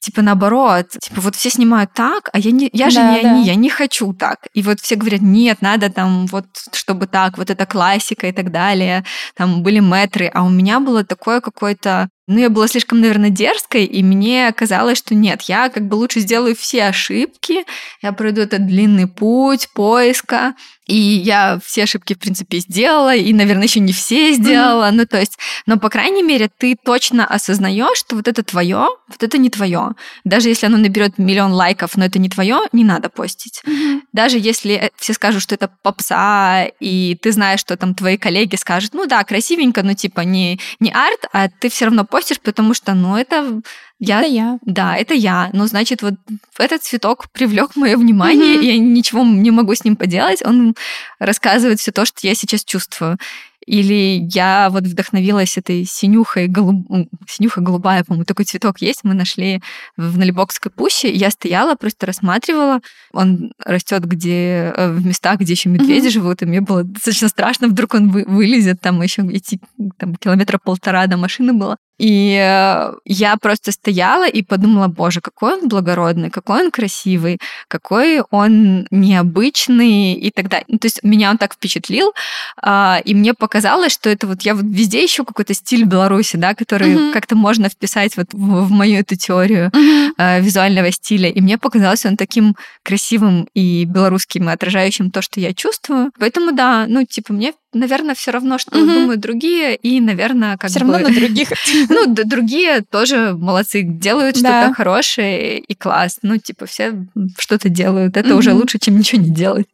типа 0.00 0.22
наоборот, 0.22 0.88
типа 0.98 1.20
вот 1.20 1.36
все 1.36 1.50
снимают 1.50 1.92
так, 1.92 2.30
а 2.32 2.38
я 2.38 2.50
не, 2.50 2.70
я 2.72 2.90
же 2.90 2.96
да, 2.96 3.12
не 3.12 3.22
да. 3.22 3.30
они, 3.30 3.44
я 3.44 3.54
не 3.54 3.68
хочу 3.68 4.12
так. 4.14 4.38
И 4.54 4.62
вот 4.62 4.80
все 4.80 4.96
говорят, 4.96 5.20
нет, 5.20 5.60
надо 5.60 5.90
там 5.90 6.26
вот, 6.26 6.46
чтобы 6.72 7.06
так, 7.06 7.38
вот 7.38 7.50
это 7.50 7.66
классика 7.66 8.26
и 8.26 8.32
так 8.32 8.50
далее. 8.50 9.04
Там 9.36 9.62
были 9.62 9.80
метры, 9.80 10.30
а 10.32 10.42
у 10.42 10.48
меня 10.48 10.80
было 10.80 11.04
такое 11.04 11.40
какое-то 11.40 12.08
ну, 12.30 12.38
я 12.38 12.48
была 12.48 12.68
слишком, 12.68 13.00
наверное, 13.00 13.30
дерзкой, 13.30 13.84
и 13.84 14.04
мне 14.04 14.52
казалось, 14.52 14.98
что 14.98 15.16
нет, 15.16 15.42
я 15.42 15.68
как 15.68 15.88
бы 15.88 15.96
лучше 15.96 16.20
сделаю 16.20 16.54
все 16.54 16.84
ошибки, 16.84 17.64
я 18.02 18.12
пройду 18.12 18.40
этот 18.40 18.66
длинный 18.66 19.08
путь 19.08 19.68
поиска, 19.74 20.54
и 20.90 20.96
я 20.96 21.58
все 21.64 21.82
ошибки, 21.82 22.14
в 22.14 22.18
принципе, 22.18 22.58
сделала, 22.58 23.14
и, 23.14 23.32
наверное, 23.32 23.64
еще 23.64 23.80
не 23.80 23.92
все 23.92 24.32
сделала. 24.32 24.88
Mm-hmm. 24.88 24.94
Ну, 24.94 25.06
то 25.06 25.20
есть, 25.20 25.38
но, 25.66 25.78
по 25.78 25.88
крайней 25.88 26.22
мере, 26.22 26.48
ты 26.56 26.76
точно 26.82 27.26
осознаешь, 27.26 27.98
что 27.98 28.16
вот 28.16 28.28
это 28.28 28.42
твое, 28.42 28.86
вот 29.08 29.22
это 29.22 29.38
не 29.38 29.50
твое. 29.50 29.90
Даже 30.24 30.48
если 30.48 30.66
оно 30.66 30.78
наберет 30.78 31.18
миллион 31.18 31.52
лайков, 31.52 31.96
но 31.96 32.04
это 32.04 32.18
не 32.18 32.28
твое, 32.28 32.60
не 32.72 32.84
надо 32.84 33.08
постить. 33.08 33.62
Mm-hmm. 33.66 34.00
Даже 34.12 34.38
если 34.38 34.92
все 34.96 35.12
скажут, 35.12 35.42
что 35.42 35.54
это 35.54 35.70
попса, 35.82 36.66
и 36.80 37.18
ты 37.20 37.32
знаешь, 37.32 37.60
что 37.60 37.76
там 37.76 37.94
твои 37.94 38.16
коллеги 38.16 38.56
скажут, 38.56 38.94
ну 38.94 39.06
да, 39.06 39.22
красивенько, 39.24 39.82
но 39.82 39.94
типа 39.94 40.20
не, 40.20 40.60
не 40.80 40.90
арт, 40.90 41.26
а 41.32 41.48
ты 41.48 41.68
все 41.68 41.86
равно 41.86 42.04
постишь 42.04 42.20
постишь, 42.20 42.40
потому 42.40 42.74
что, 42.74 42.94
ну, 42.94 43.16
это 43.16 43.60
я, 44.00 44.20
это 44.20 44.28
я. 44.28 44.58
Да, 44.64 44.96
это 44.96 45.14
я. 45.14 45.50
Ну, 45.52 45.66
значит, 45.66 46.02
вот 46.02 46.14
этот 46.58 46.82
цветок 46.82 47.30
привлек 47.30 47.76
мое 47.76 47.96
внимание, 47.96 48.56
mm-hmm. 48.56 48.64
я 48.64 48.78
ничего 48.78 49.22
не 49.22 49.50
могу 49.50 49.74
с 49.74 49.84
ним 49.84 49.94
поделать. 49.94 50.42
Он 50.44 50.74
рассказывает 51.18 51.80
все 51.80 51.92
то, 51.92 52.06
что 52.06 52.26
я 52.26 52.34
сейчас 52.34 52.64
чувствую. 52.64 53.18
Или 53.66 54.26
я 54.32 54.68
вот 54.70 54.84
вдохновилась 54.84 55.58
этой 55.58 55.84
синюхой, 55.84 56.48
голуб... 56.48 56.86
синюха 57.28 57.60
голубая, 57.60 58.04
по-моему, 58.04 58.24
такой 58.24 58.44
цветок 58.44 58.80
есть, 58.80 59.00
мы 59.04 59.14
нашли 59.14 59.62
в 59.96 60.18
Налибокской 60.18 60.72
пуще. 60.72 61.12
Я 61.12 61.30
стояла, 61.30 61.74
просто 61.74 62.06
рассматривала. 62.06 62.80
Он 63.12 63.52
растет 63.64 64.04
где 64.04 64.72
э, 64.74 64.92
в 64.92 65.04
местах, 65.04 65.40
где 65.40 65.52
еще 65.52 65.68
медведи 65.68 66.06
mm-hmm. 66.06 66.10
живут, 66.10 66.42
и 66.42 66.46
мне 66.46 66.60
было 66.60 66.84
достаточно 66.84 67.28
страшно, 67.28 67.68
вдруг 67.68 67.94
он 67.94 68.10
вы... 68.10 68.24
вылезет, 68.26 68.80
там 68.80 69.02
еще 69.02 69.22
идти 69.22 69.60
там, 69.98 70.16
километра 70.16 70.58
полтора 70.58 71.06
до 71.06 71.16
машины 71.16 71.52
было. 71.52 71.76
И 72.00 72.34
э, 72.34 72.94
я 73.04 73.36
просто 73.36 73.72
стояла 73.72 74.26
и 74.26 74.42
подумала, 74.42 74.88
боже, 74.88 75.20
какой 75.20 75.60
он 75.60 75.68
благородный, 75.68 76.30
какой 76.30 76.64
он 76.64 76.70
красивый, 76.70 77.38
какой 77.68 78.22
он 78.30 78.86
необычный 78.90 80.14
и 80.14 80.30
так 80.30 80.48
далее. 80.48 80.64
Ну, 80.68 80.78
то 80.78 80.86
есть 80.86 81.00
меня 81.02 81.30
он 81.30 81.36
так 81.36 81.52
впечатлил, 81.52 82.14
а, 82.56 83.02
и 83.04 83.14
мне 83.14 83.34
показалось, 83.34 83.59
что 83.88 84.10
это 84.10 84.26
вот 84.26 84.42
я 84.42 84.54
вот 84.54 84.64
везде 84.64 85.04
ищу 85.04 85.24
какой-то 85.24 85.54
стиль 85.54 85.84
Беларуси, 85.84 86.36
да, 86.36 86.54
который 86.54 86.94
uh-huh. 86.94 87.12
как-то 87.12 87.36
можно 87.36 87.68
вписать 87.68 88.16
вот 88.16 88.28
в, 88.32 88.66
в 88.66 88.70
мою 88.70 89.00
эту 89.00 89.16
теорию 89.16 89.70
uh-huh. 89.70 90.40
визуального 90.40 90.90
стиля. 90.92 91.30
И 91.30 91.40
мне 91.40 91.58
показалось 91.58 92.04
он 92.06 92.16
таким 92.16 92.56
красивым 92.82 93.48
и 93.54 93.84
белорусским, 93.84 94.48
и 94.48 94.52
отражающим 94.52 95.10
то, 95.10 95.22
что 95.22 95.40
я 95.40 95.54
чувствую. 95.54 96.12
Поэтому 96.18 96.52
да, 96.52 96.86
ну 96.88 97.04
типа 97.04 97.32
мне 97.32 97.52
наверное, 97.72 98.14
все 98.14 98.30
равно, 98.30 98.58
что 98.58 98.76
угу. 98.78 98.86
думают 98.86 99.20
другие, 99.20 99.76
и, 99.76 100.00
наверное, 100.00 100.56
как 100.56 100.70
все 100.70 100.80
бы... 100.80 100.92
равно 100.92 101.08
на 101.08 101.14
других. 101.20 101.52
Ну, 101.88 102.06
другие 102.06 102.82
тоже 102.82 103.34
молодцы, 103.38 103.82
делают 103.82 104.38
что-то 104.38 104.72
хорошее 104.74 105.60
и 105.60 105.74
класс. 105.74 106.18
Ну, 106.22 106.36
типа, 106.38 106.66
все 106.66 107.06
что-то 107.38 107.68
делают. 107.68 108.16
Это 108.16 108.34
уже 108.34 108.52
лучше, 108.52 108.78
чем 108.78 108.98
ничего 108.98 109.22
не 109.22 109.30
делать. 109.30 109.66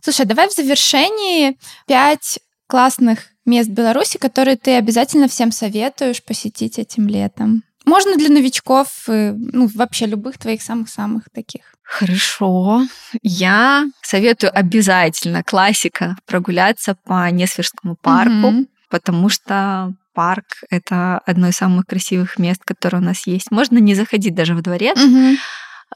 Слушай, 0.00 0.26
давай 0.26 0.48
в 0.48 0.52
завершении 0.52 1.56
пять 1.86 2.38
классных 2.66 3.26
мест 3.44 3.70
Беларуси, 3.70 4.18
которые 4.18 4.56
ты 4.56 4.76
обязательно 4.76 5.28
всем 5.28 5.52
советуешь 5.52 6.22
посетить 6.22 6.78
этим 6.78 7.06
летом. 7.06 7.62
Можно 7.84 8.16
для 8.16 8.28
новичков, 8.28 8.88
ну, 9.06 9.68
вообще 9.72 10.06
любых 10.06 10.38
твоих 10.38 10.60
самых-самых 10.60 11.30
таких. 11.32 11.62
Хорошо. 11.84 12.82
Я 13.22 13.86
советую 14.02 14.56
обязательно 14.58 15.44
классика 15.44 16.16
прогуляться 16.26 16.96
по 17.04 17.30
Несвежскому 17.30 17.94
парку, 17.94 18.30
mm-hmm. 18.30 18.66
потому 18.90 19.28
что 19.28 19.94
парк— 20.14 20.46
это 20.70 21.20
одно 21.26 21.48
из 21.48 21.56
самых 21.56 21.86
красивых 21.86 22.38
мест, 22.40 22.62
которые 22.64 23.00
у 23.00 23.04
нас 23.04 23.28
есть. 23.28 23.52
Можно 23.52 23.78
не 23.78 23.94
заходить 23.94 24.34
даже 24.34 24.56
в 24.56 24.62
дворец, 24.62 24.98
mm-hmm. 24.98 25.36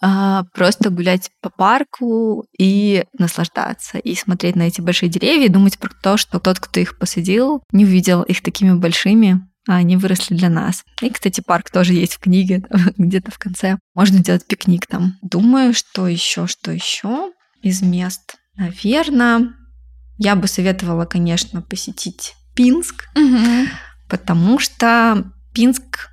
А, 0.00 0.44
просто 0.54 0.90
гулять 0.90 1.30
по 1.40 1.50
парку 1.50 2.46
и 2.58 3.04
наслаждаться, 3.18 3.98
и 3.98 4.14
смотреть 4.14 4.56
на 4.56 4.62
эти 4.62 4.80
большие 4.80 5.08
деревья, 5.08 5.46
и 5.46 5.50
думать 5.50 5.78
про 5.78 5.90
то, 6.02 6.16
что 6.16 6.38
тот, 6.38 6.58
кто 6.58 6.80
их 6.80 6.98
посадил, 6.98 7.62
не 7.72 7.84
увидел 7.84 8.22
их 8.22 8.42
такими 8.42 8.74
большими, 8.74 9.46
а 9.68 9.76
они 9.76 9.96
выросли 9.96 10.34
для 10.34 10.48
нас. 10.48 10.84
И, 11.02 11.10
кстати, 11.10 11.40
парк 11.40 11.70
тоже 11.70 11.94
есть 11.94 12.14
в 12.14 12.18
книге, 12.18 12.62
где-то 12.98 13.30
в 13.30 13.38
конце. 13.38 13.78
Можно 13.94 14.20
делать 14.20 14.46
пикник 14.46 14.86
там. 14.86 15.18
Думаю, 15.22 15.74
что 15.74 16.06
еще, 16.06 16.46
что 16.46 16.70
еще 16.70 17.32
из 17.62 17.82
мест. 17.82 18.36
Наверное, 18.56 19.54
я 20.18 20.36
бы 20.36 20.48
советовала, 20.48 21.04
конечно, 21.04 21.62
посетить 21.62 22.34
Пинск, 22.54 23.08
угу. 23.16 23.68
потому 24.08 24.58
что 24.58 25.24
Пинск 25.54 26.10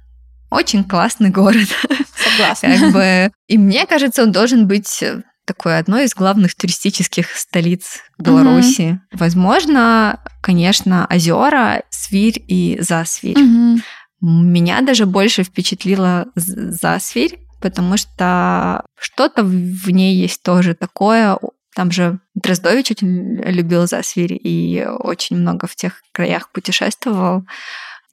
очень 0.49 0.83
классный 0.83 1.29
город. 1.29 1.67
Согласна. 2.15 2.77
как 2.77 2.93
бы, 2.93 3.31
и 3.47 3.57
мне 3.57 3.85
кажется, 3.85 4.23
он 4.23 4.31
должен 4.31 4.67
быть 4.67 5.03
такое 5.47 5.79
одно 5.79 5.99
из 5.99 6.13
главных 6.13 6.53
туристических 6.55 7.29
столиц 7.35 8.01
Беларуси. 8.19 8.81
Mm-hmm. 8.81 9.17
Возможно, 9.17 10.19
конечно, 10.41 11.07
озера, 11.09 11.83
Свирь 11.89 12.43
и 12.47 12.77
Засвирь. 12.81 13.37
Mm-hmm. 13.37 13.81
Меня 14.21 14.81
даже 14.81 15.05
больше 15.05 15.43
впечатлила 15.43 16.27
Засвирь, 16.35 17.39
потому 17.61 17.97
что 17.97 18.83
что-то 18.99 19.43
в 19.43 19.89
ней 19.89 20.15
есть 20.17 20.43
тоже 20.43 20.75
такое. 20.75 21.39
Там 21.75 21.91
же 21.91 22.19
Дроздович 22.35 22.91
очень 22.91 23.35
любил 23.43 23.87
Засвирь 23.87 24.39
и 24.43 24.85
очень 24.85 25.37
много 25.37 25.67
в 25.67 25.75
тех 25.75 26.01
краях 26.11 26.51
путешествовал. 26.51 27.43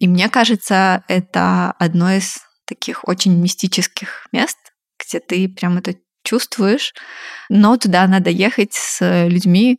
И 0.05 0.07
мне 0.07 0.29
кажется, 0.29 1.03
это 1.09 1.71
одно 1.79 2.13
из 2.13 2.41
таких 2.67 3.09
очень 3.09 3.41
мистических 3.41 4.27
мест, 4.33 4.59
где 5.01 5.19
ты 5.19 5.49
прям 5.49 5.79
это 5.79 5.95
чувствуешь, 6.23 6.93
но 7.49 7.79
туда 7.79 8.07
надо 8.07 8.29
ехать 8.29 8.75
с 8.75 9.27
людьми, 9.27 9.79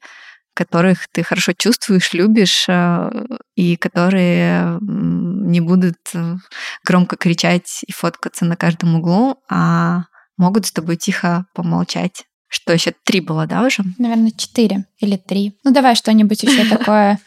которых 0.55 1.07
ты 1.11 1.21
хорошо 1.21 1.53
чувствуешь, 1.53 2.11
любишь, 2.13 2.65
э, 2.67 3.11
и 3.53 3.75
которые 3.75 4.79
не 4.81 5.61
будут 5.61 5.99
э, 6.15 6.37
громко 6.83 7.17
кричать 7.17 7.83
и 7.85 7.91
фоткаться 7.91 8.45
на 8.45 8.55
каждом 8.55 8.95
углу, 8.95 9.43
а 9.47 10.05
могут 10.37 10.65
с 10.65 10.71
тобой 10.71 10.95
тихо 10.97 11.45
помолчать. 11.53 12.25
Что 12.47 12.73
еще 12.73 12.95
три 13.03 13.21
было, 13.21 13.45
да, 13.45 13.61
уже? 13.61 13.83
Наверное, 13.99 14.31
четыре 14.31 14.85
или 14.97 15.17
три. 15.17 15.55
Ну, 15.63 15.71
давай 15.71 15.93
что-нибудь 15.93 16.41
еще 16.41 16.67
такое, 16.75 17.19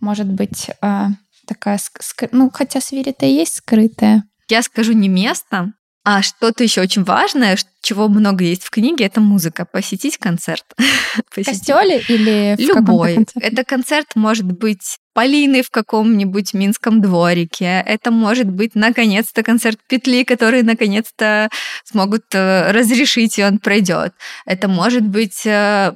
может 0.00 0.26
быть, 0.26 0.68
такая, 1.46 1.78
ну, 2.32 2.50
хотя 2.50 2.80
свири-то 2.80 3.26
и 3.26 3.32
есть 3.32 3.54
скрытая. 3.54 4.24
Я 4.48 4.62
скажу 4.62 4.92
не 4.92 5.08
место, 5.08 5.72
а 6.04 6.22
что-то 6.22 6.64
еще 6.64 6.80
очень 6.80 7.04
важное, 7.04 7.56
чего 7.80 8.08
много 8.08 8.44
есть 8.44 8.64
в 8.64 8.70
книге, 8.70 9.04
это 9.04 9.20
музыка. 9.20 9.64
Посетить 9.64 10.18
концерт. 10.18 10.64
В 11.30 11.44
костеле 11.44 12.02
или 12.08 12.56
в 12.56 12.60
Любой. 12.60 13.26
Это 13.34 13.64
концерт 13.64 14.16
может 14.16 14.46
быть 14.46 14.98
Полины 15.14 15.62
в 15.62 15.70
каком-нибудь 15.70 16.54
минском 16.54 17.00
дворике. 17.00 17.82
Это 17.86 18.10
может 18.10 18.48
быть, 18.48 18.74
наконец-то, 18.74 19.42
концерт 19.42 19.78
петли, 19.88 20.24
который 20.24 20.62
наконец-то 20.62 21.50
смогут 21.84 22.24
э, 22.32 22.72
разрешить, 22.72 23.38
и 23.38 23.44
он 23.44 23.58
пройдет. 23.58 24.14
Это 24.46 24.68
может 24.68 25.02
быть 25.02 25.44
э, 25.44 25.92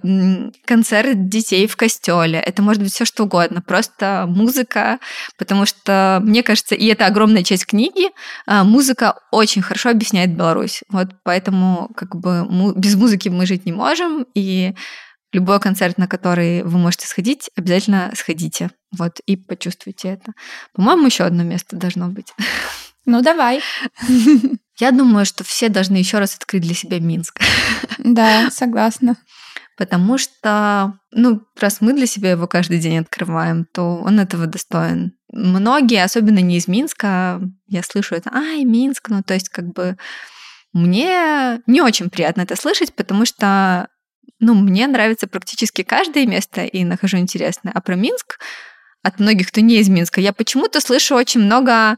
концерт 0.65 1.29
детей 1.29 1.67
в 1.67 1.77
костеле. 1.77 2.39
Это 2.39 2.63
может 2.63 2.83
быть 2.83 2.93
все 2.93 3.05
что 3.05 3.25
угодно. 3.25 3.63
Просто 3.63 4.27
музыка, 4.29 4.99
потому 5.39 5.67
что, 5.67 6.21
мне 6.23 6.43
кажется, 6.43 6.75
и 6.75 6.87
это 6.87 7.07
огромная 7.07 7.43
часть 7.43 7.67
книги, 7.67 8.11
э, 8.47 8.63
музыка 8.65 9.15
очень 9.31 9.63
хорошо 9.63 9.91
объясняет 9.91 10.37
Беларусь. 10.37 10.83
Вот 10.91 11.09
поэтому 11.23 11.91
как 11.97 12.17
бы 12.17 12.47
без 12.77 12.95
музыки 12.97 13.29
мы 13.29 13.47
жить 13.47 13.67
не 13.67 13.73
можем, 13.73 14.27
и 14.35 14.75
любой 15.33 15.61
концерт, 15.61 15.99
на 15.99 16.07
который 16.07 16.63
вы 16.63 16.79
можете 16.79 17.07
сходить, 17.07 17.51
обязательно 17.57 18.13
сходите. 18.15 18.71
Вот, 18.97 19.21
и 19.27 19.37
почувствуйте 19.37 20.09
это. 20.09 20.33
По-моему, 20.73 21.07
еще 21.07 21.25
одно 21.25 21.43
место 21.43 21.77
должно 21.77 22.09
быть. 22.09 22.33
Ну, 23.09 23.23
давай. 23.23 23.63
Я 24.81 24.91
думаю, 24.91 25.27
что 25.27 25.45
все 25.45 25.69
должны 25.69 25.95
еще 25.95 26.19
раз 26.19 26.35
открыть 26.35 26.63
для 26.63 26.75
себя 26.75 26.99
Минск. 26.99 27.41
Да, 27.99 28.51
согласна. 28.51 29.17
Потому 29.77 30.19
что, 30.19 30.99
ну, 31.13 31.43
раз 31.61 31.81
мы 31.81 31.93
для 31.93 32.07
себя 32.07 32.33
его 32.33 32.49
каждый 32.49 32.81
день 32.81 32.99
открываем, 32.99 33.65
то 33.73 33.99
он 33.99 34.19
этого 34.19 34.47
достоин. 34.47 35.13
Многие, 35.31 36.03
особенно 36.03 36.41
не 36.41 36.57
из 36.57 36.67
Минска, 36.67 37.41
я 37.69 37.83
слышу 37.85 38.17
это, 38.17 38.31
ай, 38.35 38.65
Минск, 38.65 39.09
ну, 39.09 39.23
то 39.23 39.35
есть 39.35 39.51
как 39.51 39.67
бы 39.73 39.97
мне 40.73 41.61
не 41.67 41.81
очень 41.81 42.11
приятно 42.11 42.43
это 42.43 42.57
слышать, 42.57 42.95
потому 42.95 43.25
что 43.25 43.89
ну, 44.39 44.55
мне 44.55 44.87
нравится 44.87 45.27
практически 45.27 45.83
каждое 45.83 46.27
место 46.27 46.65
и 46.65 46.85
нахожу 46.85 47.19
интересное. 47.19 47.73
А 47.75 47.81
про 47.81 47.95
Минск 47.95 48.39
от 49.03 49.19
многих, 49.19 49.49
кто 49.49 49.61
не 49.61 49.77
из 49.77 49.89
Минска, 49.89 50.21
я 50.21 50.33
почему-то 50.33 50.81
слышу 50.81 51.15
очень 51.15 51.41
много 51.41 51.97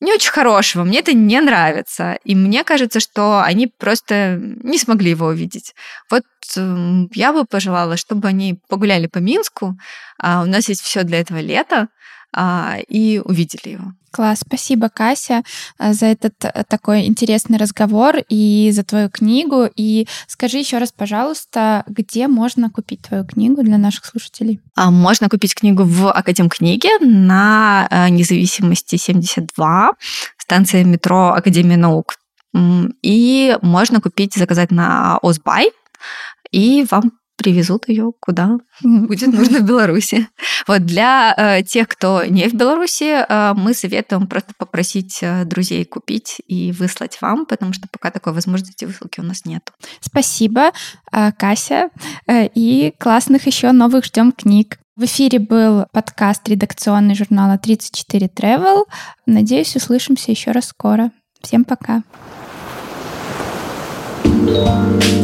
не 0.00 0.12
очень 0.12 0.30
хорошего. 0.30 0.84
Мне 0.84 0.98
это 0.98 1.14
не 1.14 1.40
нравится. 1.40 2.18
И 2.22 2.34
мне 2.34 2.64
кажется, 2.64 3.00
что 3.00 3.40
они 3.42 3.66
просто 3.66 4.38
не 4.38 4.78
смогли 4.78 5.10
его 5.10 5.26
увидеть. 5.26 5.74
Вот 6.10 6.24
эм, 6.56 7.08
я 7.14 7.32
бы 7.32 7.46
пожелала, 7.46 7.96
чтобы 7.96 8.28
они 8.28 8.60
погуляли 8.68 9.06
по 9.06 9.18
Минску. 9.18 9.78
А 10.18 10.42
у 10.42 10.46
нас 10.46 10.68
есть 10.68 10.82
все 10.82 11.02
для 11.02 11.20
этого 11.20 11.38
лета 11.40 11.88
и 12.88 13.20
увидели 13.24 13.70
его. 13.70 13.92
Класс, 14.16 14.40
спасибо, 14.40 14.88
Кася, 14.88 15.42
э, 15.78 15.92
за 15.92 16.06
этот 16.06 16.42
э, 16.42 16.64
такой 16.66 17.04
интересный 17.04 17.58
разговор 17.58 18.16
и 18.30 18.70
за 18.72 18.82
твою 18.82 19.10
книгу. 19.10 19.68
И 19.76 20.08
скажи 20.26 20.56
еще 20.56 20.78
раз, 20.78 20.90
пожалуйста, 20.90 21.84
где 21.86 22.26
можно 22.26 22.70
купить 22.70 23.02
твою 23.02 23.26
книгу 23.26 23.62
для 23.62 23.76
наших 23.76 24.06
слушателей? 24.06 24.60
А, 24.74 24.90
можно 24.90 25.28
купить 25.28 25.54
книгу 25.54 25.84
в 25.84 26.10
Академ 26.10 26.48
книге 26.48 26.88
на 27.00 27.86
э, 27.90 28.08
независимости 28.08 28.96
72, 28.96 29.92
станция 30.38 30.84
метро 30.84 31.34
Академия 31.34 31.76
наук. 31.76 32.14
И 33.02 33.58
можно 33.60 34.00
купить, 34.00 34.34
заказать 34.34 34.70
на 34.70 35.18
Озбай, 35.20 35.72
и 36.52 36.86
вам 36.90 37.12
привезут 37.36 37.88
ее 37.88 38.12
куда 38.18 38.58
будет 38.82 39.32
нужно 39.32 39.60
в 39.60 39.62
Беларуси. 39.62 40.28
Вот 40.66 40.84
для 40.84 41.34
э, 41.36 41.62
тех, 41.62 41.88
кто 41.88 42.24
не 42.24 42.48
в 42.48 42.54
Беларуси, 42.54 43.24
э, 43.28 43.54
мы 43.54 43.74
советуем 43.74 44.26
просто 44.26 44.52
попросить 44.58 45.18
э, 45.22 45.44
друзей 45.44 45.84
купить 45.84 46.40
и 46.46 46.72
выслать 46.72 47.18
вам, 47.20 47.46
потому 47.46 47.72
что 47.72 47.86
пока 47.90 48.10
такой 48.10 48.32
возможности 48.32 48.84
высылки 48.84 49.20
у 49.20 49.22
нас 49.22 49.44
нет. 49.44 49.70
Спасибо, 50.00 50.72
э, 51.12 51.32
Кася, 51.32 51.90
э, 52.26 52.48
и 52.54 52.92
классных 52.98 53.46
еще 53.46 53.72
новых 53.72 54.04
ждем 54.06 54.32
книг. 54.32 54.78
В 54.96 55.04
эфире 55.04 55.38
был 55.38 55.86
подкаст 55.92 56.48
редакционный 56.48 57.14
журнала 57.14 57.58
34 57.58 58.28
Travel. 58.28 58.84
Надеюсь, 59.26 59.76
услышимся 59.76 60.30
еще 60.30 60.52
раз 60.52 60.68
скоро. 60.68 61.10
Всем 61.42 61.64
пока. 61.64 62.02
thank 64.26 65.04
you 65.04 65.15